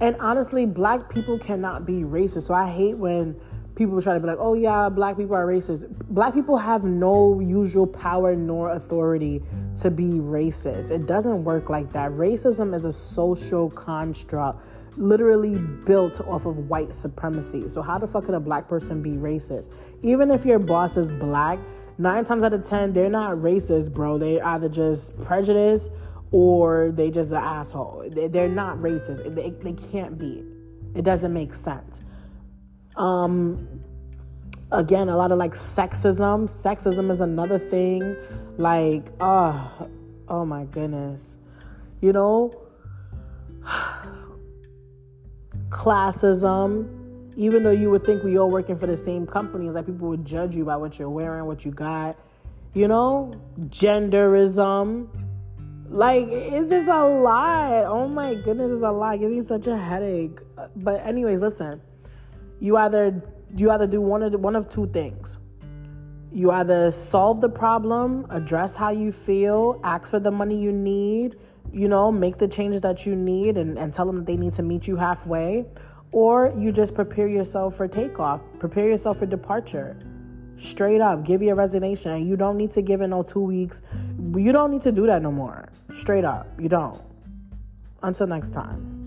and 0.00 0.16
honestly, 0.20 0.66
black 0.66 1.10
people 1.10 1.36
cannot 1.36 1.84
be 1.84 2.02
racist. 2.02 2.42
So 2.42 2.54
I 2.54 2.70
hate 2.70 2.96
when 2.96 3.34
people 3.74 4.00
try 4.00 4.14
to 4.14 4.20
be 4.20 4.26
like, 4.26 4.38
"Oh 4.40 4.54
yeah, 4.54 4.88
black 4.88 5.16
people 5.16 5.34
are 5.34 5.46
racist." 5.46 5.88
Black 6.08 6.32
people 6.32 6.56
have 6.56 6.84
no 6.84 7.40
usual 7.40 7.86
power 7.86 8.34
nor 8.36 8.70
authority 8.70 9.42
to 9.80 9.90
be 9.90 10.20
racist. 10.20 10.90
It 10.90 11.06
doesn't 11.06 11.44
work 11.44 11.70
like 11.70 11.92
that. 11.92 12.12
Racism 12.12 12.74
is 12.74 12.84
a 12.84 12.92
social 12.92 13.68
construct 13.70 14.64
literally 14.96 15.58
built 15.58 16.20
off 16.22 16.46
of 16.46 16.68
white 16.68 16.92
supremacy. 16.92 17.68
So 17.68 17.82
how 17.82 17.98
the 17.98 18.06
fuck 18.06 18.24
could 18.24 18.34
a 18.34 18.40
black 18.40 18.68
person 18.68 19.02
be 19.02 19.10
racist? 19.10 19.70
Even 20.02 20.30
if 20.30 20.44
your 20.44 20.58
boss 20.58 20.96
is 20.96 21.10
black, 21.12 21.58
nine 21.98 22.24
times 22.24 22.44
out 22.44 22.52
of 22.52 22.66
ten, 22.66 22.92
they're 22.92 23.10
not 23.10 23.36
racist, 23.38 23.92
bro. 23.92 24.18
They 24.18 24.40
either 24.40 24.68
just 24.68 25.18
prejudice 25.22 25.90
or 26.30 26.92
they 26.92 27.10
just 27.10 27.32
an 27.32 27.38
asshole. 27.38 28.08
They're 28.10 28.48
not 28.48 28.78
racist. 28.78 29.34
They, 29.34 29.50
they 29.50 29.72
can't 29.90 30.18
be. 30.18 30.44
It 30.94 31.04
doesn't 31.04 31.32
make 31.32 31.54
sense. 31.54 32.02
Um, 32.96 33.82
again, 34.70 35.08
a 35.08 35.16
lot 35.16 35.32
of 35.32 35.38
like 35.38 35.52
sexism. 35.52 36.44
Sexism 36.44 37.10
is 37.10 37.20
another 37.20 37.58
thing. 37.58 38.16
Like, 38.58 39.10
oh, 39.20 39.88
oh 40.28 40.44
my 40.44 40.64
goodness. 40.64 41.38
You 42.00 42.12
know, 42.12 42.52
classism 45.72 47.02
even 47.36 47.62
though 47.62 47.70
you 47.70 47.90
would 47.90 48.04
think 48.04 48.22
we 48.22 48.38
all 48.38 48.50
working 48.50 48.76
for 48.76 48.86
the 48.86 48.96
same 48.96 49.26
companies, 49.26 49.74
like 49.74 49.86
people 49.86 50.08
would 50.08 50.24
judge 50.24 50.54
you 50.54 50.64
by 50.64 50.76
what 50.76 50.98
you're 50.98 51.10
wearing, 51.10 51.44
what 51.46 51.64
you 51.64 51.70
got, 51.70 52.18
you 52.74 52.88
know, 52.88 53.32
genderism. 53.68 55.08
Like 55.88 56.24
it's 56.28 56.70
just 56.70 56.88
a 56.88 57.04
lot. 57.04 57.84
Oh 57.86 58.08
my 58.08 58.34
goodness, 58.34 58.72
it's 58.72 58.82
a 58.82 58.90
lot. 58.90 59.18
Giving 59.18 59.36
you 59.36 59.42
such 59.42 59.66
a 59.66 59.76
headache. 59.76 60.40
But 60.76 61.04
anyways, 61.06 61.40
listen. 61.40 61.80
You 62.60 62.76
either 62.76 63.22
you 63.56 63.70
either 63.70 63.86
do 63.86 64.00
one 64.00 64.22
of 64.22 64.32
the, 64.32 64.38
one 64.38 64.56
of 64.56 64.68
two 64.68 64.86
things. 64.88 65.38
You 66.32 66.50
either 66.50 66.90
solve 66.90 67.42
the 67.42 67.48
problem, 67.50 68.26
address 68.30 68.74
how 68.74 68.90
you 68.90 69.12
feel, 69.12 69.78
ask 69.84 70.10
for 70.10 70.18
the 70.18 70.30
money 70.30 70.58
you 70.58 70.72
need, 70.72 71.36
you 71.72 71.88
know, 71.88 72.12
make 72.12 72.36
the 72.38 72.48
changes 72.48 72.80
that 72.82 73.06
you 73.06 73.16
need 73.16 73.56
and, 73.56 73.78
and 73.78 73.92
tell 73.92 74.06
them 74.06 74.16
that 74.16 74.26
they 74.26 74.36
need 74.36 74.52
to 74.54 74.62
meet 74.62 74.86
you 74.86 74.96
halfway, 74.96 75.64
or 76.12 76.52
you 76.56 76.72
just 76.72 76.94
prepare 76.94 77.28
yourself 77.28 77.76
for 77.76 77.88
takeoff, 77.88 78.42
prepare 78.58 78.88
yourself 78.88 79.18
for 79.18 79.26
departure. 79.26 79.96
Straight 80.56 81.00
up, 81.00 81.24
give 81.24 81.42
your 81.42 81.54
resignation. 81.54 82.12
And 82.12 82.26
you 82.26 82.36
don't 82.36 82.56
need 82.56 82.70
to 82.72 82.82
give 82.82 83.00
it 83.00 83.08
no 83.08 83.22
two 83.22 83.44
weeks. 83.44 83.82
You 84.34 84.52
don't 84.52 84.70
need 84.70 84.82
to 84.82 84.92
do 84.92 85.06
that 85.06 85.22
no 85.22 85.32
more. 85.32 85.68
Straight 85.90 86.24
up, 86.24 86.46
you 86.60 86.68
don't. 86.68 87.00
Until 88.02 88.26
next 88.26 88.50
time. 88.50 89.01